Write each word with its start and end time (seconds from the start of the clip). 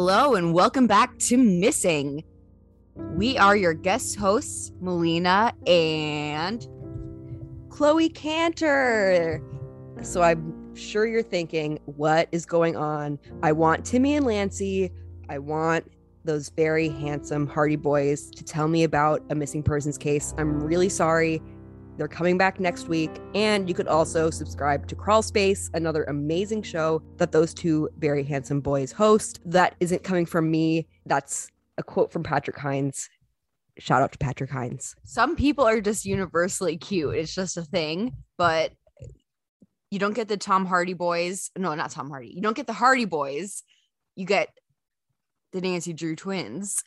Hello 0.00 0.36
and 0.36 0.54
welcome 0.54 0.86
back 0.86 1.18
to 1.18 1.36
Missing. 1.36 2.22
We 2.94 3.36
are 3.36 3.56
your 3.56 3.74
guest 3.74 4.14
hosts, 4.14 4.70
Melina 4.80 5.52
and 5.66 6.64
Chloe 7.68 8.08
Cantor. 8.08 9.42
So 10.02 10.22
I'm 10.22 10.76
sure 10.76 11.04
you're 11.04 11.24
thinking, 11.24 11.80
what 11.86 12.28
is 12.30 12.46
going 12.46 12.76
on? 12.76 13.18
I 13.42 13.50
want 13.50 13.84
Timmy 13.84 14.14
and 14.14 14.24
Lancey. 14.24 14.92
I 15.28 15.40
want 15.40 15.90
those 16.24 16.50
very 16.50 16.88
handsome 16.88 17.48
Hardy 17.48 17.74
boys 17.74 18.30
to 18.30 18.44
tell 18.44 18.68
me 18.68 18.84
about 18.84 19.24
a 19.30 19.34
missing 19.34 19.64
persons 19.64 19.98
case. 19.98 20.32
I'm 20.38 20.60
really 20.60 20.90
sorry. 20.90 21.42
They're 21.98 22.08
coming 22.08 22.38
back 22.38 22.60
next 22.60 22.88
week. 22.88 23.10
And 23.34 23.68
you 23.68 23.74
could 23.74 23.88
also 23.88 24.30
subscribe 24.30 24.86
to 24.86 24.94
Crawl 24.94 25.20
Space, 25.20 25.68
another 25.74 26.04
amazing 26.04 26.62
show 26.62 27.02
that 27.16 27.32
those 27.32 27.52
two 27.52 27.90
very 27.98 28.22
handsome 28.22 28.60
boys 28.60 28.92
host. 28.92 29.40
That 29.44 29.74
isn't 29.80 30.04
coming 30.04 30.24
from 30.24 30.50
me. 30.50 30.86
That's 31.04 31.48
a 31.76 31.82
quote 31.82 32.12
from 32.12 32.22
Patrick 32.22 32.56
Hinds. 32.56 33.10
Shout 33.78 34.02
out 34.02 34.12
to 34.12 34.18
Patrick 34.18 34.50
Hinds. 34.50 34.96
Some 35.04 35.36
people 35.36 35.66
are 35.66 35.80
just 35.80 36.04
universally 36.04 36.76
cute. 36.76 37.16
It's 37.16 37.34
just 37.34 37.56
a 37.56 37.62
thing, 37.62 38.16
but 38.36 38.72
you 39.90 39.98
don't 39.98 40.14
get 40.14 40.28
the 40.28 40.36
Tom 40.36 40.66
Hardy 40.66 40.94
boys. 40.94 41.50
No, 41.56 41.74
not 41.74 41.90
Tom 41.90 42.10
Hardy. 42.10 42.32
You 42.34 42.42
don't 42.42 42.56
get 42.56 42.66
the 42.66 42.72
Hardy 42.72 43.04
boys. 43.04 43.62
You 44.16 44.26
get 44.26 44.50
the 45.52 45.60
Nancy 45.60 45.92
Drew 45.92 46.14
twins. 46.14 46.82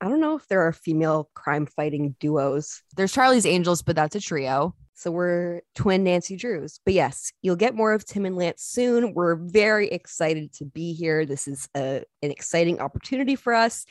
I 0.00 0.08
don't 0.08 0.20
know 0.20 0.36
if 0.36 0.48
there 0.48 0.62
are 0.62 0.72
female 0.72 1.30
crime 1.34 1.66
fighting 1.66 2.16
duos. 2.20 2.82
There's 2.96 3.12
Charlie's 3.12 3.46
Angels, 3.46 3.82
but 3.82 3.96
that's 3.96 4.16
a 4.16 4.20
trio. 4.20 4.74
So 4.94 5.10
we're 5.10 5.62
twin 5.74 6.04
Nancy 6.04 6.36
Drews. 6.36 6.80
But 6.84 6.94
yes, 6.94 7.32
you'll 7.42 7.56
get 7.56 7.74
more 7.74 7.92
of 7.92 8.04
Tim 8.04 8.26
and 8.26 8.36
Lance 8.36 8.62
soon. 8.62 9.14
We're 9.14 9.36
very 9.36 9.88
excited 9.88 10.52
to 10.54 10.64
be 10.64 10.92
here. 10.92 11.24
This 11.24 11.48
is 11.48 11.68
a, 11.74 12.02
an 12.22 12.30
exciting 12.30 12.80
opportunity 12.80 13.34
for 13.34 13.54
us. 13.54 13.86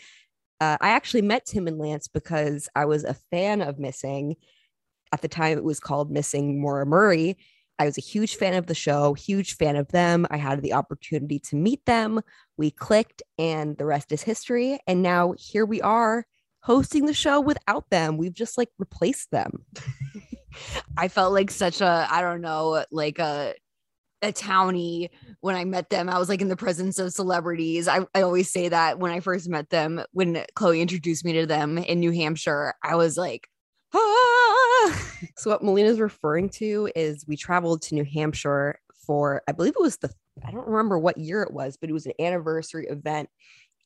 Uh, 0.62 0.78
I 0.82 0.90
actually 0.90 1.22
met 1.24 1.46
Tim 1.46 1.68
and 1.68 1.80
Lance 1.80 2.08
because 2.08 2.70
I 2.76 2.86
was 2.86 3.04
a 3.04 3.16
fan 3.32 3.62
of 3.62 3.80
Missing. 3.80 4.36
At 5.12 5.22
the 5.22 5.28
time, 5.28 5.58
it 5.58 5.64
was 5.64 5.80
called 5.80 6.12
Missing 6.12 6.62
Maura 6.62 6.86
Murray. 6.86 7.38
I 7.80 7.86
was 7.86 7.98
a 7.98 8.02
huge 8.02 8.36
fan 8.36 8.56
of 8.56 8.68
the 8.68 8.76
show, 8.76 9.14
huge 9.14 9.56
fan 9.56 9.78
of 9.78 9.88
them. 9.88 10.28
I 10.30 10.38
had 10.38 10.62
the 10.62 10.74
opportunity 10.74 11.40
to 11.40 11.56
meet 11.56 11.86
them. 11.86 12.20
We 12.58 12.72
clicked, 12.72 13.24
and 13.38 13.78
the 13.78 13.86
rest 13.86 14.12
is 14.12 14.22
history. 14.22 14.80
And 14.86 15.02
now 15.02 15.34
here 15.38 15.66
we 15.66 15.82
are 15.82 16.26
hosting 16.62 17.06
the 17.06 17.14
show 17.14 17.40
without 17.40 17.90
them. 17.90 18.18
We've 18.18 18.34
just 18.34 18.58
like 18.58 18.70
replaced 18.78 19.32
them. 19.32 19.66
I 20.98 21.08
felt 21.08 21.32
like 21.32 21.52
such 21.52 21.80
a, 21.80 22.08
I 22.10 22.22
don't 22.22 22.42
know, 22.42 22.84
like 22.92 23.18
a, 23.18 23.54
a 24.22 24.34
townie 24.34 25.10
when 25.40 25.56
I 25.56 25.64
met 25.64 25.90
them. 25.90 26.10
I 26.10 26.20
was 26.20 26.28
like 26.28 26.42
in 26.42 26.50
the 26.50 26.58
presence 26.58 27.00
of 27.00 27.14
celebrities. 27.14 27.88
I, 27.88 28.02
I 28.14 28.24
always 28.24 28.52
say 28.52 28.68
that 28.68 29.00
when 29.00 29.14
I 29.14 29.22
first 29.22 29.48
met 29.48 29.70
them, 29.70 30.04
when 30.12 30.44
Chloe 30.56 30.82
introduced 30.82 31.24
me 31.24 31.34
to 31.34 31.46
them 31.46 31.78
in 31.78 32.02
New 32.02 32.12
Hampshire, 32.12 32.74
I 32.84 32.96
was 32.96 33.16
like, 33.16 33.48
ah. 33.94 34.59
so 35.38 35.50
what 35.50 35.64
Melina's 35.64 36.00
referring 36.00 36.50
to 36.50 36.90
is 36.96 37.26
we 37.28 37.36
traveled 37.36 37.82
to 37.84 37.96
New 37.96 38.06
Hampshire 38.06 38.80
for, 39.06 39.42
I 39.48 39.52
believe 39.52 39.74
it 39.78 39.82
was 39.82 39.98
the, 39.98 40.12
I 40.46 40.52
don't 40.52 40.68
remember 40.68 40.98
what 40.98 41.18
year 41.18 41.42
it 41.42 41.54
was, 41.54 41.78
but 41.78 41.90
it 41.90 41.94
was 41.94 42.06
an 42.06 42.14
anniversary 42.20 42.88
event 42.88 43.30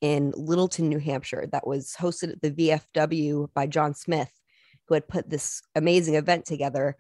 in 0.02 0.34
Littleton, 0.36 0.90
New 0.90 1.00
Hampshire 1.00 1.48
that 1.52 1.66
was 1.66 1.96
hosted 1.98 2.34
at 2.34 2.42
the 2.42 2.52
VFW 2.52 3.48
by 3.54 3.68
John 3.68 3.94
Smith, 3.94 4.32
who 4.88 4.94
had 4.96 5.08
put 5.08 5.30
this 5.30 5.62
amazing 5.76 6.16
event 6.16 6.46
together. 6.46 6.98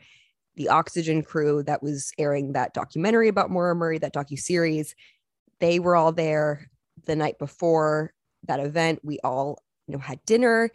The 0.55 0.69
Oxygen 0.69 1.21
crew 1.21 1.63
that 1.63 1.83
was 1.83 2.11
airing 2.17 2.53
that 2.53 2.73
documentary 2.73 3.27
about 3.27 3.51
Maura 3.51 3.75
Murray, 3.75 3.97
that 3.97 4.13
docu 4.13 4.39
series, 4.39 4.95
they 5.59 5.79
were 5.79 5.95
all 5.95 6.11
there 6.11 6.69
the 7.05 7.15
night 7.15 7.39
before 7.39 8.13
that 8.47 8.59
event. 8.59 8.99
We 9.03 9.19
all, 9.23 9.61
you 9.87 9.93
know, 9.93 9.99
had 9.99 10.23
dinner, 10.25 10.69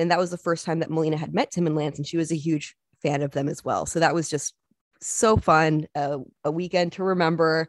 and 0.00 0.10
that 0.10 0.18
was 0.18 0.30
the 0.30 0.38
first 0.38 0.64
time 0.64 0.80
that 0.80 0.90
Melina 0.90 1.16
had 1.16 1.34
met 1.34 1.50
Tim 1.50 1.66
and 1.66 1.76
Lance, 1.76 1.98
and 1.98 2.06
she 2.06 2.16
was 2.16 2.32
a 2.32 2.36
huge 2.36 2.74
fan 3.02 3.22
of 3.22 3.32
them 3.32 3.48
as 3.48 3.64
well. 3.64 3.86
So 3.86 4.00
that 4.00 4.14
was 4.14 4.28
just 4.28 4.54
so 5.00 5.36
fun, 5.36 5.86
uh, 5.94 6.18
a 6.44 6.50
weekend 6.50 6.92
to 6.92 7.04
remember. 7.04 7.68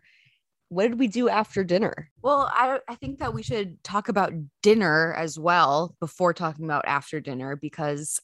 What 0.70 0.88
did 0.88 1.00
we 1.00 1.08
do 1.08 1.28
after 1.28 1.64
dinner? 1.64 2.10
Well, 2.22 2.50
I, 2.54 2.80
I 2.88 2.96
think 2.96 3.20
that 3.20 3.34
we 3.34 3.44
should 3.44 3.84
talk 3.84 4.08
about 4.08 4.34
dinner 4.64 5.14
as 5.14 5.38
well 5.38 5.96
before 6.00 6.34
talking 6.34 6.66
about 6.66 6.86
after 6.88 7.20
dinner 7.20 7.58
because 7.58 8.22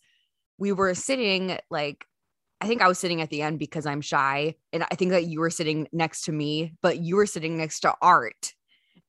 we 0.57 0.72
were 0.72 0.96
sitting 0.96 1.57
like 1.69 2.06
I 2.59 2.67
think 2.67 2.81
I 2.81 2.88
was 2.88 2.97
sitting 2.97 3.22
at 3.22 3.29
the 3.29 3.41
end 3.44 3.59
because 3.59 3.85
I'm 3.85 4.01
shy. 4.01 4.56
And 4.73 4.84
I 4.84 4.96
think 4.96 5.12
that 5.12 5.28
you 5.28 5.40
were 5.41 5.51
sitting 5.51 5.88
next 5.91 6.23
to 6.23 6.31
me, 6.31 6.73
but 6.81 6.97
you 6.97 7.16
were 7.16 7.28
sitting 7.28 7.57
next 7.57 7.81
to 7.81 7.94
Art. 8.01 8.53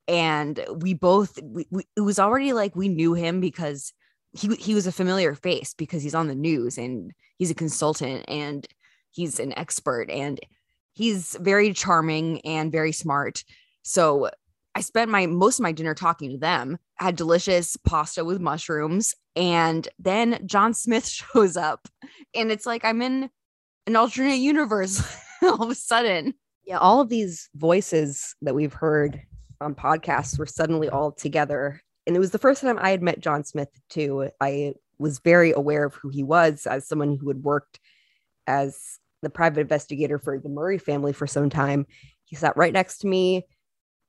And 0.07 0.63
we 0.81 0.93
both, 0.93 1.39
we, 1.43 1.67
we, 1.71 1.85
it 1.97 2.03
was 2.03 2.19
already 2.19 2.53
like 2.53 2.77
we 2.77 2.89
knew 2.89 3.15
him 3.15 3.41
because 3.41 3.93
he, 4.33 4.55
he 4.57 4.75
was 4.75 4.87
a 4.87 4.93
familiar 4.93 5.35
face 5.35 5.75
because 5.75 6.03
he's 6.03 6.15
on 6.15 6.29
the 6.29 6.35
news 6.35 6.79
and 6.79 7.13
he's 7.37 7.51
a 7.51 7.55
consultant 7.55 8.25
and 8.29 8.67
he's 9.11 9.41
an 9.41 9.57
expert 9.59 10.11
and 10.11 10.39
he's 10.93 11.37
very 11.41 11.73
charming 11.73 12.41
and 12.43 12.73
very 12.73 12.93
smart. 12.93 13.45
So 13.83 14.31
I 14.75 14.81
spent 14.81 15.11
my 15.11 15.27
most 15.27 15.59
of 15.59 15.63
my 15.63 15.73
dinner 15.73 15.95
talking 15.95 16.31
to 16.31 16.39
them, 16.39 16.79
had 16.97 17.17
delicious 17.17 17.77
pasta 17.77 18.25
with 18.25 18.41
mushrooms. 18.41 19.15
And 19.35 19.89
then 19.99 20.41
John 20.47 20.75
Smith 20.75 21.07
shows 21.09 21.57
up 21.57 21.89
and 22.35 22.53
it's 22.53 22.67
like 22.67 22.85
I'm 22.85 23.03
in 23.03 23.31
an 23.87 23.97
alternate 23.97 24.37
universe 24.37 25.03
all 25.43 25.63
of 25.63 25.71
a 25.71 25.75
sudden. 25.75 26.35
Yeah, 26.65 26.79
all 26.79 27.01
of 27.01 27.09
these 27.09 27.49
voices 27.55 28.35
that 28.43 28.55
we've 28.55 28.75
heard 28.75 29.23
on 29.61 29.75
podcasts 29.75 30.39
were 30.39 30.47
suddenly 30.47 30.89
all 30.89 31.13
together. 31.13 31.81
And 32.09 32.17
it 32.17 32.21
was 32.21 32.31
the 32.31 32.39
first 32.39 32.63
time 32.63 32.79
I 32.81 32.89
had 32.91 33.03
met 33.03 33.21
John 33.21 33.45
Smith 33.45 33.69
too. 33.91 34.31
I 34.41 34.73
was 34.99 35.19
very 35.19 35.53
aware 35.53 35.85
of 35.85 35.95
who 35.95 36.09
he 36.09 36.25
was 36.25 36.67
as 36.67 36.89
someone 36.89 37.19
who 37.19 37.29
had 37.29 37.45
worked 37.45 37.79
as 38.47 38.99
the 39.21 39.29
private 39.29 39.61
investigator 39.61 40.19
for 40.19 40.39
the 40.39 40.49
Murray 40.49 40.79
family 40.79 41.13
for 41.13 41.27
some 41.27 41.51
time. 41.51 41.87
He 42.25 42.35
sat 42.35 42.57
right 42.57 42.73
next 42.73 42.99
to 43.01 43.07
me. 43.07 43.47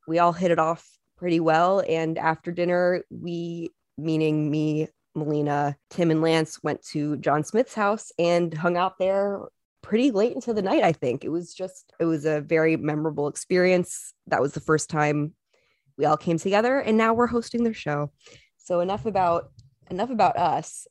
We 0.07 0.18
all 0.18 0.31
hit 0.31 0.50
it 0.50 0.60
off 0.60 0.90
pretty 1.18 1.42
well. 1.42 1.84
And 1.90 2.18
after 2.18 2.54
dinner, 2.54 3.04
we, 3.10 3.72
meaning 3.98 4.50
me, 4.50 4.88
Melina, 5.13 5.75
Tim, 5.90 6.10
and 6.10 6.22
Lance, 6.22 6.63
went 6.63 6.81
to 6.92 7.18
John 7.18 7.44
Smith's 7.44 7.74
house 7.74 8.13
and 8.18 8.54
hung 8.54 8.78
out 8.78 8.98
there 8.98 9.42
pretty 9.81 10.12
late 10.12 10.36
into 10.36 10.54
the 10.54 10.62
night, 10.62 10.84
I 10.84 10.94
think. 10.94 11.25
It 11.25 11.30
was 11.30 11.54
just, 11.54 11.92
it 12.00 12.06
was 12.06 12.24
a 12.24 12.40
very 12.40 12.78
memorable 12.78 13.28
experience. 13.28 14.13
That 14.28 14.42
was 14.42 14.54
the 14.54 14.62
first 14.62 14.90
time 14.90 15.34
we 16.00 16.06
all 16.06 16.18
came 16.18 16.40
together 16.40 16.80
and 16.80 16.98
now 16.98 17.13
we're 17.13 17.28
hosting 17.28 17.63
their 17.63 17.74
show. 17.74 18.10
So 18.57 18.80
enough 18.80 19.06
about 19.06 19.51
enough 19.92 20.10
about 20.10 20.38
us. 20.38 20.88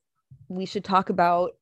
We 0.49 0.67
should 0.67 0.85
talk 0.85 1.09
about 1.09 1.53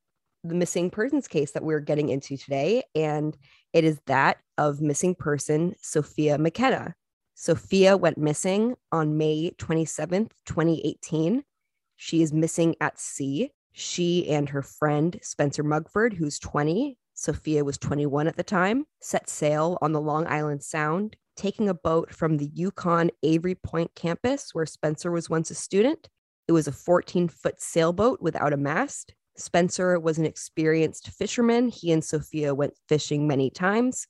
the 0.42 0.54
missing 0.54 0.90
persons 0.90 1.28
case 1.28 1.52
that 1.52 1.62
we're 1.62 1.80
getting 1.80 2.08
into 2.08 2.36
today. 2.36 2.82
And 2.94 3.36
it 3.72 3.84
is 3.84 4.00
that 4.06 4.38
of 4.58 4.80
missing 4.80 5.14
person 5.14 5.74
Sophia 5.80 6.38
McKenna. 6.38 6.94
Sophia 7.34 7.96
went 7.96 8.18
missing 8.18 8.74
on 8.90 9.16
May 9.16 9.52
27th, 9.58 10.30
2018. 10.46 11.44
She 11.96 12.22
is 12.22 12.32
missing 12.32 12.74
at 12.80 12.98
sea. 12.98 13.52
She 13.72 14.28
and 14.28 14.48
her 14.48 14.62
friend 14.62 15.18
Spencer 15.22 15.62
Mugford, 15.62 16.14
who's 16.14 16.38
20, 16.38 16.98
Sophia 17.14 17.64
was 17.64 17.78
21 17.78 18.26
at 18.26 18.36
the 18.36 18.42
time, 18.42 18.86
set 19.00 19.28
sail 19.28 19.78
on 19.82 19.92
the 19.92 20.00
Long 20.00 20.26
Island 20.26 20.62
Sound, 20.62 21.16
taking 21.36 21.68
a 21.68 21.74
boat 21.74 22.12
from 22.12 22.36
the 22.36 22.48
UConn 22.50 23.10
Avery 23.22 23.54
Point 23.54 23.94
campus, 23.94 24.54
where 24.54 24.66
Spencer 24.66 25.10
was 25.10 25.30
once 25.30 25.50
a 25.50 25.54
student. 25.54 26.08
It 26.48 26.52
was 26.52 26.66
a 26.66 26.72
14 26.72 27.28
foot 27.28 27.60
sailboat 27.60 28.20
without 28.20 28.52
a 28.52 28.56
mast. 28.56 29.14
Spencer 29.36 30.00
was 30.00 30.18
an 30.18 30.24
experienced 30.24 31.10
fisherman. 31.10 31.68
He 31.68 31.92
and 31.92 32.02
Sophia 32.02 32.54
went 32.54 32.74
fishing 32.88 33.26
many 33.26 33.50
times. 33.50 34.06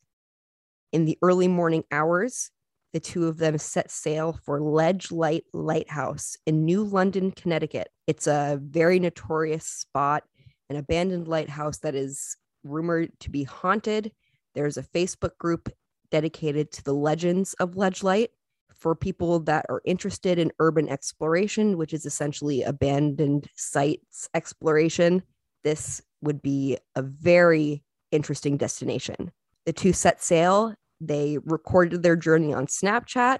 In 0.93 1.05
the 1.05 1.19
early 1.20 1.49
morning 1.49 1.84
hours, 1.90 2.50
the 2.93 3.00
two 3.00 3.26
of 3.26 3.38
them 3.38 3.58
set 3.58 3.90
sail 3.90 4.38
for 4.44 4.61
Ledge 4.61 5.11
Light 5.11 5.44
Lighthouse 5.52 6.37
in 6.46 6.64
New 6.64 6.84
London, 6.84 7.32
Connecticut. 7.32 7.88
It's 8.06 8.26
a 8.26 8.58
very 8.62 9.00
notorious 9.00 9.67
spot, 9.67 10.23
an 10.70 10.76
abandoned 10.76 11.28
lighthouse 11.28 11.78
that 11.78 11.94
is 11.94 12.37
rumored 12.62 13.11
to 13.20 13.31
be 13.31 13.43
haunted. 13.43 14.12
There's 14.55 14.76
a 14.76 14.82
Facebook 14.82 15.37
group 15.38 15.69
dedicated 16.10 16.72
to 16.72 16.84
the 16.84 16.94
legends 16.94 17.54
of 17.54 17.76
Ledge 17.76 18.02
Light 18.02 18.30
for 18.74 18.94
people 18.94 19.40
that 19.40 19.66
are 19.68 19.80
interested 19.84 20.38
in 20.38 20.52
urban 20.58 20.88
exploration, 20.88 21.76
which 21.78 21.92
is 21.92 22.04
essentially 22.04 22.62
abandoned 22.62 23.48
sites 23.54 24.28
exploration. 24.34 25.22
This 25.64 26.02
would 26.20 26.42
be 26.42 26.76
a 26.94 27.02
very 27.02 27.82
interesting 28.12 28.56
destination. 28.56 29.32
The 29.64 29.72
two 29.72 29.92
set 29.92 30.22
sail, 30.22 30.74
they 31.00 31.38
recorded 31.44 32.02
their 32.02 32.16
journey 32.16 32.52
on 32.52 32.66
Snapchat, 32.66 33.38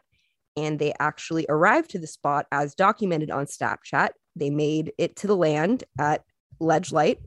and 0.57 0.79
they 0.79 0.95
actually 0.99 1.47
arrived 1.49 1.91
to 1.91 1.99
the 1.99 2.07
spot 2.07 2.47
as 2.51 2.75
documented 2.75 3.31
on 3.31 3.47
Snapchat. 3.47 4.11
They 4.35 4.51
made 4.51 4.93
it 4.99 5.17
to 5.17 5.27
the 5.27 5.37
land 5.37 5.85
at 5.99 6.25
Ledge 6.59 6.93
Light, 6.93 7.19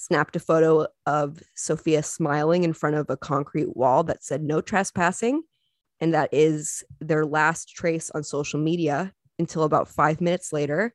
snapped 0.00 0.34
a 0.34 0.40
photo 0.40 0.86
of 1.04 1.42
Sophia 1.54 2.02
smiling 2.02 2.64
in 2.64 2.72
front 2.72 2.96
of 2.96 3.10
a 3.10 3.18
concrete 3.18 3.76
wall 3.76 4.02
that 4.04 4.24
said 4.24 4.42
no 4.42 4.62
trespassing. 4.62 5.42
And 6.00 6.14
that 6.14 6.30
is 6.32 6.82
their 7.00 7.26
last 7.26 7.68
trace 7.68 8.10
on 8.14 8.24
social 8.24 8.58
media 8.58 9.12
until 9.38 9.64
about 9.64 9.88
five 9.88 10.22
minutes 10.22 10.54
later. 10.54 10.94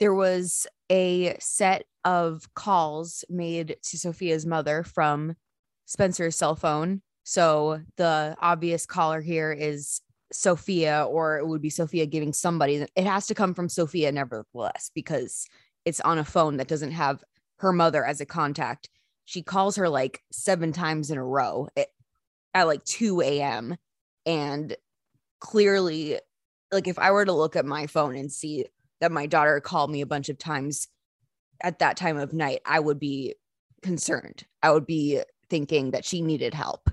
There 0.00 0.14
was 0.14 0.66
a 0.90 1.36
set 1.38 1.84
of 2.04 2.48
calls 2.54 3.24
made 3.28 3.76
to 3.82 3.98
Sophia's 3.98 4.46
mother 4.46 4.82
from 4.82 5.36
Spencer's 5.84 6.36
cell 6.36 6.56
phone. 6.56 7.02
So 7.24 7.82
the 7.98 8.36
obvious 8.40 8.86
caller 8.86 9.20
here 9.20 9.52
is 9.52 10.00
Sophia, 10.32 11.04
or 11.04 11.36
it 11.38 11.46
would 11.46 11.60
be 11.60 11.70
Sophia 11.70 12.06
giving 12.06 12.32
somebody. 12.32 12.86
It 12.96 13.06
has 13.06 13.26
to 13.26 13.34
come 13.34 13.52
from 13.52 13.68
Sophia, 13.68 14.10
nevertheless, 14.12 14.90
because 14.94 15.46
it's 15.84 16.00
on 16.00 16.18
a 16.18 16.24
phone 16.24 16.56
that 16.56 16.68
doesn't 16.68 16.92
have 16.92 17.22
her 17.58 17.72
mother 17.72 18.04
as 18.04 18.20
a 18.20 18.26
contact. 18.26 18.88
She 19.24 19.42
calls 19.42 19.76
her 19.76 19.88
like 19.88 20.22
seven 20.30 20.72
times 20.72 21.10
in 21.10 21.18
a 21.18 21.24
row 21.24 21.68
at, 21.76 21.88
at 22.54 22.66
like 22.66 22.84
2 22.84 23.20
a.m. 23.22 23.76
And 24.24 24.76
clearly, 25.40 26.18
like 26.70 26.88
if 26.88 26.98
I 26.98 27.10
were 27.10 27.24
to 27.24 27.32
look 27.32 27.56
at 27.56 27.64
my 27.64 27.86
phone 27.86 28.16
and 28.16 28.30
see 28.30 28.66
that 29.00 29.12
my 29.12 29.26
daughter 29.26 29.60
called 29.60 29.90
me 29.90 30.00
a 30.00 30.06
bunch 30.06 30.28
of 30.28 30.38
times 30.38 30.88
at 31.62 31.78
that 31.80 31.96
time 31.96 32.18
of 32.18 32.32
night, 32.32 32.60
I 32.64 32.80
would 32.80 32.98
be 32.98 33.34
concerned. 33.82 34.44
I 34.62 34.70
would 34.70 34.86
be 34.86 35.22
thinking 35.48 35.92
that 35.92 36.04
she 36.04 36.22
needed 36.22 36.54
help. 36.54 36.90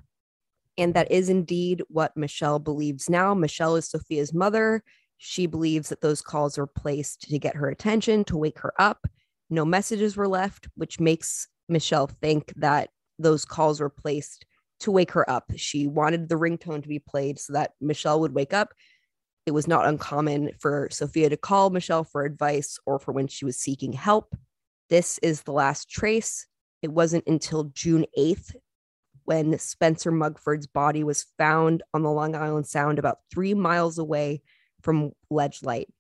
And 0.78 0.94
that 0.96 1.12
is 1.12 1.30
indeed 1.30 1.84
what 1.88 2.18
Michelle 2.18 2.60
believes 2.60 3.10
now. 3.10 3.34
Michelle 3.34 3.76
is 3.76 3.90
Sophia's 3.90 4.34
mother. 4.34 4.84
She 5.18 5.46
believes 5.46 5.90
that 5.90 6.02
those 6.02 6.22
calls 6.22 6.58
were 6.58 6.68
placed 6.68 7.22
to 7.30 7.40
get 7.40 7.56
her 7.56 7.70
attention, 7.70 8.24
to 8.26 8.38
wake 8.38 8.60
her 8.60 8.74
up. 8.80 9.06
No 9.54 9.66
messages 9.66 10.18
were 10.18 10.28
left, 10.28 10.68
which 10.74 11.00
makes 11.00 11.48
Michelle 11.70 12.08
think 12.08 12.52
that 12.56 12.90
those 13.20 13.46
calls 13.46 13.80
were 13.80 13.90
placed 13.90 14.48
to 14.80 14.90
wake 14.90 15.12
her 15.12 15.30
up. 15.30 15.52
She 15.56 15.86
wanted 15.86 16.28
the 16.28 16.40
ringtone 16.40 16.82
to 16.82 16.90
be 16.90 16.98
played 16.98 17.38
so 17.38 17.54
that 17.54 17.74
Michelle 17.80 18.20
would 18.22 18.34
wake 18.34 18.52
up. 18.52 18.74
It 19.46 19.52
was 19.52 19.68
not 19.68 19.86
uncommon 19.86 20.54
for 20.60 20.88
Sophia 20.92 21.30
to 21.30 21.38
call 21.38 21.70
Michelle 21.70 22.04
for 22.04 22.26
advice 22.26 22.80
or 22.88 22.98
for 22.98 23.12
when 23.12 23.28
she 23.28 23.46
was 23.46 23.56
seeking 23.56 23.94
help. 23.94 24.36
This 24.90 25.20
is 25.20 25.44
the 25.44 25.52
last 25.52 25.88
trace. 25.88 26.48
It 26.82 26.92
wasn't 26.92 27.28
until 27.28 27.66
June 27.66 28.08
8th 28.18 28.56
when 29.26 29.60
Spencer 29.60 30.12
Mugford's 30.12 30.66
body 30.66 31.04
was 31.04 31.28
found 31.38 31.84
on 31.94 32.02
the 32.02 32.10
Long 32.10 32.36
Island 32.36 32.66
Sound 32.66 32.98
about 32.98 33.20
three 33.32 33.54
miles 33.54 34.00
away 34.00 34.42
from 34.82 35.12
Ledge 35.30 35.62
Light. 35.62 35.94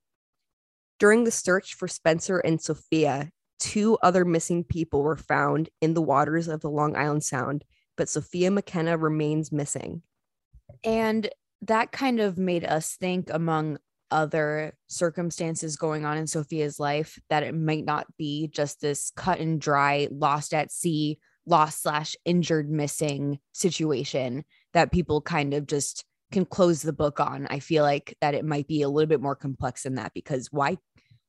During 0.98 1.24
the 1.24 1.30
search 1.30 1.76
for 1.76 1.88
Spencer 1.88 2.40
and 2.40 2.60
Sophia, 2.60 3.30
two 3.64 3.98
other 4.04 4.26
missing 4.26 4.66
people 4.66 5.02
were 5.02 5.16
found 5.16 5.70
in 5.80 5.94
the 5.94 6.02
waters 6.02 6.50
of 6.50 6.60
the 6.60 6.70
Long 6.70 6.98
Island 6.98 7.24
Sound, 7.24 7.64
but 7.96 8.10
Sophia 8.10 8.52
McKenna 8.52 8.98
remains 8.98 9.54
missing. 9.54 10.02
And 10.84 11.30
that 11.62 11.94
kind 11.94 12.20
of 12.20 12.38
made 12.38 12.66
us 12.66 12.98
think, 12.98 13.30
among 13.32 13.78
other 14.12 14.76
circumstances 14.88 15.78
going 15.78 16.04
on 16.04 16.18
in 16.18 16.28
Sophia's 16.28 16.78
life, 16.78 17.18
that 17.30 17.44
it 17.44 17.56
might 17.56 17.86
not 17.86 18.06
be 18.18 18.50
just 18.50 18.82
this 18.82 19.14
cut 19.16 19.40
and 19.40 19.62
dry, 19.62 20.10
lost 20.12 20.54
at 20.54 20.70
sea, 20.70 21.18
lost 21.46 21.82
slash 21.82 22.18
injured 22.26 22.70
missing 22.70 23.40
situation 23.54 24.44
that 24.74 24.92
people 24.92 25.22
kind 25.22 25.54
of 25.54 25.68
just 25.68 26.04
can 26.34 26.44
close 26.46 26.82
the 26.82 26.92
book 26.92 27.22
on. 27.22 27.48
I 27.50 27.60
feel 27.60 27.84
like 27.84 28.18
that 28.20 28.34
it 28.34 28.44
might 28.44 28.68
be 28.68 28.82
a 28.82 28.90
little 28.90 29.08
bit 29.08 29.22
more 29.22 29.38
complex 29.38 29.84
than 29.84 29.96
that 29.96 30.12
because 30.14 30.50
why 30.52 30.78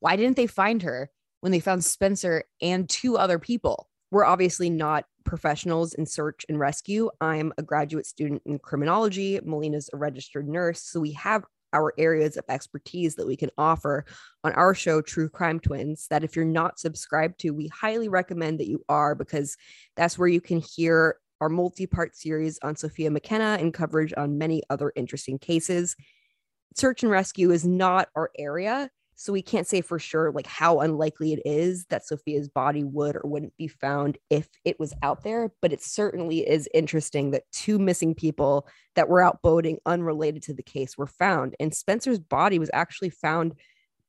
why 0.01 0.17
didn't 0.17 0.37
they 0.37 0.49
find 0.49 0.83
her 0.83 1.11
when 1.45 1.53
they 1.53 1.61
found 1.61 1.85
Spencer 1.85 2.45
and 2.63 2.89
two 2.89 3.19
other 3.19 3.39
people? 3.39 3.91
We're 4.11 4.25
obviously 4.25 4.71
not 4.71 5.05
professionals 5.25 5.93
in 5.93 6.07
search 6.07 6.47
and 6.49 6.59
rescue. 6.59 7.11
I'm 7.21 7.53
a 7.59 7.63
graduate 7.63 8.07
student 8.07 8.41
in 8.47 8.59
criminology. 8.59 9.39
Melina's 9.45 9.91
a 9.93 9.99
registered 9.99 10.49
nurse. 10.49 10.81
So 10.81 11.01
we 11.01 11.13
have 11.13 11.45
our 11.75 11.93
areas 11.99 12.39
of 12.39 12.47
expertise 12.49 13.17
that 13.17 13.27
we 13.27 13.37
can 13.37 13.51
offer 13.59 14.07
on 14.43 14.53
our 14.53 14.75
show, 14.75 15.03
True 15.03 15.29
Crime 15.29 15.61
Twins, 15.61 16.07
that 16.09 16.25
if 16.25 16.35
you're 16.35 16.47
not 16.47 16.79
subscribed 16.79 17.41
to, 17.41 17.51
we 17.51 17.69
highly 17.69 18.09
recommend 18.09 18.59
that 18.61 18.69
you 18.69 18.83
are 18.89 19.15
because 19.15 19.59
that's 19.97 20.19
where 20.19 20.29
you 20.29 20.41
can 20.41 20.61
hear 20.61 21.19
our 21.43 21.51
multi 21.51 21.87
part 21.87 22.17
series 22.17 22.59
on 22.63 22.75
Sophia 22.75 23.11
McKenna 23.11 23.59
and 23.61 23.75
coverage 23.75 24.15
on 24.17 24.39
many 24.39 24.63
other 24.71 24.95
interesting 24.97 25.39
cases. 25.39 25.95
Search 26.75 27.03
and 27.03 27.13
rescue 27.13 27.51
is 27.51 27.67
not 27.67 28.09
our 28.17 28.31
area. 28.39 28.89
So 29.17 29.33
we 29.33 29.43
can't 29.43 29.67
say 29.67 29.81
for 29.81 29.99
sure 29.99 30.33
like 30.33 30.47
how 30.47 30.81
unlikely 30.81 31.33
it 31.33 31.43
is 31.45 31.85
that 31.87 32.07
Sophia's 32.07 32.49
body 32.49 32.85
would 32.85 33.17
or 33.17 33.23
wouldn't 33.25 33.57
be 33.57 33.69
found 33.69 34.19
if 34.31 34.49
it 34.65 34.79
was 34.81 34.93
out 35.03 35.23
there, 35.23 35.53
but 35.63 35.73
it 35.73 35.83
certainly 35.83 36.49
is 36.49 36.69
interesting 36.75 37.31
that 37.31 37.45
two 37.53 37.79
missing 37.79 38.15
people 38.15 38.69
that 38.97 39.09
were 39.09 39.23
out 39.23 39.41
boating 39.43 39.79
unrelated 39.87 40.43
to 40.45 40.55
the 40.55 40.63
case 40.63 40.99
were 40.99 41.07
found 41.07 41.55
and 41.61 41.75
Spencer's 41.75 42.19
body 42.19 42.59
was 42.59 42.71
actually 42.73 43.11
found 43.11 43.55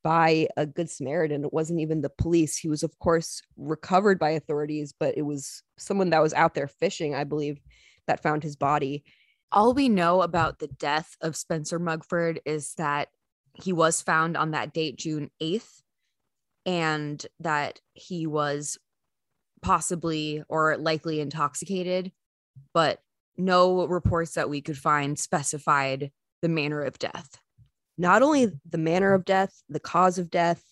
by 0.03 0.47
a 0.55 0.67
good 0.67 0.89
Samaritan. 0.89 1.45
It 1.45 1.53
wasn't 1.53 1.79
even 1.79 2.01
the 2.01 2.09
police. 2.09 2.57
He 2.57 2.67
was 2.67 2.83
of 2.83 2.97
course 2.99 3.41
recovered 3.57 4.19
by 4.19 4.31
authorities, 4.31 4.93
but 4.99 5.17
it 5.17 5.23
was 5.23 5.63
someone 5.77 6.11
that 6.11 6.21
was 6.21 6.33
out 6.33 6.53
there 6.53 6.67
fishing, 6.67 7.15
I 7.15 7.23
believe, 7.23 7.59
that 8.07 8.21
found 8.21 8.43
his 8.43 8.55
body. 8.55 9.03
All 9.51 9.73
we 9.73 9.89
know 9.89 10.21
about 10.21 10.59
the 10.59 10.67
death 10.67 11.15
of 11.21 11.35
Spencer 11.35 11.79
Mugford 11.79 12.39
is 12.45 12.73
that 12.75 13.09
he 13.55 13.73
was 13.73 14.01
found 14.01 14.37
on 14.37 14.51
that 14.51 14.73
date, 14.73 14.97
June 14.97 15.29
8th, 15.41 15.81
and 16.65 17.25
that 17.39 17.79
he 17.93 18.27
was 18.27 18.77
possibly 19.61 20.43
or 20.47 20.77
likely 20.77 21.19
intoxicated, 21.19 22.11
but 22.73 22.99
no 23.37 23.87
reports 23.87 24.33
that 24.33 24.49
we 24.49 24.61
could 24.61 24.77
find 24.77 25.17
specified 25.17 26.11
the 26.41 26.49
manner 26.49 26.81
of 26.81 26.99
death. 26.99 27.37
Not 27.97 28.21
only 28.21 28.51
the 28.69 28.77
manner 28.77 29.13
of 29.13 29.25
death, 29.25 29.63
the 29.69 29.79
cause 29.79 30.17
of 30.17 30.29
death, 30.29 30.63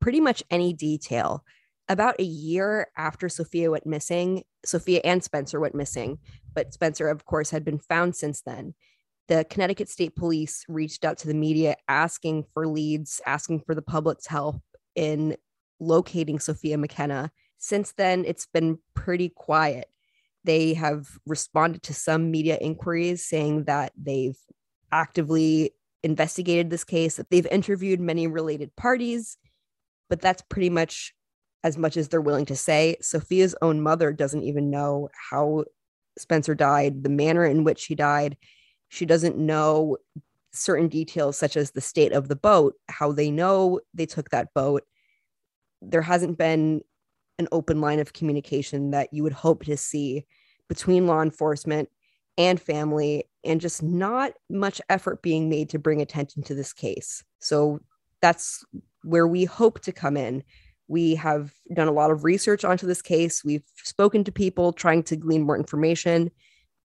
pretty 0.00 0.20
much 0.20 0.42
any 0.50 0.72
detail. 0.72 1.44
About 1.88 2.20
a 2.20 2.24
year 2.24 2.88
after 2.96 3.28
Sophia 3.28 3.70
went 3.70 3.86
missing, 3.86 4.44
Sophia 4.64 5.00
and 5.04 5.22
Spencer 5.24 5.58
went 5.58 5.74
missing, 5.74 6.18
but 6.54 6.72
Spencer, 6.72 7.08
of 7.08 7.24
course, 7.24 7.50
had 7.50 7.64
been 7.64 7.78
found 7.78 8.14
since 8.14 8.42
then 8.42 8.74
the 9.28 9.44
Connecticut 9.48 9.88
State 9.88 10.16
Police 10.16 10.64
reached 10.68 11.04
out 11.04 11.18
to 11.18 11.28
the 11.28 11.34
media 11.34 11.76
asking 11.86 12.44
for 12.54 12.66
leads, 12.66 13.20
asking 13.26 13.60
for 13.60 13.74
the 13.74 13.82
public's 13.82 14.26
help 14.26 14.62
in 14.94 15.36
locating 15.80 16.38
Sophia 16.38 16.78
McKenna. 16.78 17.30
Since 17.58 17.92
then, 17.92 18.24
it's 18.24 18.46
been 18.46 18.78
pretty 18.94 19.28
quiet. 19.28 19.88
They 20.44 20.74
have 20.74 21.06
responded 21.26 21.82
to 21.84 21.94
some 21.94 22.30
media 22.30 22.56
inquiries 22.56 23.24
saying 23.24 23.64
that 23.64 23.92
they've 24.00 24.38
actively 24.90 25.72
investigated 26.02 26.70
this 26.70 26.84
case, 26.84 27.16
that 27.16 27.28
they've 27.30 27.46
interviewed 27.46 28.00
many 28.00 28.26
related 28.26 28.74
parties, 28.76 29.36
but 30.08 30.20
that's 30.20 30.42
pretty 30.48 30.70
much 30.70 31.14
as 31.64 31.76
much 31.76 31.96
as 31.96 32.08
they're 32.08 32.20
willing 32.20 32.46
to 32.46 32.56
say. 32.56 32.96
Sophia's 33.02 33.54
own 33.60 33.82
mother 33.82 34.12
doesn't 34.12 34.44
even 34.44 34.70
know 34.70 35.10
how 35.30 35.64
Spencer 36.16 36.54
died, 36.54 37.02
the 37.02 37.10
manner 37.10 37.44
in 37.44 37.64
which 37.64 37.86
he 37.86 37.94
died. 37.94 38.36
She 38.88 39.06
doesn't 39.06 39.36
know 39.36 39.98
certain 40.52 40.88
details, 40.88 41.36
such 41.36 41.56
as 41.56 41.70
the 41.70 41.80
state 41.80 42.12
of 42.12 42.28
the 42.28 42.36
boat, 42.36 42.74
how 42.88 43.12
they 43.12 43.30
know 43.30 43.80
they 43.94 44.06
took 44.06 44.30
that 44.30 44.52
boat. 44.54 44.82
There 45.82 46.02
hasn't 46.02 46.38
been 46.38 46.82
an 47.38 47.48
open 47.52 47.80
line 47.80 48.00
of 48.00 48.12
communication 48.12 48.90
that 48.90 49.12
you 49.12 49.22
would 49.22 49.32
hope 49.32 49.64
to 49.64 49.76
see 49.76 50.24
between 50.68 51.06
law 51.06 51.22
enforcement 51.22 51.88
and 52.36 52.60
family, 52.60 53.24
and 53.44 53.60
just 53.60 53.82
not 53.82 54.32
much 54.48 54.80
effort 54.88 55.22
being 55.22 55.48
made 55.48 55.68
to 55.68 55.78
bring 55.78 56.00
attention 56.00 56.40
to 56.44 56.54
this 56.54 56.72
case. 56.72 57.24
So 57.40 57.80
that's 58.22 58.64
where 59.02 59.26
we 59.26 59.44
hope 59.44 59.80
to 59.80 59.92
come 59.92 60.16
in. 60.16 60.44
We 60.86 61.16
have 61.16 61.52
done 61.74 61.88
a 61.88 61.92
lot 61.92 62.12
of 62.12 62.22
research 62.22 62.64
onto 62.64 62.86
this 62.86 63.02
case. 63.02 63.44
We've 63.44 63.64
spoken 63.82 64.22
to 64.22 64.32
people 64.32 64.72
trying 64.72 65.02
to 65.04 65.16
glean 65.16 65.42
more 65.42 65.56
information. 65.56 66.30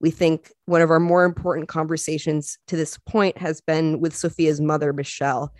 We 0.03 0.12
think 0.12 0.51
one 0.65 0.81
of 0.81 0.91
our 0.91 1.00
more 1.00 1.24
important 1.24 1.69
conversations 1.69 2.57
to 2.67 2.75
this 2.75 2.98
point 3.07 3.38
has 3.38 3.62
been 3.62 4.01
with 4.01 4.13
Sophia's 4.13 4.60
mother, 4.60 4.91
Michelle. 4.91 5.53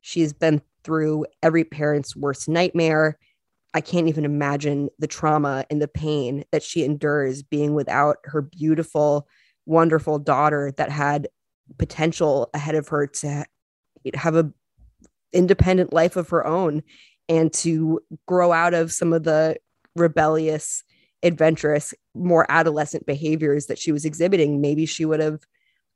She's 0.00 0.32
been 0.32 0.62
through 0.84 1.26
every 1.42 1.64
parent's 1.64 2.14
worst 2.14 2.48
nightmare. 2.48 3.18
I 3.74 3.80
can't 3.80 4.06
even 4.06 4.24
imagine 4.24 4.90
the 5.00 5.08
trauma 5.08 5.64
and 5.70 5.82
the 5.82 5.88
pain 5.88 6.44
that 6.52 6.62
she 6.62 6.84
endures 6.84 7.42
being 7.42 7.74
without 7.74 8.18
her 8.26 8.42
beautiful, 8.42 9.26
wonderful 9.66 10.20
daughter 10.20 10.72
that 10.76 10.92
had 10.92 11.26
potential 11.76 12.48
ahead 12.54 12.76
of 12.76 12.86
her 12.88 13.08
to 13.08 13.44
have 14.14 14.36
a 14.36 14.52
independent 15.32 15.92
life 15.92 16.14
of 16.14 16.28
her 16.28 16.46
own 16.46 16.84
and 17.28 17.52
to 17.54 17.98
grow 18.28 18.52
out 18.52 18.72
of 18.72 18.92
some 18.92 19.12
of 19.12 19.24
the 19.24 19.56
rebellious 19.96 20.84
adventurous 21.22 21.94
more 22.14 22.46
adolescent 22.48 23.04
behaviors 23.06 23.66
that 23.66 23.78
she 23.78 23.92
was 23.92 24.04
exhibiting 24.04 24.60
maybe 24.60 24.86
she 24.86 25.04
would 25.04 25.20
have 25.20 25.40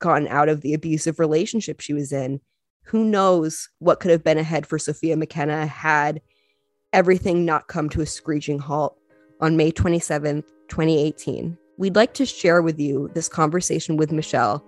gotten 0.00 0.28
out 0.28 0.48
of 0.48 0.60
the 0.60 0.74
abusive 0.74 1.18
relationship 1.18 1.80
she 1.80 1.94
was 1.94 2.12
in 2.12 2.40
who 2.84 3.04
knows 3.04 3.68
what 3.78 4.00
could 4.00 4.10
have 4.10 4.24
been 4.24 4.38
ahead 4.38 4.66
for 4.66 4.78
sophia 4.78 5.16
mckenna 5.16 5.66
had 5.66 6.20
everything 6.92 7.44
not 7.44 7.68
come 7.68 7.88
to 7.88 8.02
a 8.02 8.06
screeching 8.06 8.58
halt 8.58 8.98
on 9.40 9.56
may 9.56 9.72
27th 9.72 10.44
2018 10.68 11.56
we'd 11.78 11.96
like 11.96 12.12
to 12.14 12.26
share 12.26 12.60
with 12.60 12.78
you 12.78 13.10
this 13.14 13.28
conversation 13.28 13.96
with 13.96 14.12
michelle 14.12 14.64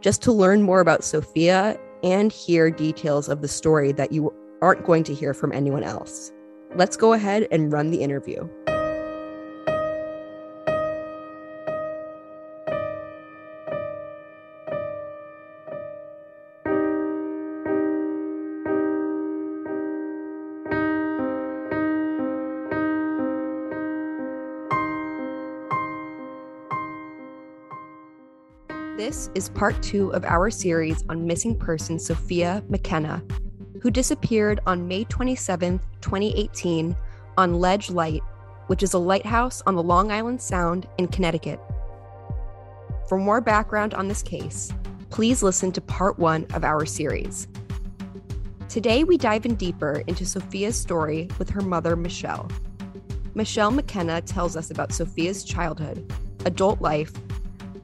just 0.00 0.22
to 0.22 0.32
learn 0.32 0.62
more 0.62 0.80
about 0.80 1.02
sophia 1.02 1.78
and 2.02 2.32
hear 2.32 2.70
details 2.70 3.28
of 3.28 3.42
the 3.42 3.48
story 3.48 3.92
that 3.92 4.12
you 4.12 4.32
aren't 4.62 4.84
going 4.84 5.04
to 5.04 5.14
hear 5.14 5.34
from 5.34 5.52
anyone 5.52 5.82
else. 5.82 6.32
Let's 6.74 6.96
go 6.96 7.12
ahead 7.12 7.48
and 7.50 7.72
run 7.72 7.90
the 7.90 8.02
interview. 8.02 8.48
This 29.18 29.30
is 29.34 29.48
part 29.48 29.82
two 29.82 30.10
of 30.10 30.24
our 30.24 30.48
series 30.48 31.02
on 31.08 31.26
missing 31.26 31.58
person 31.58 31.98
Sophia 31.98 32.62
McKenna, 32.68 33.20
who 33.82 33.90
disappeared 33.90 34.60
on 34.64 34.86
May 34.86 35.02
27, 35.02 35.80
2018, 36.00 36.96
on 37.36 37.54
Ledge 37.54 37.90
Light, 37.90 38.22
which 38.68 38.84
is 38.84 38.94
a 38.94 38.98
lighthouse 38.98 39.60
on 39.66 39.74
the 39.74 39.82
Long 39.82 40.12
Island 40.12 40.40
Sound 40.40 40.86
in 40.98 41.08
Connecticut. 41.08 41.58
For 43.08 43.18
more 43.18 43.40
background 43.40 43.92
on 43.92 44.06
this 44.06 44.22
case, 44.22 44.72
please 45.10 45.42
listen 45.42 45.72
to 45.72 45.80
part 45.80 46.16
one 46.20 46.46
of 46.54 46.62
our 46.62 46.86
series. 46.86 47.48
Today, 48.68 49.02
we 49.02 49.18
dive 49.18 49.44
in 49.44 49.56
deeper 49.56 50.04
into 50.06 50.24
Sophia's 50.24 50.78
story 50.78 51.28
with 51.40 51.50
her 51.50 51.62
mother, 51.62 51.96
Michelle. 51.96 52.48
Michelle 53.34 53.72
McKenna 53.72 54.20
tells 54.20 54.54
us 54.54 54.70
about 54.70 54.92
Sophia's 54.92 55.42
childhood, 55.42 56.08
adult 56.44 56.80
life, 56.80 57.10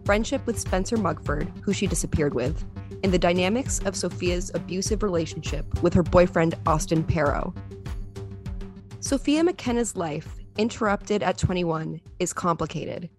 friendship 0.04 0.46
with 0.46 0.58
Spencer 0.58 0.96
Mugford, 0.96 1.50
who 1.64 1.73
she 1.73 1.87
disappeared 1.87 2.34
with, 2.34 2.64
and 3.02 3.12
the 3.12 3.18
dynamics 3.18 3.80
of 3.80 3.96
Sophia's 3.96 4.50
abusive 4.54 5.02
relationship 5.02 5.82
with 5.82 5.94
her 5.94 6.02
boyfriend, 6.02 6.54
Austin 6.66 7.04
Pero. 7.04 7.54
Sophia 9.00 9.42
McKenna's 9.42 9.96
life, 9.96 10.37
interrupted 10.56 11.23
at 11.23 11.38
21, 11.38 12.00
is 12.18 12.32
complicated. 12.32 13.11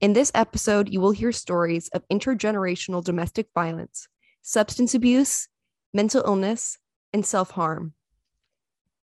In 0.00 0.12
this 0.12 0.32
episode, 0.34 0.88
you 0.88 1.00
will 1.00 1.12
hear 1.12 1.32
stories 1.32 1.88
of 1.88 2.06
intergenerational 2.08 3.04
domestic 3.04 3.48
violence, 3.54 4.08
substance 4.42 4.94
abuse, 4.94 5.48
mental 5.94 6.22
illness, 6.26 6.78
and 7.12 7.24
self 7.24 7.52
harm. 7.52 7.94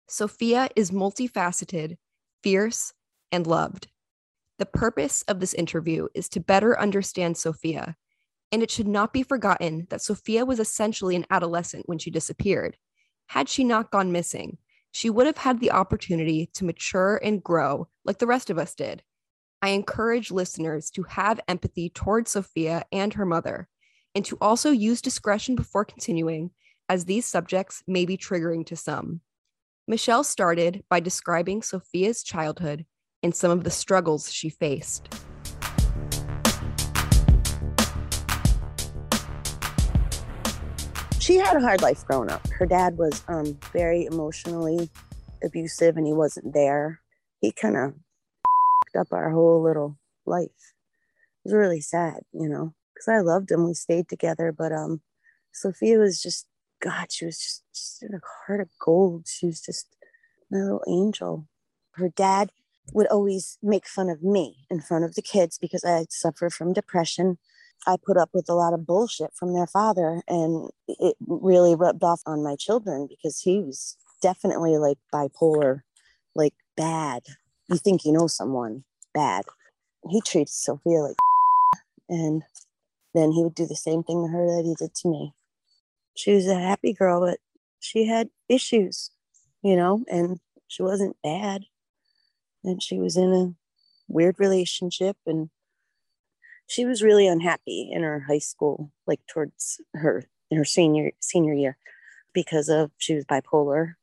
Sophia 0.07 0.69
is 0.75 0.91
multifaceted, 0.91 1.97
fierce, 2.43 2.93
and 3.31 3.47
loved. 3.47 3.87
The 4.57 4.65
purpose 4.65 5.21
of 5.23 5.39
this 5.39 5.53
interview 5.53 6.07
is 6.13 6.29
to 6.29 6.39
better 6.39 6.79
understand 6.79 7.35
Sophia, 7.35 7.97
and 8.51 8.63
it 8.63 8.71
should 8.71 8.87
not 8.87 9.11
be 9.11 9.21
forgotten 9.21 9.87
that 9.89 10.01
Sophia 10.01 10.45
was 10.45 10.59
essentially 10.59 11.15
an 11.15 11.25
adolescent 11.29 11.89
when 11.89 11.97
she 11.97 12.09
disappeared. 12.09 12.77
Had 13.27 13.49
she 13.49 13.63
not 13.63 13.91
gone 13.91 14.13
missing, 14.13 14.57
she 14.91 15.09
would 15.09 15.25
have 15.25 15.37
had 15.37 15.59
the 15.59 15.71
opportunity 15.71 16.49
to 16.53 16.63
mature 16.63 17.19
and 17.21 17.43
grow 17.43 17.89
like 18.05 18.19
the 18.19 18.27
rest 18.27 18.49
of 18.49 18.57
us 18.57 18.75
did. 18.75 19.03
I 19.61 19.69
encourage 19.69 20.31
listeners 20.31 20.89
to 20.91 21.03
have 21.03 21.41
empathy 21.49 21.89
towards 21.89 22.31
Sophia 22.31 22.85
and 22.93 23.13
her 23.15 23.25
mother, 23.25 23.67
and 24.13 24.23
to 24.25 24.37
also 24.39 24.71
use 24.71 25.01
discretion 25.01 25.55
before 25.55 25.83
continuing, 25.83 26.51
as 26.87 27.03
these 27.03 27.25
subjects 27.25 27.83
may 27.87 28.05
be 28.05 28.15
triggering 28.15 28.65
to 28.67 28.77
some. 28.77 29.19
Michelle 29.85 30.23
started 30.23 30.83
by 30.89 31.01
describing 31.01 31.61
Sophia's 31.61 32.23
childhood 32.23 32.85
and 33.25 33.33
some 33.33 33.49
of 33.49 33.63
the 33.63 33.71
struggles 33.71 34.31
she 34.31 34.49
faced. 34.49 35.11
She 41.19 41.37
had 41.37 41.57
a 41.57 41.59
hard 41.59 41.81
life 41.81 42.05
growing 42.05 42.29
up. 42.29 42.47
Her 42.49 42.67
dad 42.67 42.99
was 42.99 43.23
um, 43.27 43.57
very 43.73 44.05
emotionally 44.05 44.91
abusive 45.43 45.97
and 45.97 46.05
he 46.05 46.13
wasn't 46.13 46.53
there. 46.53 47.01
He 47.41 47.51
kind 47.51 47.75
of 47.75 47.95
up 48.95 49.07
our 49.11 49.31
whole 49.31 49.59
little 49.63 49.97
life. 50.27 50.73
It 51.43 51.45
was 51.45 51.53
really 51.53 51.81
sad, 51.81 52.19
you 52.31 52.47
know, 52.47 52.75
because 52.93 53.07
I 53.07 53.21
loved 53.21 53.49
him. 53.49 53.65
We 53.65 53.73
stayed 53.73 54.07
together, 54.07 54.51
but 54.55 54.71
um, 54.71 55.01
Sophia 55.51 55.97
was 55.97 56.21
just 56.21 56.45
God. 56.79 57.11
She 57.11 57.25
was 57.25 57.39
just, 57.39 57.63
just 57.73 58.03
a 58.03 58.21
heart 58.45 58.61
of 58.61 58.69
gold. 58.79 59.25
She 59.27 59.47
was 59.47 59.61
just 59.61 59.87
my 60.51 60.59
little 60.59 60.83
angel. 60.87 61.47
Her 61.93 62.09
dad 62.09 62.51
would 62.93 63.07
always 63.07 63.57
make 63.61 63.87
fun 63.87 64.09
of 64.09 64.23
me 64.23 64.65
in 64.69 64.81
front 64.81 65.05
of 65.05 65.15
the 65.15 65.21
kids 65.21 65.57
because 65.57 65.83
I 65.83 66.05
suffer 66.09 66.49
from 66.49 66.73
depression. 66.73 67.37
I 67.87 67.97
put 68.03 68.17
up 68.17 68.29
with 68.33 68.45
a 68.49 68.53
lot 68.53 68.73
of 68.73 68.85
bullshit 68.85 69.31
from 69.35 69.53
their 69.53 69.67
father, 69.67 70.21
and 70.27 70.69
it 70.87 71.15
really 71.27 71.75
rubbed 71.75 72.03
off 72.03 72.21
on 72.25 72.43
my 72.43 72.55
children 72.55 73.07
because 73.07 73.41
he 73.41 73.61
was 73.61 73.97
definitely 74.21 74.77
like 74.77 74.97
bipolar, 75.13 75.81
like 76.35 76.53
bad. 76.77 77.23
You 77.69 77.77
think 77.77 78.05
you 78.05 78.11
know 78.11 78.27
someone 78.27 78.83
bad. 79.13 79.45
He 80.09 80.21
treats 80.21 80.63
Sophia 80.63 80.99
like, 80.99 81.15
and 82.09 82.43
then 83.13 83.31
he 83.31 83.43
would 83.43 83.55
do 83.55 83.65
the 83.65 83.75
same 83.75 84.03
thing 84.03 84.25
to 84.25 84.31
her 84.31 84.45
that 84.47 84.63
he 84.63 84.75
did 84.77 84.95
to 84.95 85.09
me. 85.09 85.33
She 86.15 86.33
was 86.33 86.47
a 86.47 86.55
happy 86.55 86.93
girl, 86.93 87.19
but 87.19 87.39
she 87.79 88.05
had 88.05 88.29
issues, 88.47 89.11
you 89.63 89.75
know, 89.75 90.03
and 90.09 90.39
she 90.67 90.81
wasn't 90.81 91.17
bad 91.23 91.65
and 92.65 92.81
she 92.81 92.99
was 92.99 93.15
in 93.15 93.33
a 93.33 93.53
weird 94.07 94.35
relationship 94.39 95.17
and 95.25 95.49
she 96.67 96.85
was 96.85 97.03
really 97.03 97.27
unhappy 97.27 97.89
in 97.91 98.03
her 98.03 98.21
high 98.27 98.39
school 98.39 98.91
like 99.07 99.21
towards 99.27 99.81
her 99.93 100.25
in 100.49 100.57
her 100.57 100.65
senior 100.65 101.11
senior 101.19 101.53
year 101.53 101.77
because 102.33 102.69
of 102.69 102.91
she 102.97 103.15
was 103.15 103.25
bipolar. 103.25 103.93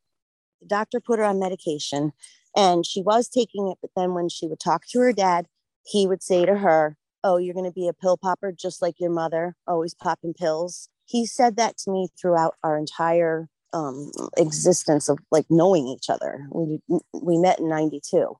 The 0.60 0.68
doctor 0.68 1.00
put 1.00 1.18
her 1.18 1.24
on 1.24 1.38
medication 1.38 2.12
and 2.56 2.86
she 2.86 3.02
was 3.02 3.28
taking 3.28 3.68
it 3.68 3.78
but 3.80 3.90
then 3.96 4.14
when 4.14 4.28
she 4.28 4.46
would 4.46 4.60
talk 4.60 4.86
to 4.88 5.00
her 5.00 5.12
dad 5.12 5.46
he 5.84 6.06
would 6.06 6.22
say 6.22 6.44
to 6.44 6.58
her 6.58 6.96
oh 7.24 7.36
you're 7.36 7.54
going 7.54 7.66
to 7.66 7.72
be 7.72 7.88
a 7.88 7.92
pill 7.92 8.16
popper 8.16 8.52
just 8.52 8.82
like 8.82 9.00
your 9.00 9.10
mother 9.10 9.56
always 9.66 9.94
popping 9.94 10.34
pills. 10.34 10.88
He 11.04 11.26
said 11.26 11.56
that 11.56 11.76
to 11.78 11.90
me 11.90 12.08
throughout 12.20 12.54
our 12.62 12.78
entire 12.78 13.48
um, 13.72 14.10
existence 14.36 15.08
of 15.08 15.18
like 15.30 15.46
knowing 15.50 15.88
each 15.88 16.10
other. 16.10 16.46
We 16.50 16.80
we 17.12 17.38
met 17.38 17.58
in 17.58 17.68
'92, 17.68 18.34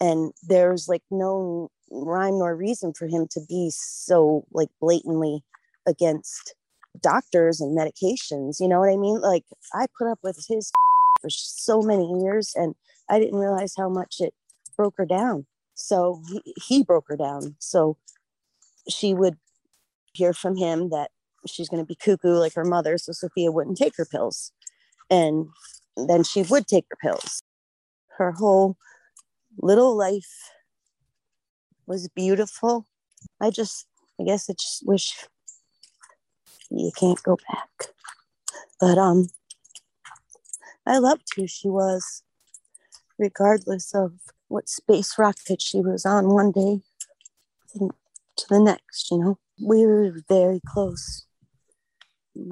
and 0.00 0.32
there's 0.46 0.88
like 0.88 1.02
no 1.10 1.70
rhyme 1.90 2.38
nor 2.38 2.54
reason 2.54 2.92
for 2.92 3.06
him 3.06 3.26
to 3.30 3.40
be 3.48 3.70
so 3.72 4.44
like 4.52 4.68
blatantly 4.80 5.42
against 5.86 6.54
doctors 7.00 7.60
and 7.60 7.76
medications. 7.76 8.56
You 8.60 8.68
know 8.68 8.80
what 8.80 8.92
I 8.92 8.96
mean? 8.96 9.20
Like 9.20 9.44
I 9.74 9.86
put 9.98 10.10
up 10.10 10.18
with 10.22 10.44
his 10.48 10.70
for 11.20 11.30
so 11.30 11.82
many 11.82 12.06
years 12.22 12.52
and 12.54 12.74
I 13.08 13.18
didn't 13.18 13.38
realize 13.38 13.74
how 13.76 13.88
much 13.88 14.16
it 14.20 14.34
broke 14.76 14.94
her 14.98 15.06
down. 15.06 15.46
So 15.74 16.22
he, 16.28 16.54
he 16.66 16.84
broke 16.84 17.06
her 17.08 17.16
down. 17.16 17.56
So 17.58 17.96
she 18.88 19.14
would 19.14 19.36
hear 20.12 20.32
from 20.32 20.56
him 20.56 20.90
that 20.90 21.10
she's 21.46 21.68
going 21.68 21.82
to 21.82 21.86
be 21.86 21.94
cuckoo 21.94 22.34
like 22.34 22.54
her 22.54 22.64
mother. 22.64 22.98
So 22.98 23.12
Sophia 23.12 23.52
wouldn't 23.52 23.78
take 23.78 23.96
her 23.96 24.04
pills. 24.04 24.52
And 25.10 25.48
then 25.96 26.24
she 26.24 26.42
would 26.42 26.66
take 26.66 26.86
her 26.90 26.96
pills. 27.00 27.42
Her 28.18 28.32
whole 28.32 28.76
little 29.60 29.96
life 29.96 30.52
was 31.86 32.08
beautiful. 32.08 32.86
I 33.40 33.50
just, 33.50 33.86
I 34.20 34.24
guess 34.24 34.48
I 34.50 34.52
just 34.52 34.86
wish 34.86 35.26
you 36.70 36.90
can't 36.96 37.22
go 37.22 37.36
back. 37.50 37.94
But 38.80 38.98
um, 38.98 39.28
I 40.86 40.98
loved 40.98 41.26
who 41.36 41.46
she 41.46 41.68
was, 41.68 42.22
regardless 43.18 43.94
of 43.94 44.12
what 44.48 44.68
space 44.68 45.18
rocket 45.18 45.60
she 45.60 45.80
was 45.80 46.04
on 46.06 46.28
one 46.28 46.52
day 46.52 46.80
to 47.78 48.46
the 48.48 48.60
next. 48.60 49.10
You 49.10 49.18
know, 49.18 49.38
we 49.62 49.86
were 49.86 50.12
very 50.28 50.60
close. 50.66 51.26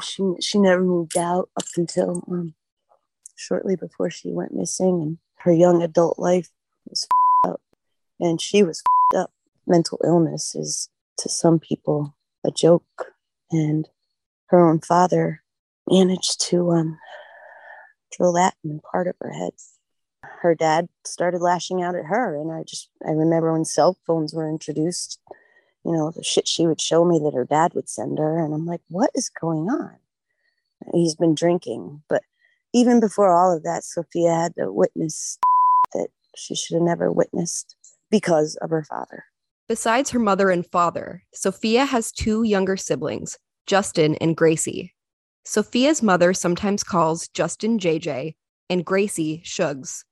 She 0.03 0.35
she 0.41 0.59
never 0.59 0.83
moved 0.83 1.17
out 1.17 1.51
up 1.57 1.67
until 1.77 2.25
um, 2.31 2.55
shortly 3.37 3.77
before 3.77 4.11
she 4.11 4.33
went 4.33 4.55
missing, 4.55 5.01
and 5.03 5.19
her 5.39 5.53
young 5.53 5.83
adult 5.83 6.19
life 6.19 6.51
was 6.89 7.07
up, 7.45 7.61
and 8.21 8.41
she 8.41 8.63
was 8.63 8.83
up. 9.15 9.33
Mental 9.67 10.01
illness 10.05 10.55
is 10.55 10.89
to 11.19 11.29
some 11.29 11.59
people 11.59 12.15
a 12.45 12.51
joke, 12.51 13.13
and 13.51 13.89
her 14.47 14.69
own 14.69 14.81
father 14.81 15.43
managed 15.89 16.41
to 16.49 16.71
um, 16.71 16.99
drill 18.17 18.33
that 18.33 18.55
in 18.65 18.81
part 18.81 19.07
of 19.07 19.17
her 19.21 19.33
head. 19.33 19.53
Her 20.41 20.55
dad 20.55 20.89
started 21.05 21.41
lashing 21.41 21.83
out 21.83 21.95
at 21.95 22.07
her, 22.07 22.37
and 22.37 22.53
I 22.53 22.63
just 22.63 22.89
I 23.07 23.11
remember 23.11 23.53
when 23.53 23.65
cell 23.65 23.99
phones 24.07 24.35
were 24.35 24.49
introduced, 24.49 25.21
you 25.87 25.93
know, 25.93 26.11
the 26.11 26.25
shit 26.25 26.49
she 26.49 26.67
would 26.67 26.81
show 26.81 27.05
me 27.05 27.21
that 27.21 27.35
her 27.35 27.45
dad 27.45 27.73
would 27.75 27.89
send 27.89 28.19
her, 28.19 28.45
and 28.45 28.53
I'm 28.53 28.67
like, 28.67 28.81
what 28.89 29.11
is 29.15 29.29
going 29.29 29.71
on? 29.71 29.95
He's 30.93 31.15
been 31.15 31.35
drinking, 31.35 32.03
but 32.09 32.23
even 32.75 32.99
before 32.99 33.33
all 33.33 33.57
of 33.57 33.63
that, 33.63 33.85
Sophia 33.85 34.35
had 34.35 34.57
to 34.57 34.73
witness 34.73 35.39
that 35.95 36.09
she 36.35 36.57
should 36.57 36.75
have 36.75 36.83
never 36.83 37.13
witnessed 37.13 37.77
because 38.11 38.57
of 38.57 38.71
her 38.71 38.83
father. 38.83 39.25
Besides 39.69 40.11
her 40.11 40.19
mother 40.19 40.51
and 40.51 40.67
father, 40.67 41.23
Sophia 41.33 41.85
has 41.85 42.11
two 42.11 42.43
younger 42.43 42.77
siblings, 42.77 43.39
Justin 43.67 44.17
and 44.17 44.37
Gracie. 44.37 44.93
Sophia's 45.45 46.03
mother 46.03 46.35
sometimes 46.35 46.83
calls 46.83 47.29
Justin 47.29 47.79
JJ 47.79 48.35
and 48.69 48.85
Gracie 48.85 49.41
Shugs. 49.45 50.03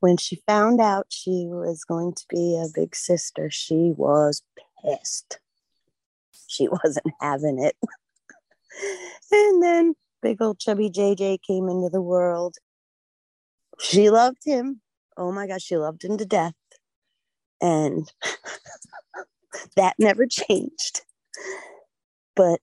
When 0.00 0.16
she 0.16 0.42
found 0.48 0.80
out 0.80 1.06
she 1.10 1.46
was 1.48 1.84
going 1.84 2.14
to 2.14 2.24
be 2.28 2.60
a 2.60 2.66
big 2.74 2.96
sister, 2.96 3.50
she 3.50 3.92
was 3.96 4.42
pissed. 4.84 5.38
She 6.46 6.68
wasn't 6.84 7.12
having 7.20 7.62
it. 7.62 7.76
and 9.32 9.62
then 9.62 9.94
big 10.22 10.40
old 10.40 10.58
chubby 10.58 10.90
JJ 10.90 11.38
came 11.46 11.68
into 11.68 11.88
the 11.88 12.02
world. 12.02 12.56
She 13.80 14.10
loved 14.10 14.44
him. 14.44 14.80
Oh 15.16 15.32
my 15.32 15.46
gosh, 15.46 15.62
she 15.62 15.76
loved 15.76 16.04
him 16.04 16.16
to 16.18 16.26
death. 16.26 16.54
And 17.60 18.10
that 19.76 19.94
never 19.98 20.26
changed. 20.26 21.02
But 22.34 22.60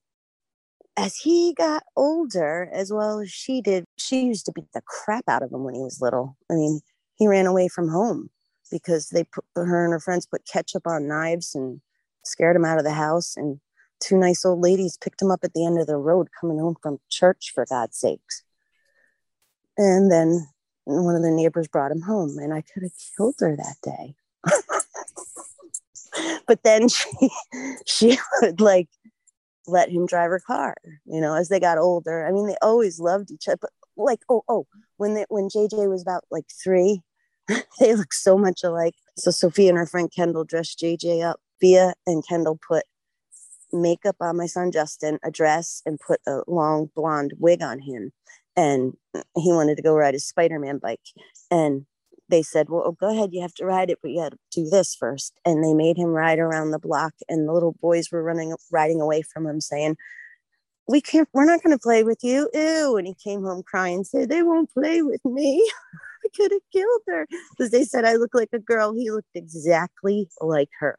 as 0.96 1.16
he 1.16 1.54
got 1.54 1.82
older, 1.96 2.70
as 2.72 2.92
well 2.92 3.20
as 3.20 3.30
she 3.30 3.60
did, 3.60 3.84
she 3.98 4.22
used 4.24 4.46
to 4.46 4.52
beat 4.52 4.72
the 4.72 4.82
crap 4.82 5.24
out 5.28 5.42
of 5.42 5.52
him 5.52 5.64
when 5.64 5.74
he 5.74 5.82
was 5.82 6.00
little. 6.00 6.36
I 6.50 6.54
mean, 6.54 6.80
he 7.16 7.26
ran 7.26 7.46
away 7.46 7.68
from 7.68 7.88
home 7.88 8.30
because 8.70 9.08
they 9.08 9.24
put 9.24 9.44
her 9.56 9.84
and 9.84 9.92
her 9.92 10.00
friends 10.00 10.26
put 10.26 10.46
ketchup 10.46 10.86
on 10.86 11.08
knives 11.08 11.54
and 11.54 11.80
scared 12.24 12.56
him 12.56 12.64
out 12.64 12.78
of 12.78 12.84
the 12.84 12.92
house. 12.92 13.36
And 13.36 13.60
two 14.00 14.16
nice 14.16 14.44
old 14.44 14.60
ladies 14.60 14.96
picked 14.96 15.22
him 15.22 15.30
up 15.30 15.40
at 15.42 15.54
the 15.54 15.64
end 15.64 15.78
of 15.78 15.86
the 15.86 15.96
road 15.96 16.28
coming 16.40 16.58
home 16.58 16.76
from 16.82 16.98
church, 17.10 17.52
for 17.54 17.66
God's 17.68 17.98
sakes. 17.98 18.42
And 19.76 20.10
then 20.10 20.46
one 20.84 21.16
of 21.16 21.22
the 21.22 21.30
neighbors 21.30 21.68
brought 21.68 21.90
him 21.90 22.02
home, 22.02 22.38
and 22.38 22.52
I 22.52 22.62
could 22.62 22.82
have 22.82 22.92
killed 23.16 23.36
her 23.40 23.56
that 23.56 23.76
day. 23.82 24.14
but 26.46 26.62
then 26.62 26.88
she 26.88 27.30
she 27.86 28.18
would 28.40 28.60
like 28.60 28.88
let 29.66 29.88
him 29.88 30.06
drive 30.06 30.30
her 30.30 30.40
car, 30.40 30.76
you 31.06 31.20
know, 31.20 31.34
as 31.34 31.48
they 31.48 31.60
got 31.60 31.78
older. 31.78 32.26
I 32.26 32.32
mean, 32.32 32.46
they 32.46 32.56
always 32.60 33.00
loved 33.00 33.30
each 33.30 33.48
other. 33.48 33.58
But 33.62 33.70
like, 33.96 34.20
oh, 34.28 34.42
oh, 34.48 34.66
when 34.96 35.14
they, 35.14 35.24
when 35.28 35.48
JJ 35.48 35.88
was 35.88 36.02
about 36.02 36.24
like 36.30 36.46
three, 36.62 37.00
they 37.80 37.94
looked 37.94 38.14
so 38.14 38.36
much 38.36 38.62
alike. 38.62 38.94
So 39.16 39.30
Sophia 39.30 39.70
and 39.70 39.78
her 39.78 39.86
friend 39.86 40.12
Kendall 40.14 40.44
dressed 40.44 40.80
JJ 40.80 41.22
up. 41.22 41.40
Via 41.64 41.94
and 42.06 42.22
Kendall 42.28 42.58
put 42.68 42.84
makeup 43.72 44.16
on 44.20 44.36
my 44.36 44.44
son 44.44 44.70
Justin, 44.70 45.18
a 45.24 45.30
dress, 45.30 45.80
and 45.86 45.98
put 45.98 46.20
a 46.26 46.42
long 46.46 46.90
blonde 46.94 47.32
wig 47.38 47.62
on 47.62 47.78
him. 47.80 48.12
And 48.54 48.98
he 49.34 49.50
wanted 49.50 49.76
to 49.76 49.82
go 49.82 49.94
ride 49.94 50.12
his 50.12 50.28
Spider 50.28 50.58
Man 50.58 50.76
bike. 50.76 51.00
And 51.50 51.86
they 52.28 52.42
said, 52.42 52.68
Well, 52.68 52.92
go 52.92 53.08
ahead, 53.08 53.30
you 53.32 53.40
have 53.40 53.54
to 53.54 53.64
ride 53.64 53.88
it, 53.88 54.00
but 54.02 54.10
you 54.10 54.20
got 54.20 54.32
to 54.32 54.38
do 54.52 54.68
this 54.68 54.94
first. 54.94 55.40
And 55.46 55.64
they 55.64 55.72
made 55.72 55.96
him 55.96 56.10
ride 56.10 56.38
around 56.38 56.72
the 56.72 56.78
block, 56.78 57.14
and 57.30 57.48
the 57.48 57.52
little 57.54 57.76
boys 57.80 58.12
were 58.12 58.22
running, 58.22 58.54
riding 58.70 59.00
away 59.00 59.22
from 59.22 59.46
him, 59.46 59.62
saying, 59.62 59.96
we 60.86 61.00
can't 61.00 61.30
we're 61.32 61.46
not 61.46 61.62
going 61.62 61.74
to 61.74 61.82
play 61.82 62.04
with 62.04 62.22
you. 62.22 62.50
Ew. 62.52 62.98
And 62.98 63.06
he 63.06 63.14
came 63.14 63.42
home 63.42 63.62
crying 63.62 63.94
and 63.94 64.06
said 64.06 64.28
they 64.28 64.42
won't 64.42 64.70
play 64.70 65.00
with 65.00 65.24
me. 65.24 65.66
I 66.26 66.28
could 66.36 66.52
have 66.52 66.60
killed 66.70 67.02
her. 67.08 67.26
Because 67.56 67.70
they 67.70 67.84
said 67.84 68.04
i 68.04 68.16
look 68.16 68.34
like 68.34 68.50
a 68.52 68.58
girl. 68.58 68.92
He 68.92 69.10
looked 69.10 69.34
exactly 69.34 70.28
like 70.42 70.68
her 70.80 70.94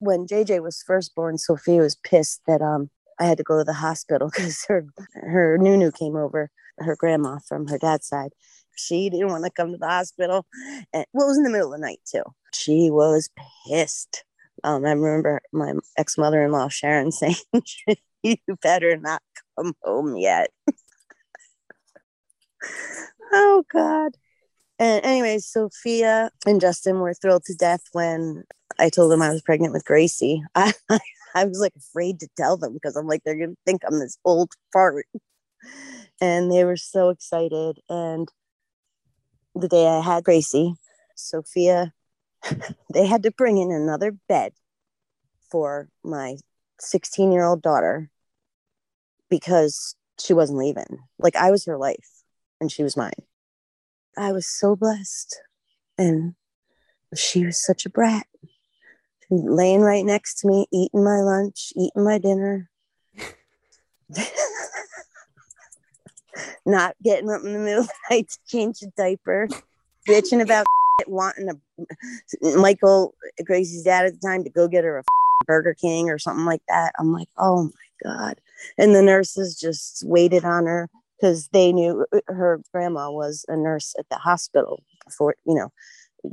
when 0.00 0.26
jj 0.26 0.60
was 0.62 0.82
first 0.86 1.14
born 1.14 1.38
sophia 1.38 1.80
was 1.80 1.96
pissed 1.96 2.40
that 2.46 2.60
um 2.60 2.90
i 3.18 3.24
had 3.24 3.38
to 3.38 3.44
go 3.44 3.58
to 3.58 3.64
the 3.64 3.72
hospital 3.72 4.28
because 4.34 4.64
her 4.66 4.84
her 5.14 5.56
nunu 5.58 5.90
came 5.90 6.16
over 6.16 6.50
her 6.78 6.96
grandma 6.96 7.38
from 7.46 7.68
her 7.68 7.78
dad's 7.78 8.06
side 8.06 8.32
she 8.80 9.10
didn't 9.10 9.28
want 9.28 9.44
to 9.44 9.50
come 9.50 9.72
to 9.72 9.78
the 9.78 9.86
hospital. 9.86 10.46
And 10.92 11.04
well, 11.12 11.26
it 11.26 11.30
was 11.30 11.38
in 11.38 11.44
the 11.44 11.50
middle 11.50 11.72
of 11.72 11.80
the 11.80 11.86
night 11.86 12.00
too. 12.10 12.22
She 12.54 12.90
was 12.90 13.30
pissed. 13.68 14.24
Um, 14.64 14.84
I 14.84 14.92
remember 14.92 15.40
my 15.52 15.74
ex 15.96 16.18
mother 16.18 16.42
in 16.42 16.52
law 16.52 16.68
Sharon 16.68 17.12
saying, 17.12 17.36
"You 18.22 18.36
better 18.62 18.96
not 18.96 19.22
come 19.56 19.74
home 19.82 20.16
yet." 20.16 20.50
oh 23.32 23.64
God. 23.72 24.16
And 24.78 25.04
anyway, 25.04 25.38
Sophia 25.38 26.30
and 26.46 26.60
Justin 26.60 27.00
were 27.00 27.12
thrilled 27.12 27.44
to 27.44 27.54
death 27.54 27.82
when 27.92 28.44
I 28.80 28.88
told 28.88 29.12
them 29.12 29.22
I 29.22 29.30
was 29.30 29.42
pregnant 29.42 29.72
with 29.72 29.84
Gracie. 29.84 30.42
I, 30.54 30.72
I 31.34 31.44
was 31.44 31.60
like 31.60 31.74
afraid 31.76 32.20
to 32.20 32.28
tell 32.36 32.56
them 32.56 32.72
because 32.72 32.96
I'm 32.96 33.06
like, 33.06 33.22
they're 33.24 33.36
going 33.36 33.50
to 33.50 33.62
think 33.66 33.82
I'm 33.86 33.98
this 33.98 34.18
old 34.24 34.52
fart. 34.72 35.06
And 36.20 36.50
they 36.50 36.64
were 36.64 36.76
so 36.76 37.10
excited. 37.10 37.78
And 37.88 38.28
the 39.54 39.68
day 39.68 39.86
I 39.86 40.00
had 40.00 40.24
Gracie, 40.24 40.74
Sophia, 41.14 41.92
they 42.92 43.06
had 43.06 43.22
to 43.24 43.30
bring 43.30 43.58
in 43.58 43.70
another 43.70 44.16
bed 44.28 44.52
for 45.50 45.88
my 46.02 46.36
16 46.78 47.32
year 47.32 47.44
old 47.44 47.62
daughter 47.62 48.10
because 49.28 49.94
she 50.18 50.32
wasn't 50.32 50.58
leaving. 50.58 51.00
Like 51.18 51.36
I 51.36 51.50
was 51.50 51.66
her 51.66 51.76
life 51.76 52.08
and 52.60 52.72
she 52.72 52.82
was 52.82 52.96
mine. 52.96 53.12
I 54.16 54.32
was 54.32 54.46
so 54.46 54.76
blessed. 54.76 55.40
And 55.98 56.34
she 57.14 57.44
was 57.44 57.62
such 57.62 57.84
a 57.84 57.90
brat. 57.90 58.26
Laying 59.30 59.80
right 59.80 60.04
next 60.04 60.40
to 60.40 60.48
me, 60.48 60.66
eating 60.72 61.04
my 61.04 61.20
lunch, 61.20 61.72
eating 61.76 62.04
my 62.04 62.18
dinner. 62.18 62.68
not 66.66 66.96
getting 67.02 67.30
up 67.30 67.42
in 67.44 67.52
the 67.52 67.58
middle 67.58 67.82
of 67.82 67.86
the 67.88 67.94
night 68.10 68.28
to 68.28 68.38
change 68.48 68.82
a 68.82 68.86
diaper, 68.96 69.48
bitching 70.08 70.42
about 70.42 70.66
wanting 71.06 71.48
a 71.48 71.54
Michael 72.56 73.14
Gracie's 73.44 73.82
dad 73.84 74.06
at 74.06 74.14
the 74.14 74.26
time 74.26 74.44
to 74.44 74.50
go 74.50 74.68
get 74.68 74.84
her 74.84 74.98
a 74.98 75.04
Burger 75.46 75.74
King 75.74 76.10
or 76.10 76.18
something 76.18 76.44
like 76.44 76.62
that. 76.68 76.92
I'm 76.98 77.12
like, 77.12 77.28
oh 77.38 77.64
my 77.64 77.70
god! 78.10 78.40
And 78.78 78.94
the 78.94 79.02
nurses 79.02 79.58
just 79.58 80.04
waited 80.06 80.44
on 80.44 80.66
her 80.66 80.88
because 81.18 81.48
they 81.48 81.72
knew 81.72 82.06
uh, 82.12 82.20
her 82.26 82.60
grandma 82.72 83.10
was 83.10 83.44
a 83.48 83.56
nurse 83.56 83.94
at 83.98 84.08
the 84.10 84.16
hospital 84.16 84.82
before 85.04 85.34
you 85.46 85.54
know 85.54 85.72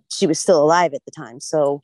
she 0.09 0.27
was 0.27 0.39
still 0.39 0.61
alive 0.61 0.93
at 0.93 1.05
the 1.05 1.11
time. 1.11 1.39
So 1.39 1.81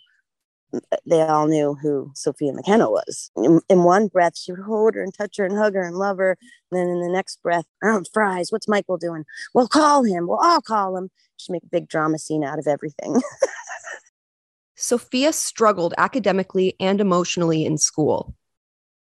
they 1.05 1.21
all 1.21 1.47
knew 1.47 1.75
who 1.75 2.11
Sophia 2.15 2.53
McKenna 2.53 2.89
was. 2.89 3.31
In, 3.35 3.61
in, 3.69 3.83
one 3.83 4.07
breath, 4.07 4.37
she 4.37 4.51
would 4.51 4.61
hold 4.61 4.95
her 4.95 5.03
and 5.03 5.13
touch 5.13 5.37
her 5.37 5.45
and 5.45 5.57
hug 5.57 5.75
her 5.75 5.83
and 5.83 5.95
love 5.95 6.17
her. 6.17 6.37
And 6.71 6.79
then 6.79 6.87
in 6.87 7.01
the 7.01 7.09
next 7.09 7.41
breath, 7.43 7.65
oh, 7.83 8.03
fries, 8.13 8.51
what's 8.51 8.67
Michael 8.67 8.97
doing? 8.97 9.25
We'll 9.53 9.67
call 9.67 10.03
him. 10.03 10.27
We'll 10.27 10.39
all 10.39 10.61
call 10.61 10.97
him. 10.97 11.09
She'd 11.37 11.51
make 11.51 11.63
a 11.63 11.67
big 11.67 11.87
drama 11.87 12.17
scene 12.17 12.43
out 12.43 12.59
of 12.59 12.67
everything. 12.67 13.21
Sophia 14.75 15.31
struggled 15.31 15.93
academically 15.97 16.75
and 16.79 16.99
emotionally 16.99 17.65
in 17.65 17.77
school. 17.77 18.35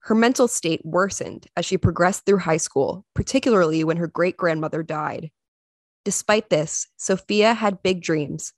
Her 0.01 0.15
mental 0.15 0.49
state 0.49 0.81
worsened 0.85 1.47
as 1.57 1.67
she 1.67 1.77
progressed 1.77 2.25
through 2.25 2.39
high 2.39 2.57
school, 2.57 3.05
particularly 3.15 3.85
when 3.85 3.99
her 3.99 4.09
great 4.09 4.37
grandmother 4.37 4.83
died. 4.83 5.31
Despite 6.05 6.49
this, 6.49 6.87
Sophia 6.97 7.53
had 7.53 7.83
big 7.83 8.01
dreams. 8.01 8.55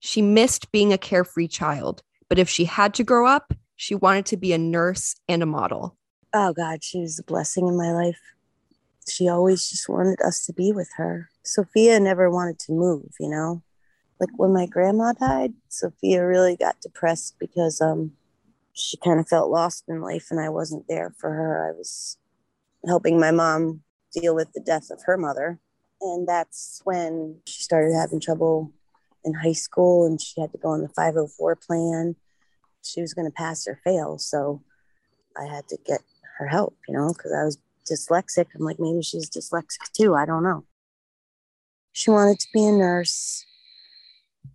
She 0.00 0.20
missed 0.20 0.72
being 0.72 0.92
a 0.92 0.98
carefree 0.98 1.48
child, 1.48 2.02
but 2.30 2.38
if 2.38 2.48
she 2.48 2.64
had 2.64 2.94
to 2.94 3.04
grow 3.04 3.26
up, 3.26 3.52
she 3.76 3.94
wanted 3.94 4.24
to 4.26 4.36
be 4.36 4.52
a 4.54 4.58
nurse 4.58 5.16
and 5.28 5.42
a 5.42 5.46
model. 5.46 5.98
Oh 6.32 6.54
God, 6.54 6.82
she 6.82 7.00
was 7.00 7.18
a 7.18 7.24
blessing 7.24 7.66
in 7.66 7.76
my 7.76 7.92
life. 7.92 8.20
She 9.08 9.28
always 9.28 9.68
just 9.68 9.88
wanted 9.88 10.20
us 10.24 10.46
to 10.46 10.52
be 10.52 10.72
with 10.72 10.88
her. 10.96 11.28
Sophia 11.44 11.98
never 11.98 12.30
wanted 12.30 12.60
to 12.60 12.72
move, 12.72 13.10
you 13.18 13.28
know. 13.28 13.62
Like 14.20 14.30
when 14.36 14.52
my 14.52 14.66
grandma 14.66 15.12
died, 15.12 15.54
Sophia 15.68 16.24
really 16.24 16.56
got 16.56 16.80
depressed 16.80 17.34
because 17.40 17.80
um 17.80 18.12
she 18.72 18.96
kind 18.98 19.18
of 19.18 19.28
felt 19.28 19.50
lost 19.50 19.84
in 19.88 20.00
life 20.00 20.28
and 20.30 20.38
I 20.38 20.50
wasn't 20.50 20.86
there 20.88 21.12
for 21.18 21.30
her. 21.30 21.68
I 21.68 21.76
was 21.76 22.16
helping 22.86 23.18
my 23.18 23.32
mom 23.32 23.80
deal 24.12 24.36
with 24.36 24.52
the 24.52 24.60
death 24.60 24.90
of 24.90 25.02
her 25.04 25.16
mother. 25.16 25.58
And 26.00 26.28
that's 26.28 26.80
when 26.84 27.40
she 27.46 27.62
started 27.62 27.92
having 27.92 28.20
trouble 28.20 28.72
in 29.24 29.34
high 29.34 29.52
school 29.52 30.06
and 30.06 30.20
she 30.20 30.40
had 30.40 30.52
to 30.52 30.58
go 30.58 30.70
on 30.70 30.82
the 30.82 30.88
504 30.88 31.56
plan. 31.56 32.16
She 32.82 33.00
was 33.00 33.14
going 33.14 33.26
to 33.26 33.34
pass 33.34 33.66
or 33.66 33.80
fail. 33.84 34.18
So 34.18 34.62
I 35.36 35.44
had 35.44 35.68
to 35.68 35.78
get 35.86 36.00
her 36.38 36.46
help, 36.46 36.76
you 36.88 36.94
know, 36.94 37.12
because 37.12 37.32
I 37.32 37.44
was 37.44 37.58
dyslexic. 37.90 38.46
I'm 38.54 38.64
like, 38.64 38.80
maybe 38.80 39.02
she's 39.02 39.30
dyslexic 39.30 39.92
too. 39.94 40.14
I 40.14 40.26
don't 40.26 40.42
know. 40.42 40.64
She 41.92 42.10
wanted 42.10 42.38
to 42.38 42.48
be 42.54 42.64
a 42.64 42.72
nurse, 42.72 43.44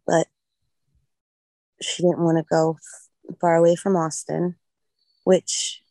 but 0.08 0.28
she 1.82 2.04
didn't 2.04 2.24
want 2.24 2.38
to 2.38 2.46
go 2.50 2.78
far 3.42 3.56
away 3.56 3.76
from 3.76 3.96
Austin, 3.96 4.56
which 5.26 5.82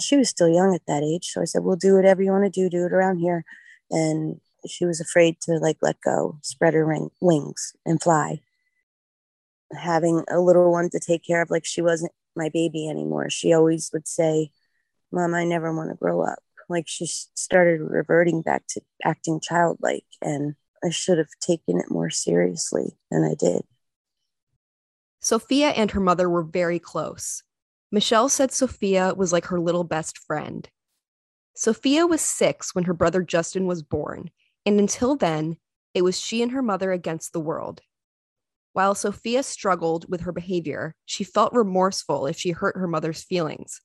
she 0.00 0.16
was 0.16 0.28
still 0.28 0.48
young 0.48 0.74
at 0.74 0.86
that 0.86 1.02
age. 1.02 1.26
So 1.26 1.42
I 1.42 1.44
said, 1.44 1.62
We'll 1.62 1.76
do 1.76 1.94
whatever 1.94 2.22
you 2.22 2.30
want 2.30 2.44
to 2.44 2.50
do, 2.50 2.70
do 2.70 2.86
it 2.86 2.92
around 2.92 3.18
here. 3.18 3.44
And 3.90 4.40
she 4.68 4.84
was 4.84 5.00
afraid 5.00 5.40
to 5.42 5.52
like 5.52 5.78
let 5.82 6.00
go, 6.00 6.38
spread 6.42 6.74
her 6.74 6.84
ring, 6.84 7.10
wings, 7.20 7.74
and 7.84 8.02
fly. 8.02 8.40
Having 9.76 10.24
a 10.28 10.40
little 10.40 10.70
one 10.70 10.90
to 10.90 11.00
take 11.00 11.24
care 11.26 11.42
of, 11.42 11.50
like 11.50 11.64
she 11.64 11.82
wasn't 11.82 12.12
my 12.36 12.48
baby 12.48 12.88
anymore. 12.88 13.30
She 13.30 13.52
always 13.52 13.90
would 13.92 14.06
say, 14.08 14.50
Mom, 15.12 15.34
I 15.34 15.44
never 15.44 15.74
want 15.74 15.90
to 15.90 15.96
grow 15.96 16.22
up. 16.22 16.38
Like 16.68 16.86
she 16.88 17.06
started 17.06 17.80
reverting 17.80 18.42
back 18.42 18.66
to 18.68 18.80
acting 19.04 19.40
childlike, 19.40 20.06
and 20.22 20.54
I 20.84 20.90
should 20.90 21.18
have 21.18 21.28
taken 21.40 21.78
it 21.78 21.90
more 21.90 22.10
seriously 22.10 22.96
than 23.10 23.24
I 23.24 23.34
did. 23.38 23.62
Sophia 25.20 25.68
and 25.68 25.90
her 25.92 26.00
mother 26.00 26.28
were 26.28 26.42
very 26.42 26.78
close. 26.78 27.42
Michelle 27.90 28.28
said 28.28 28.52
Sophia 28.52 29.14
was 29.14 29.32
like 29.32 29.46
her 29.46 29.60
little 29.60 29.84
best 29.84 30.18
friend. 30.18 30.68
Sophia 31.54 32.06
was 32.06 32.20
six 32.20 32.74
when 32.74 32.84
her 32.84 32.92
brother 32.92 33.22
Justin 33.22 33.66
was 33.66 33.82
born, 33.82 34.30
and 34.66 34.78
until 34.78 35.16
then, 35.16 35.56
it 35.92 36.02
was 36.02 36.18
she 36.18 36.42
and 36.42 36.52
her 36.52 36.62
mother 36.62 36.92
against 36.92 37.32
the 37.32 37.40
world. 37.40 37.80
While 38.72 38.94
Sophia 38.94 39.42
struggled 39.42 40.10
with 40.10 40.22
her 40.22 40.32
behavior, 40.32 40.96
she 41.04 41.22
felt 41.22 41.52
remorseful 41.52 42.26
if 42.26 42.36
she 42.36 42.50
hurt 42.50 42.76
her 42.76 42.88
mother's 42.88 43.22
feelings. 43.22 43.80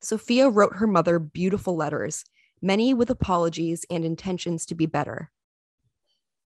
Sophia 0.00 0.48
wrote 0.48 0.76
her 0.76 0.86
mother 0.86 1.18
beautiful 1.18 1.76
letters, 1.76 2.24
many 2.62 2.94
with 2.94 3.10
apologies 3.10 3.84
and 3.90 4.04
intentions 4.04 4.64
to 4.66 4.74
be 4.74 4.86
better. 4.86 5.30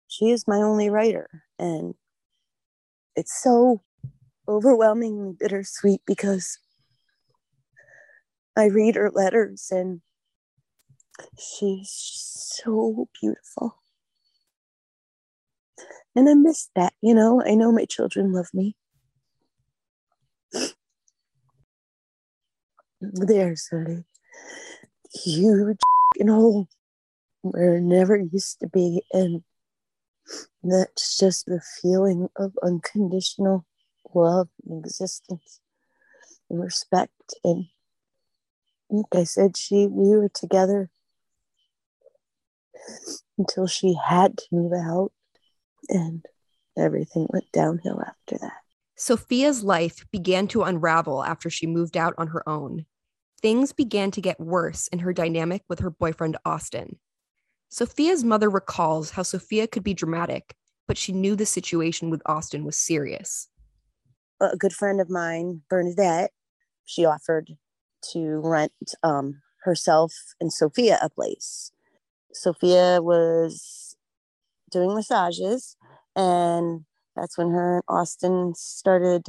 She 0.07 0.29
is 0.29 0.47
my 0.47 0.57
only 0.57 0.89
writer, 0.89 1.43
and 1.59 1.95
it's 3.15 3.41
so 3.41 3.81
overwhelmingly 4.47 5.33
bittersweet 5.37 6.01
because 6.05 6.57
I 8.55 8.65
read 8.65 8.95
her 8.95 9.11
letters 9.11 9.69
and 9.71 10.01
she's 11.37 11.89
so 11.91 13.07
beautiful. 13.19 13.77
And 16.15 16.29
I 16.29 16.33
miss 16.35 16.69
that, 16.75 16.93
you 17.01 17.13
know. 17.13 17.41
I 17.43 17.55
know 17.55 17.71
my 17.71 17.85
children 17.85 18.31
love 18.31 18.49
me. 18.53 18.75
There's 23.01 23.67
a 23.73 24.03
huge 25.13 25.79
hole 26.21 26.67
where 27.41 27.75
it 27.75 27.81
never 27.81 28.17
used 28.17 28.59
to 28.59 28.67
be. 28.67 29.01
And 29.11 29.43
that's 30.63 31.17
just 31.17 31.45
the 31.45 31.61
feeling 31.81 32.29
of 32.37 32.53
unconditional 32.63 33.65
love 34.13 34.49
and 34.67 34.85
existence 34.85 35.59
and 36.49 36.61
respect. 36.61 37.33
And 37.43 37.65
like 38.89 39.05
I 39.13 39.23
said, 39.23 39.57
she 39.57 39.87
we 39.87 40.15
were 40.15 40.29
together 40.29 40.89
until 43.37 43.67
she 43.67 43.93
had 43.93 44.37
to 44.37 44.45
move 44.51 44.73
out 44.73 45.11
and 45.89 46.25
everything 46.77 47.27
went 47.29 47.51
downhill 47.51 48.01
after 48.01 48.37
that. 48.39 48.61
Sophia's 48.95 49.63
life 49.63 50.05
began 50.11 50.47
to 50.47 50.63
unravel 50.63 51.23
after 51.23 51.49
she 51.49 51.67
moved 51.67 51.97
out 51.97 52.13
on 52.17 52.27
her 52.27 52.47
own. 52.47 52.85
Things 53.41 53.73
began 53.73 54.11
to 54.11 54.21
get 54.21 54.39
worse 54.39 54.87
in 54.87 54.99
her 54.99 55.13
dynamic 55.13 55.63
with 55.67 55.79
her 55.79 55.89
boyfriend, 55.89 56.37
Austin. 56.45 56.97
Sophia's 57.69 58.23
mother 58.23 58.49
recalls 58.49 59.11
how 59.11 59.23
Sophia 59.23 59.67
could 59.67 59.83
be 59.83 59.93
dramatic, 59.93 60.55
but 60.87 60.97
she 60.97 61.11
knew 61.11 61.35
the 61.35 61.45
situation 61.45 62.09
with 62.09 62.21
Austin 62.25 62.63
was 62.63 62.77
serious. 62.77 63.49
A 64.39 64.55
good 64.55 64.73
friend 64.73 65.01
of 65.01 65.09
mine, 65.09 65.61
Bernadette, 65.69 66.31
she 66.85 67.03
offered 67.03 67.49
to 68.11 68.41
rent 68.43 68.73
um, 69.01 69.41
herself 69.63 70.13
and 70.39 70.51
Sophia 70.51 70.99
a 71.01 71.09
place. 71.09 71.71
Sophia 72.33 73.01
was 73.01 73.95
doing 74.71 74.93
massages, 74.93 75.77
and 76.15 76.85
that's 77.15 77.37
when 77.37 77.51
her 77.51 77.75
and 77.75 77.83
Austin 77.87 78.53
started. 78.55 79.27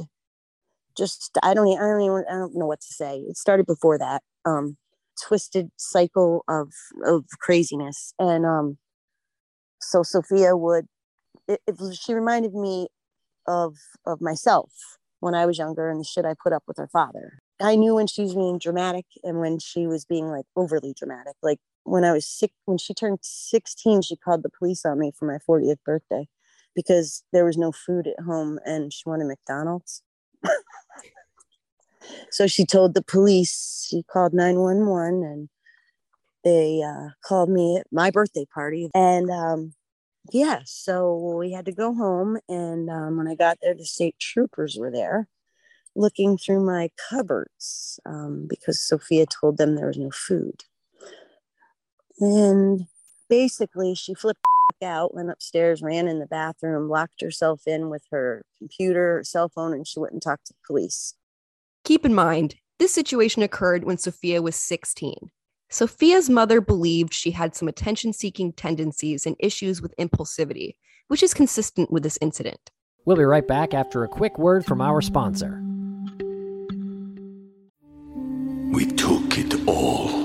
Just 0.97 1.37
I 1.43 1.53
don't 1.53 1.67
I 1.77 1.81
don't 1.81 2.01
even 2.01 2.23
I 2.29 2.33
don't 2.33 2.55
know 2.55 2.67
what 2.67 2.81
to 2.81 2.93
say. 2.93 3.19
It 3.19 3.37
started 3.37 3.65
before 3.65 3.97
that. 3.97 4.23
Um, 4.45 4.77
twisted 5.21 5.71
cycle 5.77 6.43
of 6.47 6.73
of 7.05 7.25
craziness, 7.39 8.13
and 8.19 8.45
um, 8.45 8.77
so 9.79 10.03
Sophia 10.03 10.55
would. 10.55 10.87
It, 11.47 11.61
it, 11.67 11.75
she 11.95 12.13
reminded 12.13 12.53
me 12.55 12.87
of 13.47 13.75
of 14.05 14.21
myself 14.21 14.71
when 15.19 15.35
I 15.35 15.45
was 15.45 15.57
younger 15.57 15.89
and 15.89 15.99
the 15.99 16.03
shit 16.05 16.25
I 16.25 16.33
put 16.41 16.53
up 16.53 16.63
with 16.67 16.77
her 16.77 16.87
father. 16.87 17.39
I 17.61 17.75
knew 17.75 17.95
when 17.95 18.07
she 18.07 18.23
was 18.23 18.35
being 18.35 18.59
dramatic 18.59 19.05
and 19.23 19.39
when 19.39 19.59
she 19.59 19.87
was 19.87 20.05
being 20.05 20.27
like 20.27 20.45
overly 20.55 20.93
dramatic. 20.97 21.35
Like 21.41 21.59
when 21.85 22.03
I 22.03 22.11
was 22.11 22.25
sick, 22.25 22.51
when 22.65 22.77
she 22.77 22.93
turned 22.93 23.19
16, 23.21 24.01
she 24.01 24.15
called 24.15 24.43
the 24.43 24.49
police 24.49 24.85
on 24.85 24.99
me 24.99 25.11
for 25.17 25.25
my 25.25 25.37
40th 25.47 25.77
birthday 25.85 26.27
because 26.75 27.23
there 27.31 27.45
was 27.45 27.57
no 27.57 27.71
food 27.71 28.07
at 28.07 28.23
home 28.23 28.59
and 28.65 28.91
she 28.91 29.03
wanted 29.05 29.27
McDonald's. 29.27 30.01
so 32.31 32.47
she 32.47 32.65
told 32.65 32.93
the 32.93 33.03
police, 33.03 33.87
she 33.89 34.03
called 34.03 34.33
911 34.33 35.23
and 35.23 35.49
they 36.43 36.83
uh, 36.83 37.09
called 37.23 37.49
me 37.49 37.77
at 37.77 37.87
my 37.91 38.11
birthday 38.11 38.45
party. 38.53 38.89
And 38.93 39.29
um, 39.29 39.73
yeah, 40.31 40.61
so 40.65 41.35
we 41.37 41.51
had 41.51 41.65
to 41.65 41.71
go 41.71 41.93
home. 41.93 42.37
And 42.49 42.89
um, 42.89 43.17
when 43.17 43.27
I 43.27 43.35
got 43.35 43.59
there, 43.61 43.75
the 43.75 43.85
state 43.85 44.15
troopers 44.19 44.75
were 44.77 44.91
there 44.91 45.27
looking 45.95 46.37
through 46.37 46.59
my 46.65 46.89
cupboards 47.09 47.99
um, 48.05 48.47
because 48.49 48.81
Sophia 48.81 49.25
told 49.25 49.57
them 49.57 49.75
there 49.75 49.87
was 49.87 49.97
no 49.97 50.11
food. 50.11 50.63
And 52.19 52.87
basically, 53.29 53.95
she 53.95 54.13
flipped 54.13 54.45
out, 54.83 55.13
went 55.13 55.29
upstairs, 55.29 55.81
ran 55.81 56.07
in 56.07 56.19
the 56.19 56.25
bathroom, 56.25 56.89
locked 56.89 57.21
herself 57.21 57.61
in 57.65 57.89
with 57.89 58.03
her 58.11 58.45
computer, 58.57 59.21
cell 59.23 59.49
phone, 59.49 59.73
and 59.73 59.87
she 59.87 59.99
went 59.99 60.13
and 60.13 60.21
talked 60.21 60.47
to 60.47 60.53
the 60.53 60.59
police. 60.65 61.15
Keep 61.83 62.05
in 62.05 62.13
mind, 62.13 62.55
this 62.79 62.93
situation 62.93 63.43
occurred 63.43 63.83
when 63.83 63.97
Sophia 63.97 64.41
was 64.41 64.55
16. 64.55 65.29
Sophia's 65.69 66.29
mother 66.29 66.61
believed 66.61 67.13
she 67.13 67.31
had 67.31 67.55
some 67.55 67.67
attention 67.67 68.13
seeking 68.13 68.53
tendencies 68.53 69.25
and 69.25 69.35
issues 69.39 69.81
with 69.81 69.95
impulsivity, 69.97 70.75
which 71.07 71.23
is 71.23 71.33
consistent 71.33 71.91
with 71.91 72.03
this 72.03 72.17
incident. 72.21 72.71
We'll 73.05 73.17
be 73.17 73.23
right 73.23 73.47
back 73.47 73.73
after 73.73 74.03
a 74.03 74.07
quick 74.07 74.37
word 74.37 74.65
from 74.65 74.81
our 74.81 75.01
sponsor. 75.01 75.61
We 78.71 78.85
took 78.87 79.37
it 79.37 79.67
all. 79.67 80.24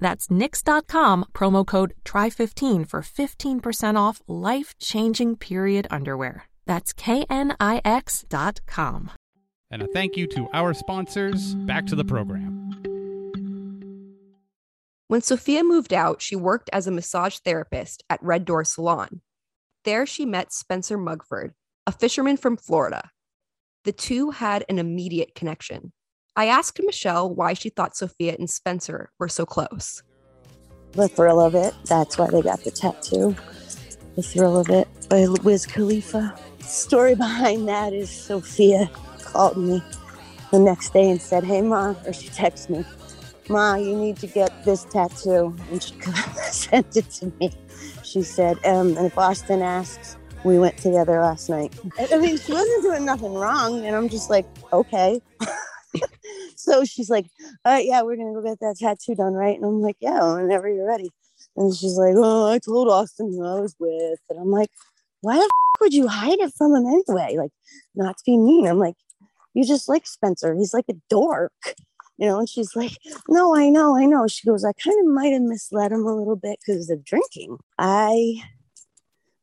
That's 0.00 0.26
knix.com, 0.26 1.26
promo 1.32 1.66
code 1.66 1.94
TRY15 2.04 2.88
for 2.88 3.02
15% 3.02 3.96
off 3.96 4.22
life 4.26 4.76
changing 4.78 5.36
period 5.36 5.86
underwear. 5.90 6.44
That's 6.66 6.92
knix.com. 6.94 7.50
And 9.70 9.82
a 9.82 9.86
thank 9.86 10.16
you 10.16 10.26
to 10.28 10.48
our 10.52 10.74
sponsors. 10.74 11.54
Back 11.54 11.86
to 11.86 11.94
the 11.94 12.04
program. 12.04 12.56
When 15.06 15.22
Sophia 15.22 15.64
moved 15.64 15.92
out, 15.92 16.22
she 16.22 16.36
worked 16.36 16.70
as 16.72 16.86
a 16.86 16.92
massage 16.92 17.38
therapist 17.38 18.04
at 18.08 18.22
Red 18.22 18.44
Door 18.44 18.64
Salon. 18.64 19.20
There, 19.84 20.06
she 20.06 20.24
met 20.24 20.52
Spencer 20.52 20.96
Mugford, 20.96 21.52
a 21.86 21.92
fisherman 21.92 22.36
from 22.36 22.56
Florida. 22.56 23.10
The 23.84 23.92
two 23.92 24.30
had 24.30 24.64
an 24.68 24.78
immediate 24.78 25.34
connection. 25.34 25.92
I 26.36 26.46
asked 26.46 26.80
Michelle 26.82 27.32
why 27.34 27.54
she 27.54 27.68
thought 27.68 27.96
Sophia 27.96 28.36
and 28.38 28.48
Spencer 28.48 29.10
were 29.18 29.28
so 29.28 29.44
close. 29.44 30.02
The 30.92 31.08
thrill 31.08 31.40
of 31.40 31.54
it. 31.54 31.74
That's 31.86 32.18
why 32.18 32.28
they 32.30 32.42
got 32.42 32.64
the 32.64 32.70
tattoo. 32.70 33.36
The 34.16 34.22
thrill 34.22 34.58
of 34.58 34.70
it 34.70 34.88
by 35.08 35.26
Wiz 35.42 35.66
Khalifa. 35.66 36.34
Story 36.60 37.14
behind 37.14 37.68
that 37.68 37.92
is 37.92 38.10
Sophia 38.10 38.90
called 39.22 39.56
me 39.56 39.82
the 40.50 40.58
next 40.58 40.92
day 40.92 41.10
and 41.10 41.20
said, 41.20 41.44
Hey, 41.44 41.62
Ma, 41.62 41.94
or 42.06 42.12
she 42.12 42.28
texted 42.28 42.70
me, 42.70 42.84
Ma, 43.48 43.74
you 43.74 43.96
need 43.96 44.16
to 44.18 44.26
get 44.26 44.64
this 44.64 44.84
tattoo. 44.84 45.54
And 45.70 45.82
she 45.82 45.94
sent 46.50 46.96
it 46.96 47.10
to 47.10 47.32
me. 47.40 47.52
She 48.04 48.22
said, 48.22 48.58
um, 48.64 48.96
and 48.96 49.06
if 49.06 49.18
Austin 49.18 49.62
asks, 49.62 50.16
we 50.44 50.58
went 50.58 50.76
together 50.76 51.20
last 51.20 51.48
night. 51.48 51.72
I 51.98 52.18
mean, 52.18 52.38
she 52.38 52.52
wasn't 52.52 52.82
doing 52.82 53.04
nothing 53.04 53.34
wrong. 53.34 53.84
And 53.84 53.94
I'm 53.94 54.08
just 54.08 54.30
like, 54.30 54.46
okay. 54.72 55.20
so 56.56 56.84
she's 56.84 57.10
like, 57.10 57.26
all 57.64 57.72
right, 57.72 57.84
yeah, 57.84 58.02
we're 58.02 58.16
to 58.16 58.40
go 58.40 58.42
get 58.42 58.60
that 58.60 58.76
tattoo 58.78 59.14
done, 59.14 59.34
right? 59.34 59.56
And 59.56 59.64
I'm 59.64 59.80
like, 59.80 59.96
yeah, 60.00 60.34
whenever 60.34 60.68
you're 60.68 60.86
ready. 60.86 61.10
And 61.56 61.74
she's 61.74 61.96
like, 61.96 62.14
oh, 62.16 62.50
I 62.50 62.58
told 62.58 62.88
Austin 62.88 63.32
who 63.32 63.44
I 63.44 63.60
was 63.60 63.74
with. 63.78 64.20
And 64.28 64.38
I'm 64.38 64.50
like, 64.50 64.70
why 65.20 65.36
the 65.36 65.42
f- 65.42 65.80
would 65.80 65.94
you 65.94 66.06
hide 66.06 66.38
it 66.38 66.52
from 66.56 66.74
him 66.74 66.86
anyway? 66.86 67.36
Like, 67.36 67.52
not 67.94 68.16
to 68.18 68.22
be 68.24 68.36
mean. 68.36 68.66
I'm 68.66 68.78
like, 68.78 68.94
you 69.54 69.64
just 69.64 69.88
like 69.88 70.06
Spencer. 70.06 70.54
He's 70.54 70.74
like 70.74 70.86
a 70.88 70.94
dork, 71.08 71.74
you 72.18 72.26
know. 72.26 72.38
And 72.38 72.48
she's 72.48 72.76
like, 72.76 72.96
no, 73.28 73.56
I 73.56 73.68
know, 73.68 73.96
I 73.96 74.06
know. 74.06 74.26
She 74.26 74.46
goes, 74.46 74.64
I 74.64 74.72
kind 74.72 74.98
of 75.00 75.12
might 75.12 75.32
have 75.32 75.42
misled 75.42 75.92
him 75.92 76.06
a 76.06 76.14
little 76.14 76.36
bit 76.36 76.58
because 76.64 76.88
of 76.90 77.04
drinking. 77.04 77.58
I 77.78 78.42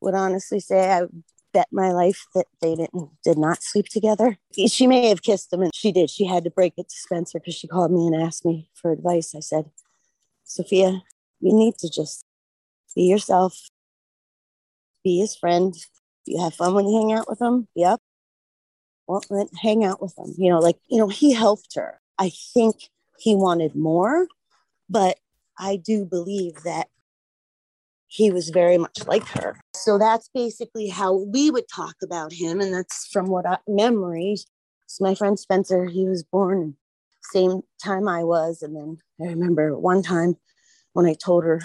would 0.01 0.13
honestly 0.13 0.59
say 0.59 0.91
I 0.91 1.07
bet 1.57 1.67
my 1.71 1.91
life 1.91 2.25
that 2.35 2.45
they 2.61 2.75
didn't 2.75 3.09
did 3.23 3.37
not 3.37 3.63
sleep 3.63 3.87
together. 3.89 4.37
She 4.67 4.87
may 4.87 5.07
have 5.09 5.21
kissed 5.21 5.51
him, 5.51 5.61
and 5.61 5.73
she 5.73 5.91
did. 5.91 6.09
She 6.09 6.25
had 6.25 6.43
to 6.43 6.51
break 6.51 6.73
it 6.77 6.89
to 6.89 6.95
Spencer 6.95 7.39
because 7.39 7.55
she 7.55 7.67
called 7.67 7.91
me 7.91 8.07
and 8.07 8.15
asked 8.15 8.45
me 8.45 8.69
for 8.73 8.91
advice. 8.91 9.33
I 9.35 9.39
said, 9.39 9.71
Sophia, 10.43 11.01
you 11.39 11.53
need 11.53 11.77
to 11.79 11.89
just 11.89 12.23
be 12.95 13.03
yourself, 13.03 13.69
be 15.03 15.19
his 15.19 15.35
friend. 15.35 15.73
You 16.25 16.41
have 16.43 16.55
fun 16.55 16.73
when 16.73 16.87
you 16.87 16.99
hang 16.99 17.13
out 17.13 17.29
with 17.29 17.41
him. 17.41 17.67
Yep 17.75 17.99
well, 19.07 19.49
hang 19.61 19.83
out 19.83 20.01
with 20.01 20.17
him. 20.17 20.33
You 20.37 20.51
know, 20.51 20.59
like, 20.59 20.77
you 20.87 20.97
know, 20.97 21.07
he 21.07 21.33
helped 21.33 21.75
her. 21.75 21.99
I 22.19 22.31
think 22.53 22.75
he 23.19 23.35
wanted 23.35 23.75
more, 23.75 24.27
but 24.89 25.17
I 25.57 25.77
do 25.77 26.05
believe 26.05 26.63
that 26.63 26.87
he 28.07 28.31
was 28.31 28.49
very 28.49 28.77
much 28.77 29.05
like 29.05 29.27
her. 29.29 29.59
So 29.75 29.97
that's 29.97 30.29
basically 30.33 30.87
how 30.87 31.13
we 31.13 31.51
would 31.51 31.67
talk 31.73 31.95
about 32.03 32.33
him. 32.33 32.61
And 32.61 32.73
that's 32.73 33.07
from 33.07 33.27
what 33.27 33.45
I, 33.45 33.57
memories. 33.67 34.47
So 34.87 35.03
my 35.03 35.15
friend 35.15 35.37
Spencer, 35.37 35.85
he 35.85 36.05
was 36.07 36.23
born 36.23 36.75
same 37.31 37.61
time 37.83 38.07
I 38.07 38.23
was. 38.23 38.61
And 38.61 38.75
then 38.75 38.97
I 39.21 39.31
remember 39.31 39.77
one 39.77 40.01
time 40.01 40.37
when 40.93 41.05
I 41.05 41.13
told 41.13 41.43
her, 41.43 41.61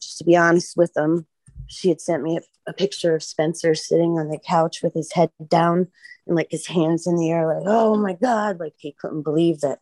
just 0.00 0.18
to 0.18 0.24
be 0.24 0.36
honest 0.36 0.76
with 0.76 0.92
them, 0.94 1.26
she 1.68 1.88
had 1.88 2.00
sent 2.00 2.22
me 2.22 2.38
a, 2.38 2.70
a 2.70 2.72
picture 2.72 3.14
of 3.14 3.22
Spencer 3.22 3.74
sitting 3.74 4.18
on 4.18 4.28
the 4.28 4.38
couch 4.38 4.82
with 4.82 4.94
his 4.94 5.12
head 5.12 5.30
down 5.46 5.88
and 6.26 6.36
like 6.36 6.50
his 6.50 6.66
hands 6.66 7.06
in 7.06 7.16
the 7.16 7.30
air, 7.30 7.46
like, 7.46 7.64
oh 7.66 7.96
my 7.96 8.14
God, 8.14 8.58
like 8.60 8.74
he 8.78 8.92
couldn't 8.92 9.22
believe 9.22 9.60
that 9.60 9.80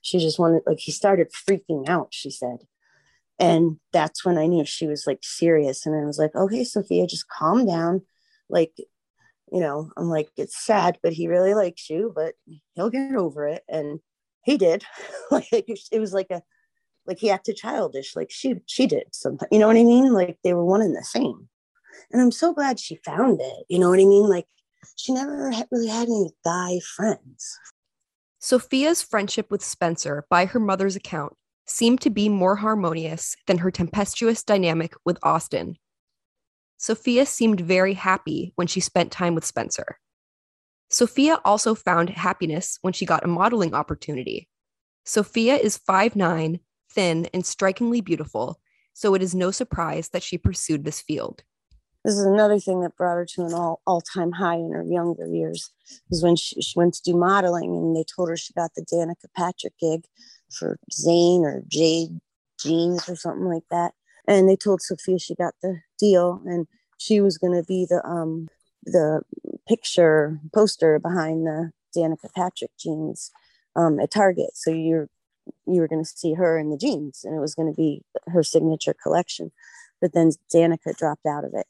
she 0.00 0.18
just 0.18 0.38
wanted, 0.38 0.62
like, 0.66 0.80
he 0.80 0.90
started 0.90 1.30
freaking 1.30 1.88
out, 1.88 2.08
she 2.10 2.30
said. 2.30 2.58
And 3.42 3.78
that's 3.92 4.24
when 4.24 4.38
I 4.38 4.46
knew 4.46 4.64
she 4.64 4.86
was 4.86 5.04
like 5.04 5.18
serious. 5.22 5.84
And 5.84 6.00
I 6.00 6.04
was 6.04 6.16
like, 6.16 6.32
okay, 6.36 6.62
Sophia, 6.62 7.08
just 7.08 7.28
calm 7.28 7.66
down. 7.66 8.02
Like, 8.48 8.72
you 9.50 9.58
know, 9.58 9.90
I'm 9.96 10.08
like, 10.08 10.28
it's 10.36 10.64
sad, 10.64 10.98
but 11.02 11.12
he 11.12 11.26
really 11.26 11.52
likes 11.52 11.90
you, 11.90 12.12
but 12.14 12.34
he'll 12.74 12.88
get 12.88 13.16
over 13.16 13.48
it. 13.48 13.64
And 13.68 13.98
he 14.44 14.56
did. 14.56 14.84
like, 15.32 15.48
it 15.50 15.98
was 15.98 16.14
like 16.14 16.30
a, 16.30 16.40
like 17.04 17.18
he 17.18 17.30
acted 17.30 17.56
childish, 17.56 18.14
like 18.14 18.30
she 18.30 18.60
she 18.66 18.86
did 18.86 19.06
something. 19.12 19.48
You 19.50 19.58
know 19.58 19.66
what 19.66 19.76
I 19.76 19.82
mean? 19.82 20.12
Like 20.12 20.38
they 20.44 20.54
were 20.54 20.64
one 20.64 20.80
and 20.82 20.94
the 20.94 21.02
same. 21.02 21.48
And 22.12 22.22
I'm 22.22 22.30
so 22.30 22.54
glad 22.54 22.78
she 22.78 23.00
found 23.04 23.40
it. 23.40 23.64
You 23.68 23.80
know 23.80 23.90
what 23.90 23.98
I 23.98 24.04
mean? 24.04 24.28
Like 24.28 24.46
she 24.94 25.12
never 25.12 25.50
really 25.72 25.88
had 25.88 26.06
any 26.06 26.30
guy 26.44 26.78
friends. 26.94 27.58
Sophia's 28.38 29.02
friendship 29.02 29.50
with 29.50 29.64
Spencer, 29.64 30.26
by 30.30 30.46
her 30.46 30.60
mother's 30.60 30.94
account, 30.94 31.34
seemed 31.72 32.00
to 32.02 32.10
be 32.10 32.28
more 32.28 32.56
harmonious 32.56 33.34
than 33.46 33.58
her 33.58 33.70
tempestuous 33.70 34.42
dynamic 34.42 34.94
with 35.04 35.18
Austin. 35.22 35.76
Sophia 36.76 37.24
seemed 37.24 37.60
very 37.60 37.94
happy 37.94 38.52
when 38.56 38.66
she 38.66 38.80
spent 38.80 39.10
time 39.10 39.34
with 39.34 39.44
Spencer. 39.44 39.98
Sophia 40.90 41.38
also 41.44 41.74
found 41.74 42.10
happiness 42.10 42.78
when 42.82 42.92
she 42.92 43.06
got 43.06 43.24
a 43.24 43.28
modeling 43.28 43.72
opportunity. 43.72 44.48
Sophia 45.04 45.56
is 45.56 45.78
5'9, 45.78 46.60
thin, 46.90 47.28
and 47.32 47.46
strikingly 47.46 48.02
beautiful, 48.02 48.60
so 48.92 49.14
it 49.14 49.22
is 49.22 49.34
no 49.34 49.50
surprise 49.50 50.10
that 50.10 50.22
she 50.22 50.36
pursued 50.36 50.84
this 50.84 51.00
field 51.00 51.42
this 52.04 52.14
is 52.14 52.24
another 52.24 52.58
thing 52.58 52.80
that 52.80 52.96
brought 52.96 53.14
her 53.14 53.26
to 53.26 53.42
an 53.42 53.54
all, 53.54 53.80
all-time 53.86 54.32
high 54.32 54.56
in 54.56 54.72
her 54.72 54.82
younger 54.82 55.26
years 55.26 55.70
was 56.10 56.22
when 56.22 56.36
she, 56.36 56.60
she 56.60 56.78
went 56.78 56.94
to 56.94 57.02
do 57.02 57.16
modeling 57.16 57.76
and 57.76 57.96
they 57.96 58.04
told 58.04 58.28
her 58.28 58.36
she 58.36 58.52
got 58.54 58.72
the 58.74 58.82
danica 58.82 59.28
patrick 59.36 59.74
gig 59.78 60.04
for 60.52 60.78
zane 60.92 61.44
or 61.44 61.62
jade 61.68 62.20
jeans 62.60 63.08
or 63.08 63.16
something 63.16 63.46
like 63.46 63.64
that. 63.70 63.92
And 64.28 64.48
they 64.48 64.56
told 64.56 64.82
sophia 64.82 65.18
she 65.18 65.34
got 65.34 65.54
the 65.62 65.80
deal 65.98 66.40
and 66.46 66.66
she 66.98 67.20
was 67.20 67.38
going 67.38 67.54
to 67.54 67.66
be 67.66 67.86
the 67.88 68.04
um 68.06 68.48
the 68.84 69.22
picture 69.68 70.38
poster 70.54 70.98
behind 70.98 71.46
the 71.46 71.70
danica 71.96 72.32
patrick 72.34 72.70
jeans 72.78 73.30
um, 73.76 74.00
at 74.00 74.10
target. 74.10 74.50
So 74.54 74.70
you're 74.70 75.08
you 75.66 75.80
were 75.80 75.88
going 75.88 76.04
to 76.04 76.08
see 76.08 76.34
her 76.34 76.58
in 76.58 76.70
the 76.70 76.76
jeans 76.76 77.22
and 77.24 77.36
it 77.36 77.40
was 77.40 77.54
going 77.54 77.72
to 77.72 77.76
be 77.76 78.02
her 78.28 78.42
signature 78.42 78.94
collection. 79.02 79.50
But 80.00 80.12
then 80.12 80.30
danica 80.54 80.96
dropped 80.96 81.26
out 81.26 81.44
of 81.44 81.52
it. 81.54 81.66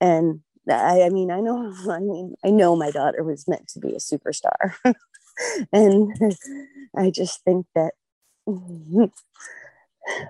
And 0.00 0.40
I, 0.68 1.02
I 1.02 1.08
mean, 1.10 1.30
I 1.30 1.40
know, 1.40 1.72
I 1.90 2.00
mean, 2.00 2.34
I 2.44 2.50
know 2.50 2.76
my 2.76 2.90
daughter 2.90 3.22
was 3.22 3.48
meant 3.48 3.68
to 3.68 3.80
be 3.80 3.90
a 3.90 3.98
superstar, 3.98 4.74
and 5.72 6.12
I 6.96 7.10
just 7.10 7.42
think 7.44 7.66
that 7.74 7.92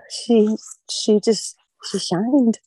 she, 0.09 0.55
she 0.89 1.19
just, 1.19 1.55
she 1.89 1.99
shined. 1.99 2.59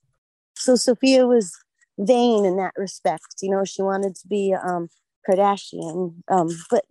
So 0.54 0.74
Sophia 0.74 1.26
was 1.26 1.56
vain 1.98 2.44
in 2.44 2.56
that 2.56 2.72
respect. 2.76 3.36
You 3.42 3.50
know, 3.50 3.64
she 3.64 3.82
wanted 3.82 4.14
to 4.16 4.28
be 4.28 4.54
um, 4.54 4.88
Kardashian, 5.28 6.22
um, 6.28 6.48
but 6.70 6.84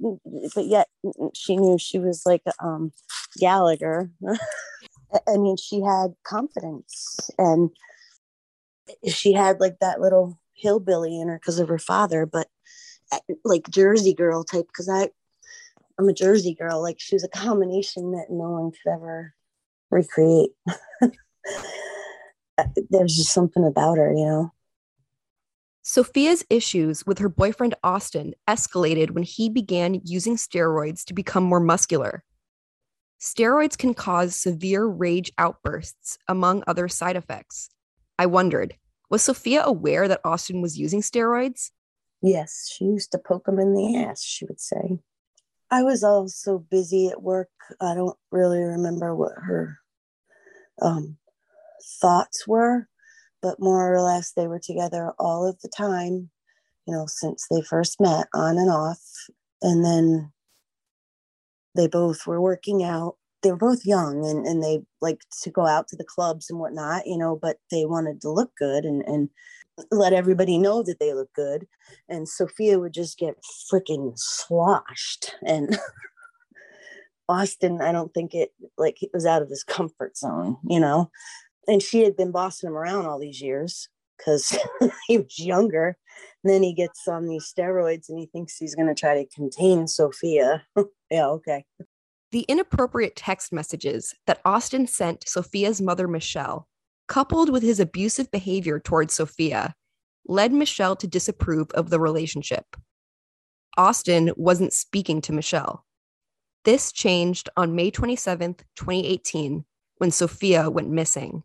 but 0.53 0.65
yet 0.65 0.87
she 1.33 1.55
knew 1.55 1.77
she 1.77 1.99
was 1.99 2.23
like 2.25 2.43
um, 2.61 2.91
Gallagher. 3.39 4.11
I 5.27 5.37
mean, 5.37 5.57
she 5.57 5.81
had 5.81 6.13
confidence 6.25 7.29
and 7.37 7.69
she 9.07 9.33
had 9.33 9.59
like 9.59 9.77
that 9.79 10.01
little 10.01 10.39
hillbilly 10.53 11.19
in 11.19 11.29
her 11.29 11.37
because 11.37 11.59
of 11.59 11.67
her 11.69 11.79
father, 11.79 12.25
but 12.25 12.47
like 13.43 13.69
Jersey 13.69 14.13
girl 14.13 14.43
type. 14.43 14.67
Because 14.67 14.89
I, 14.89 15.09
I'm 15.99 16.09
a 16.09 16.13
Jersey 16.13 16.53
girl. 16.53 16.81
Like 16.81 16.99
she 16.99 17.15
was 17.15 17.23
a 17.23 17.29
combination 17.29 18.11
that 18.11 18.27
no 18.29 18.51
one 18.51 18.71
could 18.71 18.91
ever 18.91 19.33
recreate. 19.91 20.51
Uh, 22.59 22.63
there's 22.89 23.15
just 23.15 23.31
something 23.31 23.63
about 23.63 23.97
her, 23.97 24.11
you 24.11 24.25
know. 24.25 24.51
Sophia's 25.83 26.43
issues 26.49 27.05
with 27.05 27.19
her 27.19 27.29
boyfriend 27.29 27.75
Austin 27.83 28.33
escalated 28.47 29.11
when 29.11 29.23
he 29.23 29.47
began 29.47 30.01
using 30.03 30.35
steroids 30.35 31.05
to 31.05 31.13
become 31.13 31.43
more 31.43 31.59
muscular. 31.59 32.23
Steroids 33.21 33.77
can 33.77 33.93
cause 33.93 34.35
severe 34.35 34.85
rage 34.85 35.31
outbursts, 35.37 36.17
among 36.27 36.63
other 36.67 36.87
side 36.87 37.15
effects. 37.15 37.69
I 38.19 38.25
wondered, 38.25 38.75
was 39.09 39.21
Sophia 39.21 39.63
aware 39.63 40.07
that 40.07 40.21
Austin 40.25 40.61
was 40.61 40.77
using 40.77 41.01
steroids? 41.01 41.71
Yes, 42.21 42.69
she 42.71 42.85
used 42.85 43.11
to 43.11 43.19
poke 43.19 43.47
him 43.47 43.59
in 43.59 43.73
the 43.73 43.97
ass, 43.97 44.21
she 44.23 44.45
would 44.45 44.59
say. 44.59 44.99
I 45.69 45.83
was 45.83 46.03
also 46.03 46.59
busy 46.59 47.07
at 47.09 47.21
work. 47.21 47.49
I 47.81 47.93
don't 47.93 48.17
really 48.31 48.59
remember 48.59 49.15
what 49.15 49.33
her 49.35 49.77
um, 50.81 51.17
thoughts 52.01 52.47
were 52.47 52.87
but 53.41 53.59
more 53.59 53.93
or 53.93 54.01
less 54.01 54.31
they 54.31 54.47
were 54.47 54.59
together 54.59 55.13
all 55.19 55.47
of 55.47 55.59
the 55.61 55.69
time, 55.69 56.29
you 56.85 56.93
know, 56.93 57.05
since 57.07 57.47
they 57.49 57.61
first 57.61 57.99
met 57.99 58.27
on 58.33 58.57
and 58.57 58.69
off. 58.69 59.01
And 59.61 59.83
then 59.83 60.31
they 61.75 61.87
both 61.87 62.25
were 62.25 62.41
working 62.41 62.83
out. 62.83 63.15
They 63.43 63.51
were 63.51 63.57
both 63.57 63.85
young 63.85 64.25
and, 64.25 64.45
and 64.45 64.63
they 64.63 64.81
like 65.01 65.21
to 65.43 65.51
go 65.51 65.65
out 65.67 65.87
to 65.89 65.95
the 65.95 66.03
clubs 66.03 66.49
and 66.49 66.59
whatnot, 66.59 67.05
you 67.05 67.17
know, 67.17 67.37
but 67.39 67.57
they 67.71 67.85
wanted 67.85 68.21
to 68.21 68.31
look 68.31 68.51
good 68.57 68.83
and, 68.83 69.03
and 69.05 69.29
let 69.91 70.13
everybody 70.13 70.57
know 70.57 70.83
that 70.83 70.99
they 70.99 71.13
look 71.13 71.31
good. 71.33 71.67
And 72.09 72.27
Sophia 72.27 72.79
would 72.79 72.93
just 72.93 73.17
get 73.17 73.43
freaking 73.71 74.13
sloshed. 74.15 75.35
And 75.45 75.77
Austin, 77.29 77.81
I 77.81 77.91
don't 77.91 78.13
think 78.13 78.33
it 78.33 78.51
like 78.77 79.03
it 79.03 79.09
was 79.13 79.25
out 79.25 79.41
of 79.41 79.49
his 79.49 79.63
comfort 79.63 80.17
zone, 80.17 80.55
mm-hmm. 80.55 80.71
you 80.71 80.79
know 80.79 81.11
and 81.67 81.81
she 81.81 82.03
had 82.03 82.15
been 82.15 82.31
bossing 82.31 82.69
him 82.69 82.77
around 82.77 83.05
all 83.05 83.19
these 83.19 83.41
years 83.41 83.89
because 84.17 84.57
he 85.07 85.17
was 85.17 85.37
younger. 85.37 85.97
And 86.43 86.53
then 86.53 86.63
he 86.63 86.73
gets 86.73 87.07
on 87.07 87.27
these 87.27 87.51
steroids 87.51 88.09
and 88.09 88.17
he 88.17 88.27
thinks 88.27 88.57
he's 88.57 88.75
going 88.75 88.87
to 88.87 88.95
try 88.95 89.15
to 89.15 89.35
contain 89.35 89.87
Sophia. 89.87 90.65
yeah, 91.11 91.27
okay. 91.27 91.65
The 92.31 92.45
inappropriate 92.47 93.15
text 93.15 93.53
messages 93.53 94.13
that 94.25 94.41
Austin 94.43 94.87
sent 94.87 95.27
Sophia's 95.27 95.81
mother, 95.81 96.07
Michelle, 96.07 96.67
coupled 97.07 97.49
with 97.49 97.63
his 97.63 97.79
abusive 97.79 98.29
behavior 98.31 98.79
towards 98.79 99.13
Sophia, 99.13 99.75
led 100.27 100.51
Michelle 100.51 100.95
to 100.97 101.07
disapprove 101.07 101.71
of 101.71 101.89
the 101.89 101.99
relationship. 101.99 102.65
Austin 103.77 104.31
wasn't 104.35 104.73
speaking 104.73 105.21
to 105.21 105.33
Michelle. 105.33 105.85
This 106.65 106.91
changed 106.91 107.49
on 107.55 107.75
May 107.75 107.91
27th, 107.91 108.59
2018, 108.75 109.63
when 109.97 110.11
Sophia 110.11 110.69
went 110.69 110.89
missing 110.89 111.43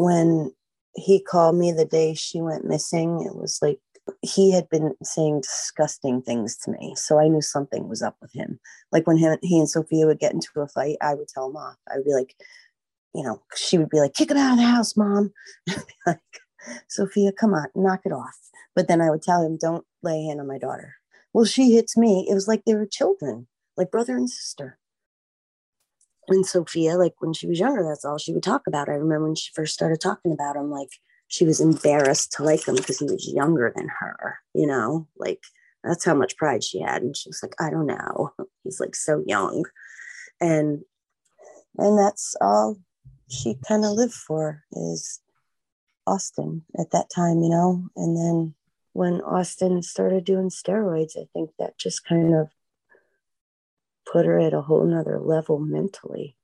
when 0.00 0.50
he 0.96 1.22
called 1.22 1.56
me 1.56 1.72
the 1.72 1.84
day 1.84 2.14
she 2.14 2.40
went 2.40 2.64
missing, 2.64 3.22
it 3.26 3.36
was 3.36 3.58
like 3.60 3.78
he 4.22 4.50
had 4.50 4.68
been 4.70 4.94
saying 5.02 5.42
disgusting 5.42 6.22
things 6.22 6.56
to 6.56 6.70
me. 6.70 6.94
So 6.96 7.20
I 7.20 7.28
knew 7.28 7.42
something 7.42 7.88
was 7.88 8.02
up 8.02 8.16
with 8.20 8.32
him. 8.32 8.58
Like 8.92 9.06
when 9.06 9.18
he 9.18 9.58
and 9.58 9.68
Sophia 9.68 10.06
would 10.06 10.18
get 10.18 10.32
into 10.32 10.48
a 10.56 10.66
fight, 10.68 10.96
I 11.02 11.14
would 11.14 11.28
tell 11.28 11.50
him 11.50 11.56
off. 11.56 11.76
I 11.88 11.96
would 11.96 12.06
be 12.06 12.14
like, 12.14 12.34
you 13.14 13.22
know, 13.22 13.42
she 13.56 13.78
would 13.78 13.90
be 13.90 13.98
like, 13.98 14.14
kick 14.14 14.30
him 14.30 14.36
out 14.36 14.52
of 14.52 14.58
the 14.58 14.64
house, 14.64 14.96
mom. 14.96 15.32
like, 16.06 16.18
Sophia, 16.88 17.32
come 17.32 17.54
on, 17.54 17.68
knock 17.74 18.00
it 18.04 18.12
off. 18.12 18.38
But 18.74 18.88
then 18.88 19.00
I 19.00 19.10
would 19.10 19.22
tell 19.22 19.44
him, 19.44 19.58
don't 19.60 19.84
lay 20.02 20.20
a 20.20 20.28
hand 20.28 20.40
on 20.40 20.46
my 20.46 20.58
daughter. 20.58 20.94
Well, 21.32 21.44
she 21.44 21.72
hits 21.72 21.96
me. 21.96 22.26
It 22.30 22.34
was 22.34 22.48
like 22.48 22.64
they 22.64 22.74
were 22.74 22.86
children, 22.86 23.46
like 23.76 23.90
brother 23.90 24.16
and 24.16 24.28
sister 24.28 24.78
and 26.30 26.46
Sophia, 26.46 26.96
like 26.96 27.14
when 27.18 27.32
she 27.32 27.46
was 27.46 27.58
younger, 27.58 27.84
that's 27.84 28.04
all 28.04 28.18
she 28.18 28.32
would 28.32 28.42
talk 28.42 28.66
about. 28.66 28.88
I 28.88 28.92
remember 28.92 29.26
when 29.26 29.34
she 29.34 29.50
first 29.54 29.74
started 29.74 30.00
talking 30.00 30.32
about 30.32 30.56
him, 30.56 30.70
like 30.70 30.90
she 31.28 31.44
was 31.44 31.60
embarrassed 31.60 32.32
to 32.32 32.42
like 32.42 32.66
him 32.66 32.76
because 32.76 32.98
he 32.98 33.06
was 33.06 33.32
younger 33.32 33.72
than 33.74 33.88
her, 34.00 34.38
you 34.54 34.66
know, 34.66 35.06
like 35.18 35.40
that's 35.84 36.04
how 36.04 36.14
much 36.14 36.36
pride 36.36 36.64
she 36.64 36.80
had. 36.80 37.02
And 37.02 37.16
she 37.16 37.28
was 37.28 37.40
like, 37.42 37.54
I 37.60 37.70
don't 37.70 37.86
know. 37.86 38.32
He's 38.64 38.80
like 38.80 38.94
so 38.94 39.22
young. 39.26 39.64
And 40.40 40.80
and 41.76 41.98
that's 41.98 42.34
all 42.40 42.76
she 43.30 43.56
kind 43.66 43.84
of 43.84 43.92
lived 43.92 44.14
for 44.14 44.64
is 44.72 45.20
Austin 46.06 46.62
at 46.78 46.90
that 46.90 47.10
time, 47.14 47.42
you 47.42 47.48
know. 47.48 47.88
And 47.96 48.16
then 48.16 48.54
when 48.92 49.20
Austin 49.20 49.82
started 49.82 50.24
doing 50.24 50.50
steroids, 50.50 51.16
I 51.16 51.26
think 51.32 51.50
that 51.58 51.78
just 51.78 52.04
kind 52.04 52.34
of 52.34 52.48
put 54.10 54.26
her 54.26 54.38
at 54.38 54.54
a 54.54 54.62
whole 54.62 54.84
nother 54.84 55.20
level 55.20 55.58
mentally. 55.58 56.36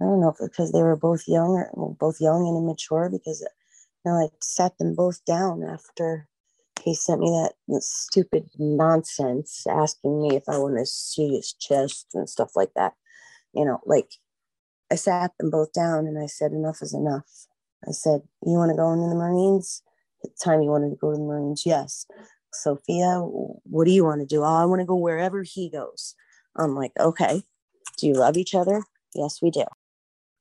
I 0.00 0.04
don't 0.04 0.20
know 0.20 0.30
if 0.30 0.38
because 0.38 0.72
they 0.72 0.82
were 0.82 0.96
both 0.96 1.28
young 1.28 1.64
well, 1.74 1.96
both 1.98 2.20
young 2.20 2.46
and 2.48 2.56
immature 2.56 3.08
because 3.10 3.40
you 4.04 4.10
know, 4.10 4.18
I 4.18 4.28
sat 4.40 4.76
them 4.78 4.94
both 4.94 5.24
down 5.24 5.62
after 5.62 6.28
he 6.82 6.94
sent 6.94 7.20
me 7.20 7.30
that 7.30 7.82
stupid 7.82 8.50
nonsense 8.58 9.66
asking 9.66 10.22
me 10.22 10.36
if 10.36 10.44
I 10.48 10.58
want 10.58 10.78
to 10.78 10.84
see 10.84 11.36
his 11.36 11.52
chest 11.52 12.08
and 12.14 12.28
stuff 12.28 12.56
like 12.56 12.74
that. 12.74 12.94
You 13.54 13.64
know, 13.64 13.80
like 13.86 14.10
I 14.90 14.96
sat 14.96 15.32
them 15.38 15.50
both 15.50 15.72
down 15.72 16.06
and 16.06 16.18
I 16.18 16.26
said, 16.26 16.52
enough 16.52 16.78
is 16.82 16.94
enough. 16.94 17.46
I 17.86 17.92
said, 17.92 18.22
you 18.44 18.52
want 18.52 18.70
to 18.70 18.76
go 18.76 18.92
into 18.92 19.08
the 19.08 19.14
Marines? 19.14 19.82
At 20.24 20.30
the 20.30 20.44
time 20.44 20.62
you 20.62 20.70
wanted 20.70 20.90
to 20.90 20.96
go 20.96 21.10
to 21.10 21.16
the 21.16 21.22
Marines, 21.22 21.64
yes. 21.66 22.06
Sophia, 22.52 23.20
what 23.20 23.84
do 23.84 23.90
you 23.90 24.04
want 24.04 24.20
to 24.20 24.26
do? 24.26 24.42
Oh, 24.42 24.62
I 24.62 24.64
want 24.64 24.80
to 24.80 24.86
go 24.86 24.96
wherever 24.96 25.42
he 25.42 25.70
goes. 25.70 26.14
I'm 26.56 26.74
like, 26.74 26.92
okay. 26.98 27.42
Do 27.98 28.06
you 28.06 28.14
love 28.14 28.36
each 28.36 28.54
other? 28.54 28.82
Yes, 29.14 29.40
we 29.42 29.50
do. 29.50 29.64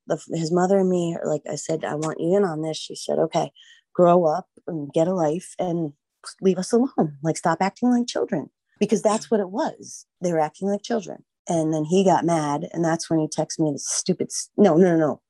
The, 0.08 0.21
his 0.34 0.51
mother 0.51 0.77
and 0.79 0.89
me, 0.89 1.17
like 1.23 1.41
I 1.49 1.56
said, 1.56 1.84
I 1.84 1.95
want 1.95 2.19
you 2.19 2.36
in 2.38 2.43
on 2.43 2.62
this. 2.62 2.77
She 2.77 2.95
said, 2.95 3.19
okay, 3.19 3.51
grow 3.93 4.25
up 4.25 4.47
and 4.67 4.91
get 4.91 5.08
a 5.08 5.13
life 5.13 5.56
and 5.60 5.93
leave 6.41 6.58
us 6.58 6.71
alone. 6.71 7.17
Like, 7.21 7.38
stop 7.38 7.60
acting 7.62 7.89
like 7.89 8.08
children 8.08 8.49
because 8.79 9.01
that's 9.01 9.32
what 9.32 9.39
it 9.39 9.49
was. 9.49 10.06
They 10.21 10.32
were 10.32 10.39
acting 10.39 10.69
like 10.69 10.84
children. 10.84 11.23
And 11.47 11.73
then 11.73 11.84
he 11.84 12.03
got 12.03 12.25
mad. 12.25 12.69
And 12.73 12.84
that's 12.84 13.10
when 13.10 13.19
he 13.19 13.27
texted 13.27 13.60
me 13.60 13.71
the 13.71 13.79
stupid, 13.79 14.29
no, 14.58 14.75
no, 14.75 14.95
no, 14.95 14.97
no. 14.97 15.21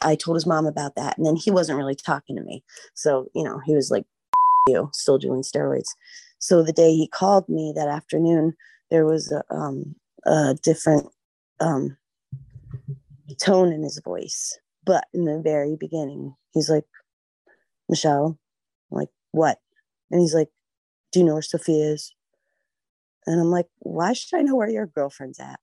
I 0.00 0.14
told 0.14 0.36
his 0.36 0.46
mom 0.46 0.66
about 0.66 0.94
that. 0.96 1.16
And 1.18 1.26
then 1.26 1.36
he 1.36 1.50
wasn't 1.50 1.78
really 1.78 1.94
talking 1.94 2.36
to 2.36 2.42
me. 2.42 2.64
So, 2.94 3.28
you 3.34 3.42
know, 3.42 3.60
he 3.64 3.74
was 3.74 3.90
like, 3.90 4.04
you, 4.66 4.90
still 4.92 5.18
doing 5.18 5.42
steroids. 5.42 5.90
So 6.38 6.62
the 6.62 6.72
day 6.72 6.92
he 6.92 7.08
called 7.08 7.48
me 7.48 7.72
that 7.76 7.88
afternoon, 7.88 8.54
there 8.90 9.04
was 9.04 9.32
a, 9.32 9.42
um, 9.54 9.94
a 10.24 10.54
different 10.62 11.08
um, 11.60 11.96
tone 13.40 13.72
in 13.72 13.82
his 13.82 14.00
voice. 14.04 14.58
But 14.84 15.06
in 15.12 15.24
the 15.24 15.40
very 15.42 15.76
beginning, 15.76 16.34
he's 16.52 16.70
like, 16.70 16.84
Michelle, 17.88 18.38
I'm 18.90 18.98
like, 18.98 19.08
what? 19.32 19.58
And 20.10 20.20
he's 20.20 20.34
like, 20.34 20.48
Do 21.12 21.20
you 21.20 21.26
know 21.26 21.34
where 21.34 21.42
Sophia 21.42 21.92
is? 21.92 22.14
And 23.26 23.40
I'm 23.40 23.50
like, 23.50 23.66
Why 23.78 24.12
should 24.12 24.38
I 24.38 24.42
know 24.42 24.56
where 24.56 24.68
your 24.68 24.86
girlfriend's 24.86 25.40
at? 25.40 25.60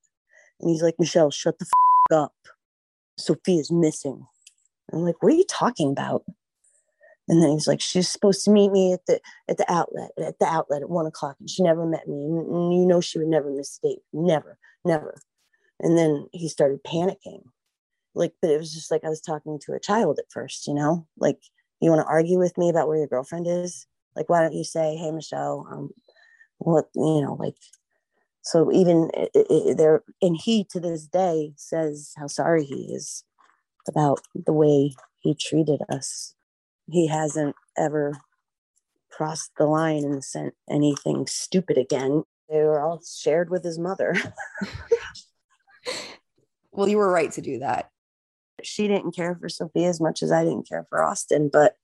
And 0.60 0.69
he's 0.69 0.84
like, 0.84 0.95
Michelle, 0.99 1.32
shut 1.32 1.60
the 1.60 1.65
f- 1.65 2.17
up. 2.17 2.34
Sophia's 3.17 3.71
missing. 3.71 4.26
I'm 4.91 4.99
like, 4.99 5.21
What 5.21 5.34
are 5.34 5.36
you 5.36 5.45
talking 5.49 5.91
about? 5.91 6.23
And 7.30 7.41
then 7.41 7.52
he's 7.52 7.67
like, 7.67 7.80
she's 7.80 8.10
supposed 8.10 8.43
to 8.45 8.52
meet 8.52 8.71
me 8.71 8.93
at 8.93 9.06
the 9.06 9.19
at 9.47 9.58
the 9.58 9.71
outlet 9.71 10.12
at 10.17 10.39
the 10.39 10.45
outlet 10.45 10.82
at 10.82 10.89
one 10.89 11.06
o'clock, 11.06 11.38
and 11.39 11.49
she 11.49 11.63
never 11.63 11.86
met 11.86 12.08
me. 12.08 12.26
And 12.26 12.73
you 12.73 12.86
know 12.86 12.99
she 12.99 13.17
would 13.17 13.28
never 13.28 13.49
miss 13.49 13.80
a 13.82 13.88
date, 13.88 13.99
never, 14.12 14.58
never. 14.84 15.15
And 15.80 15.97
then 15.97 16.28
he 16.34 16.49
started 16.49 16.84
panicking, 16.84 17.43
like, 18.14 18.34
but 18.41 18.51
it 18.51 18.57
was 18.57 18.74
just 18.74 18.91
like 18.91 19.03
I 19.05 19.09
was 19.09 19.22
talking 19.22 19.57
to 19.64 19.74
a 19.74 19.80
child 19.80 20.20
at 20.20 20.32
first, 20.32 20.68
you 20.68 20.74
know, 20.74 21.07
like 21.18 21.39
you 21.80 21.89
want 21.89 22.01
to 22.05 22.11
argue 22.11 22.39
with 22.39 22.57
me 22.57 22.70
about 22.70 22.88
where 22.88 22.97
your 22.97 23.07
girlfriend 23.07 23.47
is, 23.47 23.88
like 24.16 24.30
why 24.30 24.41
don't 24.41 24.53
you 24.53 24.64
say, 24.66 24.95
hey 24.95 25.11
Michelle, 25.11 25.68
um, 25.72 25.91
what 26.58 26.86
you 26.95 27.22
know, 27.22 27.38
like. 27.39 27.56
So 28.41 28.72
even 28.74 29.10
there, 29.78 30.04
and 30.22 30.36
he 30.36 30.66
to 30.72 30.80
this 30.80 31.08
day 31.08 31.54
says 31.56 32.14
how 32.18 32.28
sorry 32.28 32.66
he 32.66 32.93
is 32.93 33.24
about 33.88 34.20
the 34.34 34.51
way 34.51 34.93
he 35.22 35.34
treated 35.34 35.82
us 35.89 36.36
he 36.89 37.08
hasn't 37.08 37.56
ever 37.78 38.14
crossed 39.10 39.51
the 39.58 39.66
line 39.66 40.04
and 40.04 40.24
sent 40.24 40.54
anything 40.70 41.28
stupid 41.28 41.78
again. 41.78 42.24
They 42.49 42.64
were 42.64 42.82
all 42.82 43.01
shared 43.01 43.49
with 43.49 43.64
his 43.64 43.80
mother. 43.80 44.16
well, 46.72 46.88
you 46.88 46.97
were 46.97 47.12
right 47.12 47.32
to 47.34 47.41
do 47.41 47.60
that. 47.60 47.89
She 48.62 48.88
didn't 48.88 49.16
care 49.16 49.36
for 49.36 49.49
Sophia 49.49 49.88
as 49.89 49.99
much 49.99 50.24
as 50.24 50.32
I 50.32 50.43
didn't 50.43 50.68
care 50.68 50.86
for 50.89 51.04
Austin, 51.04 51.49
but 51.51 51.76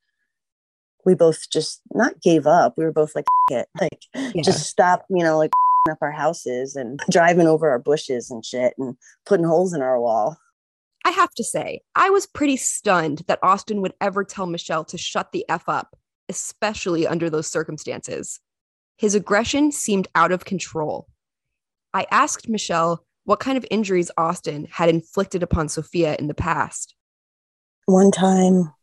we 1.05 1.15
both 1.15 1.49
just 1.49 1.81
not 1.93 2.21
gave 2.21 2.45
up. 2.47 2.73
We 2.77 2.85
were 2.85 2.91
both 2.91 3.15
like, 3.15 3.25
it, 3.49 3.67
like 3.79 4.03
yeah. 4.13 4.41
just 4.43 4.67
stop, 4.67 5.05
you 5.09 5.23
know, 5.23 5.37
like 5.37 5.51
up 5.89 5.97
our 6.01 6.11
houses 6.11 6.75
and 6.75 6.99
driving 7.09 7.47
over 7.47 7.69
our 7.69 7.79
bushes 7.79 8.29
and 8.29 8.45
shit 8.45 8.73
and 8.77 8.95
putting 9.25 9.45
holes 9.45 9.73
in 9.73 9.81
our 9.81 9.99
wall. 9.99 10.37
I 11.05 11.11
have 11.11 11.33
to 11.35 11.43
say, 11.43 11.81
I 11.95 12.09
was 12.09 12.27
pretty 12.27 12.57
stunned 12.57 13.23
that 13.27 13.39
Austin 13.41 13.81
would 13.81 13.93
ever 14.01 14.23
tell 14.23 14.45
Michelle 14.45 14.83
to 14.85 14.97
shut 14.97 15.31
the 15.31 15.45
F 15.49 15.67
up, 15.67 15.95
especially 16.27 17.07
under 17.07 17.29
those 17.29 17.47
circumstances. 17.47 18.39
His 18.97 19.15
aggression 19.15 19.71
seemed 19.71 20.09
out 20.13 20.31
of 20.31 20.45
control. 20.45 21.07
I 21.93 22.05
asked 22.11 22.49
Michelle 22.49 23.05
what 23.23 23.39
kind 23.39 23.57
of 23.57 23.65
injuries 23.71 24.11
Austin 24.17 24.67
had 24.69 24.89
inflicted 24.89 25.41
upon 25.41 25.69
Sophia 25.69 26.15
in 26.19 26.27
the 26.27 26.33
past. 26.33 26.95
One 27.85 28.11
time 28.11 28.73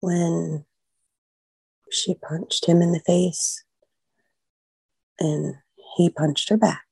when 0.00 0.64
she 1.90 2.14
punched 2.14 2.66
him 2.66 2.82
in 2.82 2.92
the 2.92 3.00
face 3.00 3.64
and 5.18 5.56
he 5.96 6.10
punched 6.10 6.48
her 6.48 6.56
back 6.56 6.84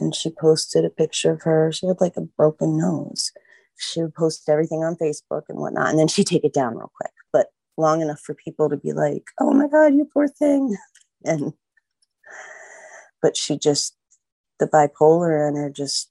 and 0.00 0.14
she 0.14 0.30
posted 0.30 0.84
a 0.84 0.90
picture 0.90 1.32
of 1.32 1.42
her. 1.42 1.70
She 1.72 1.86
had 1.86 2.00
like 2.00 2.16
a 2.16 2.22
broken 2.22 2.78
nose. 2.78 3.32
She 3.78 4.02
would 4.02 4.14
post 4.14 4.48
everything 4.48 4.82
on 4.84 4.96
Facebook 4.96 5.42
and 5.48 5.58
whatnot, 5.58 5.90
and 5.90 5.98
then 5.98 6.08
she'd 6.08 6.26
take 6.26 6.44
it 6.44 6.52
down 6.52 6.76
real 6.76 6.92
quick, 6.94 7.12
but 7.32 7.46
long 7.76 8.02
enough 8.02 8.20
for 8.20 8.34
people 8.34 8.68
to 8.68 8.76
be 8.76 8.92
like, 8.92 9.24
"Oh 9.40 9.52
my 9.52 9.68
God, 9.68 9.94
you 9.94 10.08
poor 10.12 10.28
thing," 10.28 10.76
and 11.24 11.54
but 13.22 13.36
she 13.36 13.58
just 13.58 13.96
the 14.58 14.66
bipolar 14.66 15.48
in 15.48 15.56
her 15.56 15.70
just 15.70 16.10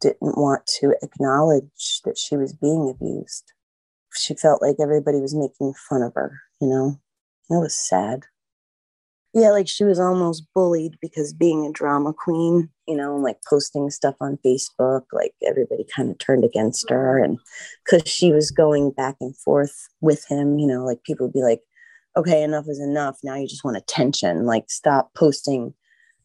didn't 0.00 0.36
want 0.36 0.66
to 0.66 0.94
acknowledge 1.02 2.02
that 2.04 2.18
she 2.18 2.36
was 2.36 2.52
being 2.52 2.90
abused. 2.90 3.52
She 4.14 4.34
felt 4.34 4.60
like 4.60 4.76
everybody 4.78 5.20
was 5.20 5.34
making 5.34 5.72
fun 5.88 6.02
of 6.02 6.14
her, 6.14 6.40
you 6.60 6.68
know. 6.68 7.00
that 7.50 7.60
was 7.60 7.74
sad 7.74 8.24
yeah, 9.36 9.50
like 9.50 9.68
she 9.68 9.84
was 9.84 10.00
almost 10.00 10.46
bullied 10.54 10.96
because 11.02 11.34
being 11.34 11.66
a 11.66 11.70
drama 11.70 12.14
queen, 12.14 12.70
you 12.88 12.96
know, 12.96 13.16
like 13.16 13.36
posting 13.46 13.90
stuff 13.90 14.14
on 14.18 14.38
Facebook, 14.42 15.02
like 15.12 15.34
everybody 15.46 15.84
kind 15.94 16.10
of 16.10 16.16
turned 16.16 16.42
against 16.42 16.88
her. 16.88 17.22
And 17.22 17.38
because 17.84 18.08
she 18.10 18.32
was 18.32 18.50
going 18.50 18.92
back 18.92 19.16
and 19.20 19.36
forth 19.36 19.88
with 20.00 20.24
him, 20.26 20.58
you 20.58 20.66
know, 20.66 20.86
like 20.86 21.02
people 21.02 21.26
would 21.26 21.34
be 21.34 21.42
like, 21.42 21.60
okay, 22.16 22.42
enough 22.42 22.64
is 22.66 22.80
enough. 22.80 23.18
Now 23.22 23.34
you 23.34 23.46
just 23.46 23.62
want 23.62 23.76
attention. 23.76 24.46
Like, 24.46 24.70
stop 24.70 25.12
posting 25.12 25.74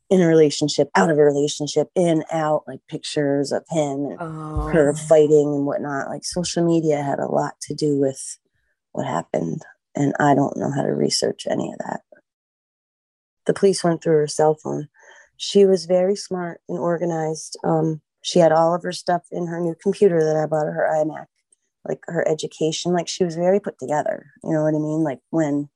in 0.09 0.21
a 0.21 0.27
relationship, 0.27 0.89
out 0.95 1.09
of 1.09 1.17
a 1.17 1.25
relationship, 1.25 1.89
in, 1.95 2.23
out, 2.31 2.63
like 2.65 2.79
pictures 2.87 3.51
of 3.51 3.65
him 3.69 4.05
and 4.05 4.17
oh. 4.21 4.69
her 4.71 4.93
fighting 4.93 5.53
and 5.53 5.65
whatnot. 5.65 6.07
Like, 6.07 6.23
social 6.23 6.65
media 6.65 7.03
had 7.03 7.19
a 7.19 7.27
lot 7.27 7.55
to 7.63 7.73
do 7.73 7.99
with 7.99 8.37
what 8.93 9.05
happened. 9.05 9.63
And 9.95 10.13
I 10.19 10.35
don't 10.35 10.57
know 10.57 10.71
how 10.71 10.83
to 10.83 10.93
research 10.93 11.45
any 11.49 11.71
of 11.71 11.79
that 11.79 12.01
the 13.45 13.53
police 13.53 13.83
went 13.83 14.01
through 14.01 14.17
her 14.17 14.27
cell 14.27 14.55
phone. 14.55 14.87
She 15.37 15.65
was 15.65 15.85
very 15.85 16.15
smart 16.15 16.61
and 16.69 16.77
organized. 16.77 17.57
Um, 17.63 18.01
she 18.21 18.39
had 18.39 18.51
all 18.51 18.75
of 18.75 18.83
her 18.83 18.91
stuff 18.91 19.23
in 19.31 19.47
her 19.47 19.59
new 19.59 19.75
computer 19.81 20.23
that 20.23 20.37
I 20.37 20.45
bought 20.45 20.67
her, 20.67 20.73
her 20.73 20.89
iMac, 20.93 21.25
like 21.87 21.99
her 22.07 22.27
education. 22.27 22.93
Like 22.93 23.07
she 23.07 23.23
was 23.23 23.35
very 23.35 23.59
put 23.59 23.79
together. 23.79 24.27
You 24.43 24.53
know 24.53 24.63
what 24.63 24.75
I 24.75 24.79
mean? 24.79 25.03
Like 25.03 25.19
when 25.31 25.69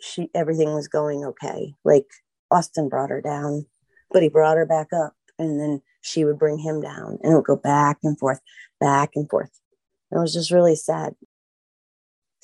she 0.00 0.30
everything 0.34 0.74
was 0.74 0.88
going 0.88 1.24
okay. 1.24 1.74
Like 1.84 2.06
Austin 2.50 2.88
brought 2.88 3.10
her 3.10 3.20
down, 3.20 3.66
but 4.12 4.22
he 4.22 4.28
brought 4.28 4.56
her 4.56 4.66
back 4.66 4.92
up, 4.92 5.14
and 5.38 5.58
then 5.60 5.82
she 6.00 6.24
would 6.24 6.38
bring 6.38 6.58
him 6.58 6.80
down, 6.80 7.18
and 7.22 7.32
it 7.32 7.34
would 7.36 7.44
go 7.44 7.56
back 7.56 7.98
and 8.04 8.16
forth, 8.16 8.40
back 8.78 9.10
and 9.16 9.28
forth. 9.28 9.50
It 10.12 10.18
was 10.18 10.32
just 10.32 10.52
really 10.52 10.76
sad. 10.76 11.16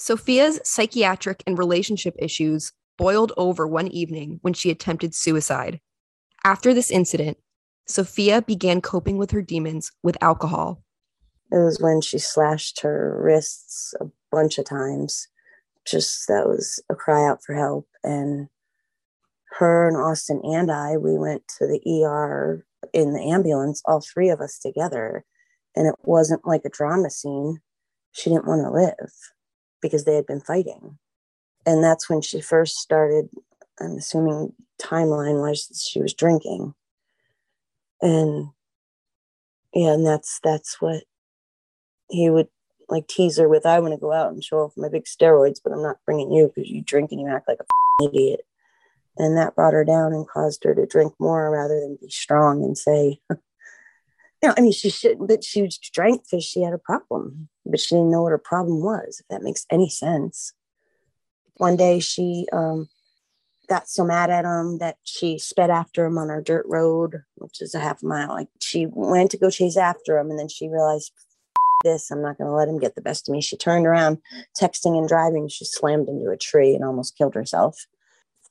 Sophia's 0.03 0.59
psychiatric 0.65 1.45
and 1.47 1.57
relationship 1.57 2.17
issues 2.19 2.73
boiled 2.99 3.33
over 3.37 3.69
one 3.69 3.87
evening 3.87 4.41
when 4.43 4.53
she 4.53 4.69
attempted 4.69 5.15
suicide. 5.15 5.79
After 6.43 6.75
this 6.75 6.91
incident, 6.91 7.39
Sophia 7.87 8.43
began 8.43 8.81
coping 8.81 9.17
with 9.17 9.31
her 9.31 9.43
demons 9.43 9.93
with 10.03 10.21
alcohol. 10.21 10.83
It 11.53 11.59
was 11.59 11.79
when 11.81 12.01
she 12.01 12.19
slashed 12.19 12.81
her 12.81 13.17
wrists 13.23 13.95
a 14.01 14.07
bunch 14.33 14.59
of 14.59 14.65
times. 14.65 15.29
Just 15.87 16.27
that 16.27 16.49
was 16.49 16.83
a 16.91 16.97
cry 16.97 17.25
out 17.25 17.45
for 17.45 17.55
help. 17.55 17.87
And 18.03 18.49
her 19.61 19.87
and 19.87 19.97
Austin 19.97 20.41
and 20.43 20.73
I, 20.73 20.97
we 20.97 21.17
went 21.17 21.47
to 21.59 21.69
the 21.69 21.81
ER 22.05 22.67
in 22.93 23.13
the 23.13 23.23
ambulance, 23.23 23.81
all 23.85 24.01
three 24.01 24.31
of 24.31 24.41
us 24.41 24.59
together. 24.59 25.25
And 25.77 25.87
it 25.87 25.95
wasn't 26.03 26.45
like 26.45 26.63
a 26.65 26.71
drama 26.71 27.09
scene. 27.09 27.61
She 28.11 28.31
didn't 28.31 28.49
want 28.49 28.63
to 28.63 28.73
live 28.73 29.13
because 29.83 30.05
they 30.05 30.15
had 30.15 30.27
been 30.27 30.41
fighting. 30.41 30.99
And 31.67 31.85
that's 31.85 32.09
when 32.09 32.23
she 32.23 32.41
first 32.41 32.79
started 32.79 33.29
i'm 33.81 33.97
assuming 33.97 34.53
timeline 34.81 35.41
wise 35.41 35.69
she 35.87 36.01
was 36.01 36.15
drinking. 36.15 36.75
And 38.01 38.49
yeah 39.75 39.93
and 39.93 40.07
that's 40.07 40.41
that's 40.43 40.81
what 40.81 41.05
he 42.09 42.31
would 42.31 42.49
like 42.89 43.07
tease 43.07 43.39
her 43.39 43.49
with 43.49 43.65
i 43.65 43.81
want 43.81 43.95
to 43.95 44.01
go 44.01 44.13
out 44.13 44.33
and 44.33 44.45
show 44.45 44.59
off 44.59 44.77
my 44.77 44.89
big 44.89 45.05
steroids 45.05 45.61
but 45.63 45.73
i'm 45.73 45.83
not 45.83 45.97
bringing 46.05 46.33
you 46.33 46.49
because 46.49 46.69
you 46.69 46.83
drink 46.83 47.11
and 47.11 47.21
you 47.21 47.29
act 47.29 47.49
like 47.49 47.59
a 47.61 48.05
idiot. 48.05 48.41
And 49.19 49.37
that 49.37 49.55
brought 49.55 49.75
her 49.75 49.85
down 49.85 50.15
and 50.15 50.27
caused 50.27 50.65
her 50.65 50.75
to 50.75 50.87
drink 50.87 51.13
more 51.19 51.51
rather 51.51 51.79
than 51.79 51.99
be 52.01 52.09
strong 52.09 52.65
and 52.65 52.77
say 52.77 53.21
you 53.31 53.39
know 54.43 54.55
i 54.57 54.61
mean 54.61 54.73
she 54.73 54.91
shouldn't 54.91 55.29
but 55.29 55.45
she 55.45 55.63
was 55.63 55.79
drank 55.79 56.23
because 56.25 56.45
she 56.45 56.63
had 56.63 56.73
a 56.73 56.79
problem 56.79 57.49
but 57.65 57.81
she 57.81 57.95
didn't 57.95 58.11
know 58.11 58.23
what 58.23 58.33
her 58.33 58.39
problem 58.39 58.83
was 58.83 59.21
if 59.21 59.29
that 59.29 59.43
makes 59.43 59.67
any 59.71 59.89
sense 59.89 60.53
one 61.57 61.77
day 61.77 62.01
she 62.01 62.47
um, 62.53 62.89
got 63.69 63.89
so 63.89 64.05
mad 64.05 64.31
at 64.31 64.45
him 64.45 64.79
that 64.79 64.97
she 65.03 65.39
sped 65.39 65.71
after 65.71 66.05
him 66.05 66.19
on 66.19 66.31
our 66.31 66.43
dirt 66.43 66.67
road, 66.69 67.23
which 67.37 67.63
is 67.63 67.75
a 67.75 67.81
half 67.81 68.03
mile. 68.03 68.31
Like 68.31 68.49
she 68.61 68.87
went 68.91 69.31
to 69.31 69.39
go 69.39 69.51
chase 69.51 69.77
after 69.77 70.19
him, 70.19 70.31
and 70.31 70.39
then 70.39 70.49
she 70.49 70.69
realized 70.69 71.13
this, 71.85 72.11
I'm 72.11 72.23
not 72.23 72.39
going 72.39 72.49
to 72.49 72.55
let 72.55 72.69
him 72.69 72.79
get 72.79 72.95
the 72.95 73.03
best 73.03 73.29
of 73.29 73.33
me. 73.33 73.41
She 73.41 73.57
turned 73.57 73.87
around, 73.87 74.19
texting 74.61 74.99
and 74.99 75.09
driving. 75.09 75.49
She 75.49 75.65
slammed 75.65 76.09
into 76.09 76.31
a 76.31 76.37
tree 76.37 76.75
and 76.75 76.85
almost 76.85 77.17
killed 77.17 77.35
herself. 77.35 77.87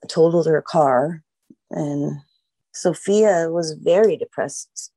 Totaled 0.07 0.47
her 0.47 0.64
car, 0.64 1.22
and 1.70 2.20
Sophia 2.74 3.49
was 3.51 3.74
very 3.74 4.18
depressed 4.18 4.91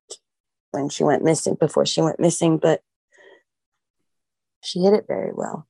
when 0.71 0.89
she 0.89 1.03
went 1.03 1.23
missing. 1.23 1.55
Before 1.55 1.85
she 1.85 2.01
went 2.01 2.19
missing, 2.19 2.57
but 2.57 2.81
she 4.65 4.79
hid 4.79 4.93
it 4.93 5.05
very 5.07 5.31
well. 5.33 5.67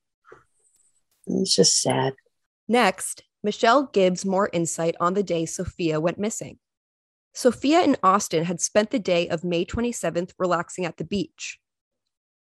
It's 1.26 1.54
just 1.54 1.80
sad. 1.80 2.14
Next, 2.68 3.24
Michelle 3.42 3.84
gives 3.84 4.24
more 4.24 4.50
insight 4.52 4.94
on 4.98 5.14
the 5.14 5.22
day 5.22 5.46
Sophia 5.46 6.00
went 6.00 6.18
missing. 6.18 6.58
Sophia 7.32 7.80
and 7.80 7.98
Austin 8.02 8.44
had 8.44 8.60
spent 8.60 8.90
the 8.90 8.98
day 8.98 9.28
of 9.28 9.44
May 9.44 9.64
27th 9.64 10.32
relaxing 10.38 10.84
at 10.84 10.96
the 10.96 11.04
beach. 11.04 11.58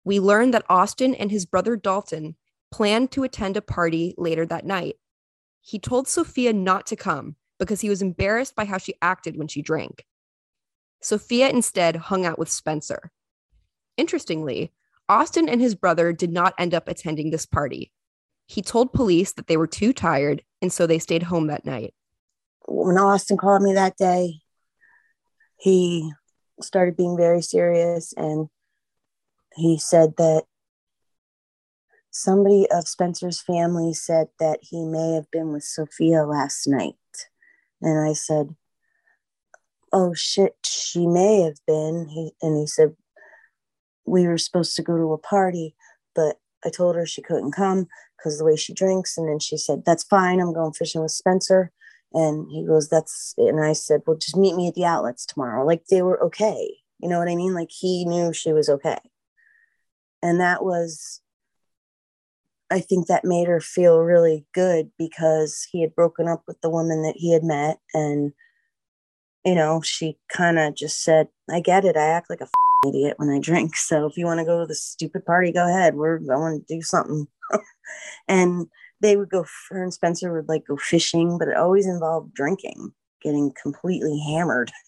We 0.05 0.21
learned 0.21 0.55
that 0.55 0.65
Austin 0.69 1.15
and 1.15 1.31
his 1.31 1.47
brother 1.47 1.77
Dalton 1.77 2.37
planned 2.71 3.11
to 3.13 3.25
attend 3.25 3.57
a 3.57 3.63
party 3.63 4.15
later 4.17 4.47
that 4.47 4.65
night. 4.65 4.97
He 5.61 5.79
told 5.79 6.07
Sophia 6.07 6.53
not 6.53 6.87
to 6.87 6.97
come 6.97 7.37
because 7.59 7.81
he 7.81 7.89
was 7.89 8.03
embarrassed 8.03 8.55
by 8.55 8.67
how 8.67 8.79
she 8.79 8.95
acted 9.01 9.37
when 9.37 9.49
she 9.49 9.63
drank. 9.63 10.05
Sophia 11.01 11.49
instead 11.49 11.97
hung 11.97 12.25
out 12.25 12.39
with 12.39 12.51
Spencer. 12.51 13.11
Interestingly, 13.97 14.73
Austin 15.09 15.49
and 15.49 15.61
his 15.61 15.75
brother 15.75 16.13
did 16.13 16.33
not 16.33 16.55
end 16.59 16.75
up 16.75 16.89
attending 16.89 17.31
this 17.31 17.47
party. 17.47 17.93
He 18.47 18.63
told 18.63 18.93
police 18.93 19.33
that 19.33 19.47
they 19.47 19.57
were 19.57 19.67
too 19.67 19.93
tired, 19.93 20.43
and 20.61 20.73
so 20.73 20.87
they 20.87 20.99
stayed 20.99 21.25
home 21.25 21.47
that 21.49 21.65
night. 21.65 21.95
When 22.67 22.99
Austin 22.99 23.37
called 23.37 23.63
me 23.63 23.75
that 23.75 23.97
day, 23.97 24.41
he 25.59 26.13
started 26.61 26.97
being 26.97 27.17
very 27.17 27.43
serious 27.43 28.13
and 28.17 28.49
he 29.55 29.79
said 29.79 30.15
that 30.17 30.45
somebody 32.11 32.67
of 32.71 32.89
Spencer's 32.89 33.41
family 33.41 33.93
said 33.93 34.29
that 34.39 34.61
he 34.63 34.85
may 34.85 35.13
have 35.15 35.31
been 35.31 35.53
with 35.53 35.65
Sophia 35.65 36.25
last 36.25 36.67
night. 36.67 36.95
And 37.81 38.09
I 38.09 38.13
said, 38.13 38.55
Oh 39.93 40.15
shit, 40.15 40.57
she 40.65 41.07
may 41.07 41.43
have 41.43 41.59
been. 41.67 42.09
He, 42.09 42.33
and 42.43 42.59
he 42.59 42.67
said, 42.67 42.97
We 44.07 44.27
were 44.27 44.39
supposed 44.39 44.77
to 44.77 44.83
go 44.83 44.97
to 44.97 45.13
a 45.13 45.19
party, 45.19 45.75
but 46.15 46.37
I 46.65 46.71
told 46.71 46.97
her 46.97 47.07
she 47.07 47.23
couldn't 47.23 47.53
come 47.53 47.89
because 48.17 48.39
the 48.39 48.45
way 48.45 48.57
she 48.57 48.73
drinks. 48.73 49.19
And 49.19 49.29
then 49.29 49.39
she 49.39 49.57
said, 49.57 49.85
That's 49.85 50.05
fine. 50.05 50.41
I'm 50.41 50.53
going 50.53 50.73
fishing 50.73 51.03
with 51.03 51.11
Spencer. 51.11 51.71
And 52.13 52.49
he 52.51 52.65
goes, 52.67 52.89
That's, 52.89 53.35
and 53.37 53.63
I 53.63 53.73
said, 53.73 54.03
Well, 54.07 54.17
just 54.17 54.37
meet 54.37 54.57
me 54.57 54.69
at 54.69 54.75
the 54.75 54.85
outlets 54.85 55.27
tomorrow. 55.27 55.65
Like 55.67 55.87
they 55.91 56.03
were 56.03 56.23
okay. 56.25 56.77
You 57.01 57.09
know 57.09 57.19
what 57.19 57.29
I 57.29 57.37
mean? 57.37 57.55
Like 57.55 57.71
he 57.71 58.05
knew 58.05 58.33
she 58.33 58.53
was 58.53 58.69
okay. 58.69 58.99
And 60.23 60.41
that 60.41 60.65
was, 60.65 61.21
I 62.71 62.81
think 62.81 63.09
that 63.09 63.27
made 63.27 63.47
her 63.47 63.61
feel 63.61 63.99
really 63.99 64.47
good 64.55 64.91
because 64.99 65.67
he 65.71 65.83
had 65.83 65.95
broken 65.95 66.29
up 66.29 66.45
with 66.47 66.61
the 66.63 66.71
woman 66.71 67.03
that 67.03 67.17
he 67.17 67.33
had 67.33 67.45
met. 67.45 67.79
And, 67.93 68.33
you 69.45 69.55
know, 69.55 69.83
she 69.83 70.19
kind 70.33 70.59
of 70.59 70.75
just 70.75 71.03
said, 71.03 71.29
I 71.51 71.61
get 71.61 71.85
it. 71.85 71.97
I 71.97 72.07
act 72.07 72.31
like 72.31 72.41
a 72.41 72.49
idiot 72.89 73.15
when 73.19 73.31
I 73.31 73.41
drink. 73.41 73.75
So 73.85 74.07
if 74.07 74.17
you 74.17 74.27
want 74.27 74.41
to 74.41 74.45
go 74.47 74.61
to 74.61 74.67
the 74.67 74.75
stupid 74.75 75.25
party, 75.27 75.53
go 75.53 75.69
ahead. 75.69 75.95
We're 75.95 76.19
going 76.19 76.61
to 76.61 76.75
do 76.75 76.83
something. 76.83 77.27
and 78.29 78.67
they 79.01 79.17
would 79.17 79.31
go, 79.31 79.45
her 79.71 79.83
and 79.83 79.93
Spencer 79.93 80.33
would 80.33 80.49
like 80.49 80.67
go 80.67 80.77
fishing, 80.77 81.39
but 81.39 81.49
it 81.49 81.57
always 81.57 81.87
involved 81.87 82.35
drinking, 82.35 82.93
getting 83.23 83.53
completely 83.63 84.19
hammered. 84.27 84.73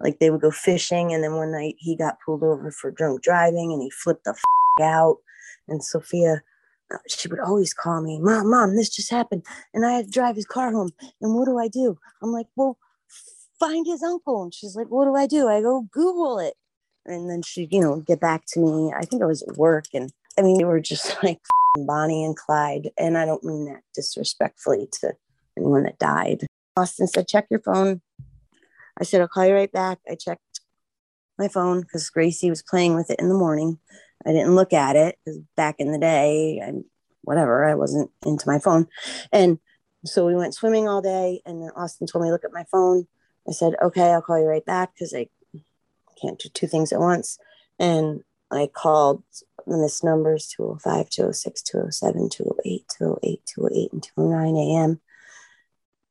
like 0.00 0.18
they 0.18 0.30
would 0.30 0.40
go 0.40 0.50
fishing 0.50 1.12
and 1.12 1.24
then 1.24 1.34
one 1.34 1.52
night 1.52 1.76
he 1.78 1.96
got 1.96 2.18
pulled 2.24 2.42
over 2.42 2.70
for 2.70 2.90
drunk 2.90 3.22
driving 3.22 3.72
and 3.72 3.82
he 3.82 3.90
flipped 3.90 4.24
the 4.24 4.30
f- 4.30 4.82
out 4.82 5.18
and 5.68 5.82
sophia 5.82 6.42
uh, 6.92 6.98
she 7.08 7.28
would 7.28 7.40
always 7.40 7.72
call 7.72 8.00
me 8.02 8.20
mom 8.20 8.50
mom 8.50 8.76
this 8.76 8.90
just 8.90 9.10
happened 9.10 9.44
and 9.72 9.86
i 9.86 9.92
had 9.92 10.06
to 10.06 10.10
drive 10.10 10.36
his 10.36 10.46
car 10.46 10.72
home 10.72 10.90
and 11.20 11.34
what 11.34 11.46
do 11.46 11.58
i 11.58 11.68
do 11.68 11.98
i'm 12.22 12.32
like 12.32 12.46
well 12.56 12.76
find 13.58 13.86
his 13.86 14.02
uncle 14.02 14.42
and 14.42 14.54
she's 14.54 14.76
like 14.76 14.88
what 14.88 15.04
do 15.04 15.14
i 15.14 15.26
do 15.26 15.48
i 15.48 15.60
go 15.60 15.86
google 15.92 16.38
it 16.38 16.54
and 17.06 17.30
then 17.30 17.42
she'd 17.42 17.72
you 17.72 17.80
know 17.80 18.00
get 18.00 18.20
back 18.20 18.44
to 18.46 18.60
me 18.60 18.92
i 18.96 19.04
think 19.04 19.22
i 19.22 19.26
was 19.26 19.42
at 19.42 19.56
work 19.56 19.84
and 19.92 20.12
i 20.38 20.42
mean 20.42 20.58
they 20.58 20.64
were 20.64 20.80
just 20.80 21.16
like 21.22 21.40
bonnie 21.86 22.24
and 22.24 22.36
clyde 22.36 22.90
and 22.98 23.18
i 23.18 23.24
don't 23.24 23.44
mean 23.44 23.66
that 23.66 23.82
disrespectfully 23.94 24.88
to 24.92 25.12
anyone 25.56 25.82
that 25.82 25.98
died 25.98 26.46
austin 26.76 27.06
said 27.06 27.28
check 27.28 27.46
your 27.50 27.60
phone 27.60 28.00
I 28.98 29.04
said, 29.04 29.20
I'll 29.20 29.28
call 29.28 29.46
you 29.46 29.54
right 29.54 29.72
back. 29.72 29.98
I 30.08 30.14
checked 30.14 30.60
my 31.38 31.48
phone 31.48 31.80
because 31.80 32.10
Gracie 32.10 32.50
was 32.50 32.62
playing 32.62 32.94
with 32.94 33.10
it 33.10 33.18
in 33.18 33.28
the 33.28 33.34
morning. 33.34 33.78
I 34.26 34.32
didn't 34.32 34.54
look 34.54 34.72
at 34.72 34.96
it 34.96 35.18
because 35.24 35.40
back 35.56 35.76
in 35.78 35.92
the 35.92 35.98
day, 35.98 36.62
I, 36.64 36.72
whatever, 37.22 37.64
I 37.64 37.74
wasn't 37.74 38.10
into 38.24 38.48
my 38.48 38.58
phone. 38.58 38.86
And 39.32 39.58
so 40.04 40.26
we 40.26 40.36
went 40.36 40.54
swimming 40.54 40.88
all 40.88 41.02
day. 41.02 41.42
And 41.44 41.62
then 41.62 41.70
Austin 41.76 42.06
told 42.06 42.24
me 42.24 42.30
look 42.30 42.44
at 42.44 42.52
my 42.52 42.64
phone. 42.70 43.06
I 43.48 43.52
said, 43.52 43.74
okay, 43.82 44.12
I'll 44.12 44.22
call 44.22 44.38
you 44.38 44.46
right 44.46 44.64
back 44.64 44.92
because 44.94 45.12
I 45.12 45.28
can't 46.20 46.38
do 46.38 46.48
two 46.48 46.66
things 46.66 46.92
at 46.92 47.00
once. 47.00 47.38
And 47.78 48.22
I 48.50 48.68
called 48.72 49.22
missed 49.66 50.04
numbers 50.04 50.52
205, 50.56 51.10
206, 51.10 51.62
207, 51.62 52.28
208, 52.28 52.84
208, 52.98 53.40
208, 53.46 53.92
and 53.92 54.02
209 54.02 54.56
a.m. 54.56 55.00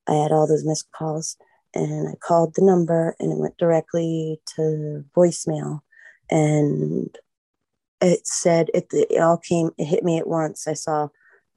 I 0.07 0.15
had 0.15 0.31
all 0.31 0.47
those 0.47 0.65
missed 0.65 0.91
calls 0.91 1.37
and 1.73 2.07
I 2.07 2.15
called 2.15 2.55
the 2.55 2.63
number 2.63 3.15
and 3.19 3.31
it 3.31 3.37
went 3.37 3.57
directly 3.57 4.41
to 4.55 5.03
voicemail. 5.15 5.81
And 6.29 7.15
it 8.01 8.27
said 8.27 8.69
it, 8.73 8.87
it 8.91 9.21
all 9.21 9.37
came, 9.37 9.71
it 9.77 9.85
hit 9.85 10.03
me 10.03 10.17
at 10.17 10.27
once. 10.27 10.67
I 10.67 10.73
saw, 10.73 11.07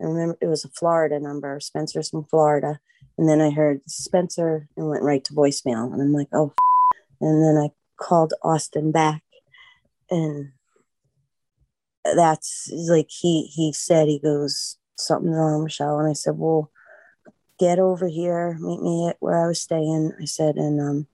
I 0.00 0.04
remember 0.04 0.38
it 0.40 0.46
was 0.46 0.64
a 0.64 0.70
Florida 0.70 1.18
number, 1.18 1.58
Spencer's 1.60 2.10
from 2.10 2.24
Florida. 2.24 2.80
And 3.18 3.28
then 3.28 3.40
I 3.40 3.50
heard 3.50 3.80
Spencer 3.86 4.68
and 4.76 4.88
went 4.88 5.02
right 5.02 5.24
to 5.24 5.34
voicemail. 5.34 5.92
And 5.92 6.02
I'm 6.02 6.12
like, 6.12 6.28
oh, 6.32 6.48
f-. 6.48 6.98
and 7.20 7.42
then 7.42 7.56
I 7.56 7.70
called 7.96 8.34
Austin 8.42 8.92
back 8.92 9.22
and 10.10 10.52
that's 12.04 12.70
like 12.88 13.08
he 13.08 13.50
he 13.52 13.72
said 13.72 14.06
he 14.06 14.20
goes 14.20 14.78
something 14.96 15.32
wrong 15.32 15.64
michelle 15.64 15.98
and 15.98 16.08
i 16.08 16.12
said 16.12 16.34
well 16.36 16.70
get 17.58 17.78
over 17.78 18.06
here, 18.06 18.56
meet 18.60 18.82
me 18.82 19.08
at 19.08 19.16
where 19.20 19.42
I 19.42 19.46
was 19.46 19.60
staying. 19.60 20.12
I 20.20 20.24
said, 20.24 20.56
and 20.56 20.80
um, 20.80 21.06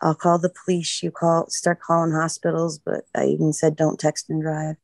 I'll 0.00 0.14
call 0.14 0.38
the 0.38 0.52
police. 0.64 1.02
You 1.02 1.10
call, 1.10 1.48
start 1.48 1.80
calling 1.80 2.12
hospitals, 2.12 2.78
but 2.78 3.04
I 3.14 3.26
even 3.26 3.52
said, 3.52 3.76
don't 3.76 3.98
text 3.98 4.30
and 4.30 4.42
drive. 4.42 4.76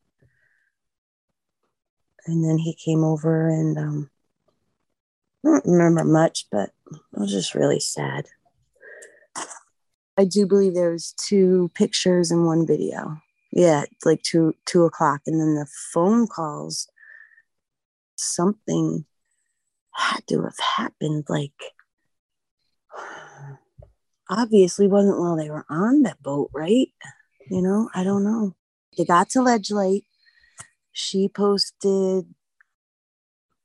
And 2.26 2.44
then 2.44 2.59
he 2.59 2.74
came 2.74 3.03
over 3.03 3.48
and 3.48 3.76
um, 3.76 4.11
I 5.44 5.48
don't 5.48 5.66
remember 5.66 6.05
much, 6.05 6.46
but 6.53 6.70
it 6.92 7.18
was 7.18 7.32
just 7.32 7.55
really 7.55 7.80
sad. 7.80 8.26
I 10.19 10.25
do 10.25 10.47
believe 10.47 10.75
there 10.75 10.91
was 10.91 11.13
two 11.13 11.71
pictures 11.75 12.31
and 12.31 12.47
one 12.47 12.67
video. 12.67 13.19
Yeah, 13.53 13.85
like 14.05 14.23
two 14.23 14.55
two 14.67 14.85
o'clock, 14.85 15.23
and 15.27 15.41
then 15.41 15.55
the 15.55 15.67
phone 15.93 16.27
calls. 16.27 16.89
Something 18.17 19.05
had 19.95 20.27
to 20.29 20.43
have 20.43 20.59
happened 20.77 21.25
like 21.29 21.53
obviously 24.33 24.87
wasn't 24.87 25.19
while 25.19 25.37
they 25.37 25.51
were 25.51 25.67
on 25.69 26.03
that 26.03 26.23
boat, 26.23 26.51
right? 26.55 26.89
You 27.51 27.63
know, 27.63 27.91
I 27.95 28.05
don't 28.05 28.25
know. 28.25 28.55
They 28.97 29.05
got 29.05 29.31
to 29.31 29.43
Ledge 29.43 29.71
Light. 29.71 30.05
She 30.93 31.29
posted, 31.29 32.27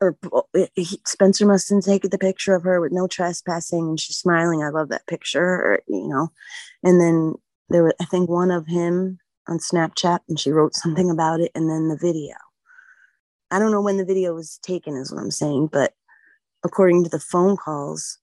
or 0.02 0.18
oh, 0.32 0.43
eh, 0.56 0.68
he, 0.76 1.00
Spencer 1.06 1.45
must 1.45 1.70
have 1.70 1.84
taken 1.84 2.10
the 2.10 2.18
picture 2.18 2.56
of 2.56 2.64
her 2.64 2.80
with 2.80 2.91
no 2.91 3.08
trespassing, 3.08 3.88
and 3.88 4.00
she's 4.00 4.18
smiling. 4.18 4.64
I 4.64 4.70
love 4.70 4.89
that 4.89 5.08
picture, 5.08 5.43
or, 5.43 5.80
you 5.88 6.08
know. 6.08 6.30
And 6.84 7.02
then 7.02 7.36
there 7.70 7.84
was, 7.84 7.93
I 8.00 8.06
think, 8.06 8.30
one 8.30 8.52
of 8.52 8.68
him 8.68 9.20
on 9.48 9.60
Snapchat, 9.60 10.20
and 10.30 10.39
she 10.39 10.52
wrote 10.52 10.76
something 10.76 11.10
about 11.10 11.39
it, 11.39 11.52
and 11.56 11.70
then 11.70 11.89
the 11.89 11.98
video. 11.98 12.36
I 13.50 13.60
don't 13.60 13.72
know 13.72 13.82
when 13.82 13.98
the 13.98 14.06
video 14.06 14.34
was 14.34 14.60
taken, 14.62 14.95
is 14.95 15.12
what 15.12 15.22
I'm 15.22 15.32
saying, 15.32 15.70
but 15.72 15.93
according 16.64 17.04
to 17.06 17.10
the 17.10 17.20
phone 17.20 17.56
calls, 17.56 18.20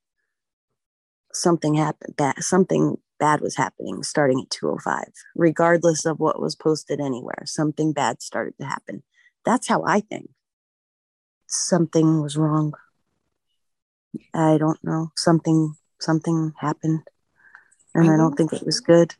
something 1.36 1.74
happened 1.74 2.14
bad 2.16 2.42
something 2.42 2.96
bad 3.18 3.40
was 3.40 3.56
happening 3.56 4.02
starting 4.02 4.40
at 4.40 4.50
205 4.50 5.04
regardless 5.34 6.04
of 6.04 6.20
what 6.20 6.40
was 6.40 6.54
posted 6.54 7.00
anywhere 7.00 7.42
something 7.44 7.92
bad 7.92 8.22
started 8.22 8.54
to 8.58 8.64
happen 8.64 9.02
that's 9.44 9.68
how 9.68 9.82
i 9.84 10.00
think 10.00 10.30
something 11.54 12.20
was 12.20 12.36
wrong 12.36 12.74
i 14.32 14.56
don't 14.58 14.82
know 14.82 15.10
something 15.16 15.74
something 16.00 16.52
happened 16.58 17.00
and 17.94 18.10
i 18.10 18.16
don't 18.16 18.34
think 18.34 18.52
it 18.52 18.64
was 18.64 18.80
good 18.80 19.14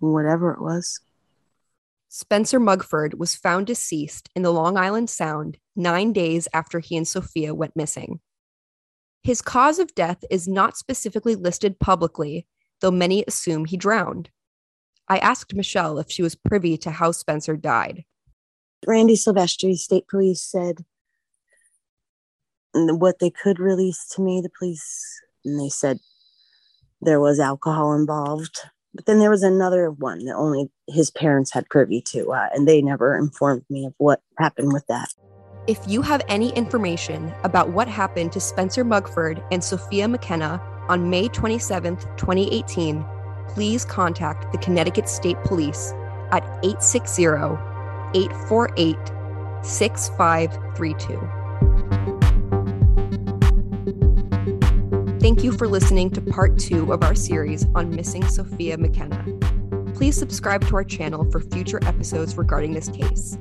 whatever 0.00 0.52
it 0.52 0.60
was 0.60 1.00
Spencer 2.08 2.58
Mugford 2.58 3.18
was 3.18 3.34
found 3.34 3.66
deceased 3.66 4.30
in 4.34 4.40
the 4.40 4.52
Long 4.52 4.78
Island 4.78 5.10
Sound 5.10 5.58
nine 5.74 6.14
days 6.14 6.48
after 6.54 6.78
he 6.78 6.96
and 6.96 7.06
Sophia 7.06 7.54
went 7.54 7.76
missing. 7.76 8.20
His 9.22 9.42
cause 9.42 9.78
of 9.78 9.94
death 9.94 10.24
is 10.30 10.48
not 10.48 10.78
specifically 10.78 11.34
listed 11.34 11.78
publicly, 11.78 12.46
though 12.80 12.90
many 12.90 13.22
assume 13.26 13.66
he 13.66 13.76
drowned. 13.76 14.30
I 15.08 15.18
asked 15.18 15.54
Michelle 15.54 15.98
if 15.98 16.10
she 16.10 16.22
was 16.22 16.34
privy 16.34 16.78
to 16.78 16.90
how 16.90 17.10
Spencer 17.10 17.56
died. 17.56 18.04
Randy 18.86 19.16
Silvestri, 19.16 19.76
state 19.76 20.08
police, 20.08 20.40
said 20.40 20.84
what 22.76 23.18
they 23.18 23.30
could 23.30 23.58
release 23.58 24.06
to 24.10 24.22
me, 24.22 24.40
the 24.40 24.50
police, 24.58 25.20
and 25.44 25.60
they 25.60 25.68
said 25.68 25.98
there 27.00 27.20
was 27.20 27.40
alcohol 27.40 27.94
involved. 27.94 28.60
But 28.94 29.06
then 29.06 29.18
there 29.18 29.30
was 29.30 29.42
another 29.42 29.90
one 29.90 30.24
that 30.24 30.36
only 30.36 30.70
his 30.86 31.10
parents 31.10 31.52
had 31.52 31.68
privy 31.68 32.00
to, 32.02 32.32
uh, 32.32 32.48
and 32.54 32.66
they 32.66 32.80
never 32.80 33.16
informed 33.16 33.64
me 33.68 33.84
of 33.86 33.94
what 33.98 34.22
happened 34.38 34.72
with 34.72 34.86
that. 34.86 35.12
If 35.66 35.78
you 35.86 36.00
have 36.02 36.22
any 36.28 36.50
information 36.50 37.34
about 37.42 37.70
what 37.70 37.88
happened 37.88 38.32
to 38.32 38.40
Spencer 38.40 38.84
Mugford 38.84 39.42
and 39.50 39.62
Sophia 39.62 40.08
McKenna 40.08 40.62
on 40.88 41.10
May 41.10 41.28
27, 41.28 41.96
2018, 41.96 43.04
please 43.48 43.84
contact 43.84 44.52
the 44.52 44.58
Connecticut 44.58 45.08
State 45.08 45.38
Police 45.44 45.92
at 46.30 46.44
860 46.62 47.24
848 48.14 48.96
6532. 49.62 51.45
Thank 55.26 55.42
you 55.42 55.50
for 55.50 55.66
listening 55.66 56.10
to 56.10 56.20
part 56.20 56.56
two 56.56 56.92
of 56.92 57.02
our 57.02 57.16
series 57.16 57.66
on 57.74 57.90
missing 57.90 58.24
Sophia 58.28 58.78
McKenna. 58.78 59.24
Please 59.92 60.16
subscribe 60.16 60.64
to 60.68 60.76
our 60.76 60.84
channel 60.84 61.28
for 61.32 61.40
future 61.40 61.80
episodes 61.82 62.38
regarding 62.38 62.74
this 62.74 62.88
case. 62.88 63.36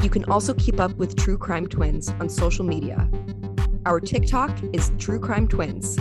You 0.00 0.08
can 0.08 0.24
also 0.26 0.54
keep 0.54 0.78
up 0.78 0.92
with 0.98 1.16
True 1.16 1.36
Crime 1.36 1.66
Twins 1.66 2.10
on 2.20 2.28
social 2.28 2.64
media. 2.64 3.10
Our 3.84 3.98
TikTok 3.98 4.56
is 4.72 4.92
True 4.96 5.18
Crime 5.18 5.48
Twins. 5.48 5.98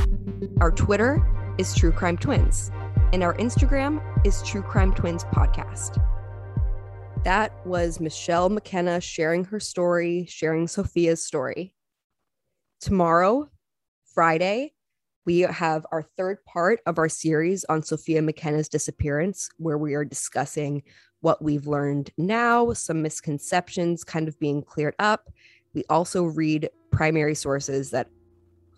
Our 0.60 0.70
Twitter 0.70 1.20
is 1.58 1.74
True 1.74 1.92
Crime 1.92 2.16
Twins. 2.20 2.70
And 3.12 3.24
our 3.24 3.36
Instagram 3.38 4.04
is 4.24 4.44
True 4.44 4.62
Crime 4.62 4.94
Twins 4.94 5.24
Podcast. 5.24 5.98
That 7.24 7.66
was 7.66 8.00
Michelle 8.00 8.50
McKenna 8.50 9.02
sharing 9.02 9.46
her 9.46 9.60
story, 9.60 10.28
sharing 10.30 10.68
Sophia's 10.68 11.24
story. 11.24 11.74
Tomorrow, 12.82 13.50
Friday, 14.06 14.74
we 15.26 15.42
have 15.42 15.86
our 15.92 16.02
third 16.02 16.44
part 16.46 16.80
of 16.86 16.98
our 16.98 17.10
series 17.10 17.64
on 17.66 17.84
Sophia 17.84 18.22
McKenna's 18.22 18.70
disappearance, 18.70 19.50
where 19.58 19.78
we 19.78 19.94
are 19.94 20.06
discussing 20.06 20.84
what 21.22 21.42
we've 21.42 21.68
learned 21.68 22.12
now, 22.18 22.74
some 22.74 23.02
misconceptions 23.02 24.04
kind 24.04 24.28
of 24.28 24.40
being 24.40 24.64
cleared 24.64 24.96
up. 25.00 25.30
We 25.74 25.84
also 25.90 26.24
read 26.24 26.70
primary 26.92 27.36
sources 27.36 27.92
that 27.92 28.08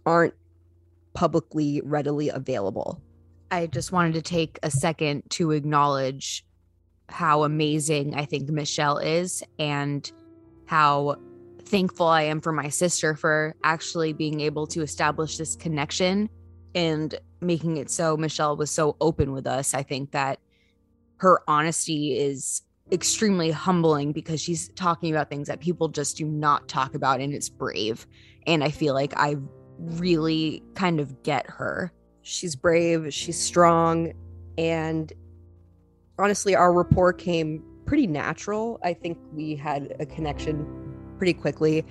aren't 0.05 0.33
publicly 1.13 1.81
readily 1.83 2.29
available. 2.29 3.01
I 3.51 3.67
just 3.67 3.91
wanted 3.91 4.13
to 4.15 4.21
take 4.21 4.59
a 4.63 4.71
second 4.71 5.23
to 5.31 5.51
acknowledge 5.51 6.45
how 7.09 7.43
amazing 7.43 8.15
I 8.15 8.25
think 8.25 8.49
Michelle 8.49 8.97
is 8.97 9.43
and 9.59 10.11
how 10.65 11.17
thankful 11.73 12.05
I 12.05 12.21
am 12.21 12.39
for 12.39 12.51
my 12.51 12.69
sister 12.69 13.15
for 13.15 13.55
actually 13.63 14.13
being 14.13 14.41
able 14.41 14.67
to 14.67 14.83
establish 14.83 15.37
this 15.37 15.55
connection 15.55 16.29
and 16.75 17.15
making 17.41 17.77
it 17.77 17.89
so 17.89 18.15
Michelle 18.15 18.55
was 18.55 18.69
so 18.69 18.95
open 19.01 19.31
with 19.31 19.47
us. 19.47 19.73
I 19.73 19.81
think 19.81 20.11
that 20.11 20.37
her 21.17 21.41
honesty 21.47 22.15
is 22.15 22.61
extremely 22.91 23.49
humbling 23.49 24.11
because 24.11 24.39
she's 24.39 24.69
talking 24.75 25.11
about 25.11 25.31
things 25.31 25.47
that 25.47 25.61
people 25.61 25.87
just 25.87 26.15
do 26.15 26.25
not 26.25 26.67
talk 26.67 26.93
about 26.93 27.21
and 27.21 27.33
it's 27.33 27.47
brave 27.47 28.05
and 28.45 28.61
i 28.61 28.69
feel 28.69 28.93
like 28.93 29.13
i 29.15 29.37
really 29.79 30.61
kind 30.75 30.99
of 30.99 31.23
get 31.23 31.45
her 31.47 31.91
she's 32.21 32.55
brave 32.55 33.11
she's 33.11 33.39
strong 33.39 34.11
And 34.57 35.11
honestly, 36.19 36.55
our 36.55 36.73
rapport 36.73 37.13
came 37.13 37.63
pretty 37.85 38.07
natural. 38.07 38.79
I 38.83 38.93
think 38.93 39.17
we 39.33 39.55
had 39.55 39.95
a 39.99 40.05
connection 40.05 40.82
pretty 41.23 41.33
quickly, 41.33 41.85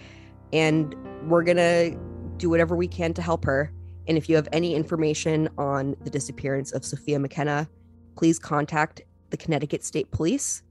and 0.52 0.94
we're 1.26 1.42
gonna 1.42 1.96
do 2.36 2.50
whatever 2.50 2.76
we 2.76 2.86
can 2.86 3.14
to 3.14 3.22
help 3.22 3.46
her. 3.46 3.72
And 4.06 4.18
if 4.18 4.28
you 4.28 4.36
have 4.36 4.46
any 4.52 4.74
information 4.74 5.48
on 5.56 5.96
the 6.04 6.10
disappearance 6.10 6.70
of 6.72 6.84
Sophia 6.84 7.18
McKenna, 7.18 7.66
please 8.14 8.38
contact 8.38 9.00
the 9.30 9.38
Connecticut 9.38 9.84
State 9.84 10.10
Police. 10.10 10.62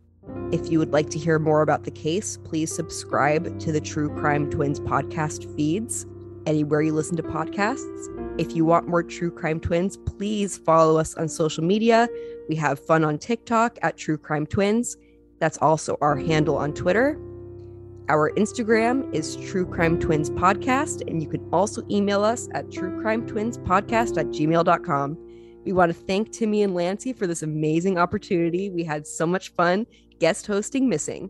If 0.51 0.71
you 0.71 0.77
would 0.77 0.93
like 0.93 1.09
to 1.09 1.17
hear 1.17 1.39
more 1.39 1.63
about 1.63 1.85
the 1.85 1.89
case, 1.89 2.37
please 2.43 2.71
subscribe 2.71 3.57
to 3.61 3.71
the 3.71 3.81
True 3.81 4.15
Crime 4.15 4.47
Twins 4.51 4.79
podcast 4.79 5.55
feeds 5.55 6.05
anywhere 6.45 6.83
you 6.83 6.93
listen 6.93 7.17
to 7.17 7.23
podcasts. 7.23 8.39
If 8.39 8.55
you 8.55 8.63
want 8.63 8.87
more 8.87 9.01
True 9.01 9.31
Crime 9.31 9.59
Twins, 9.59 9.97
please 9.97 10.59
follow 10.59 10.99
us 10.99 11.15
on 11.15 11.29
social 11.29 11.63
media. 11.63 12.07
We 12.47 12.55
have 12.57 12.79
fun 12.79 13.03
on 13.03 13.17
TikTok 13.17 13.79
at 13.81 13.97
True 13.97 14.19
Crime 14.19 14.45
Twins. 14.45 14.97
That's 15.39 15.57
also 15.57 15.97
our 15.99 16.15
handle 16.15 16.57
on 16.57 16.73
Twitter. 16.73 17.19
Our 18.11 18.29
Instagram 18.31 19.09
is 19.15 19.37
True 19.37 19.65
Crime 19.65 19.97
Twins 19.97 20.29
Podcast, 20.31 21.09
and 21.09 21.23
you 21.23 21.29
can 21.29 21.47
also 21.53 21.81
email 21.89 22.25
us 22.25 22.49
at 22.53 22.67
truecrimetwinspodcast 22.67 24.17
at 24.17 24.25
gmail.com. 24.25 25.17
We 25.63 25.71
want 25.71 25.93
to 25.93 25.97
thank 25.97 26.33
Timmy 26.33 26.61
and 26.61 26.75
Lancey 26.75 27.13
for 27.13 27.25
this 27.25 27.41
amazing 27.41 27.97
opportunity. 27.97 28.69
We 28.69 28.83
had 28.83 29.07
so 29.07 29.25
much 29.25 29.53
fun 29.53 29.85
guest 30.19 30.45
hosting 30.45 30.89
Missing. 30.89 31.29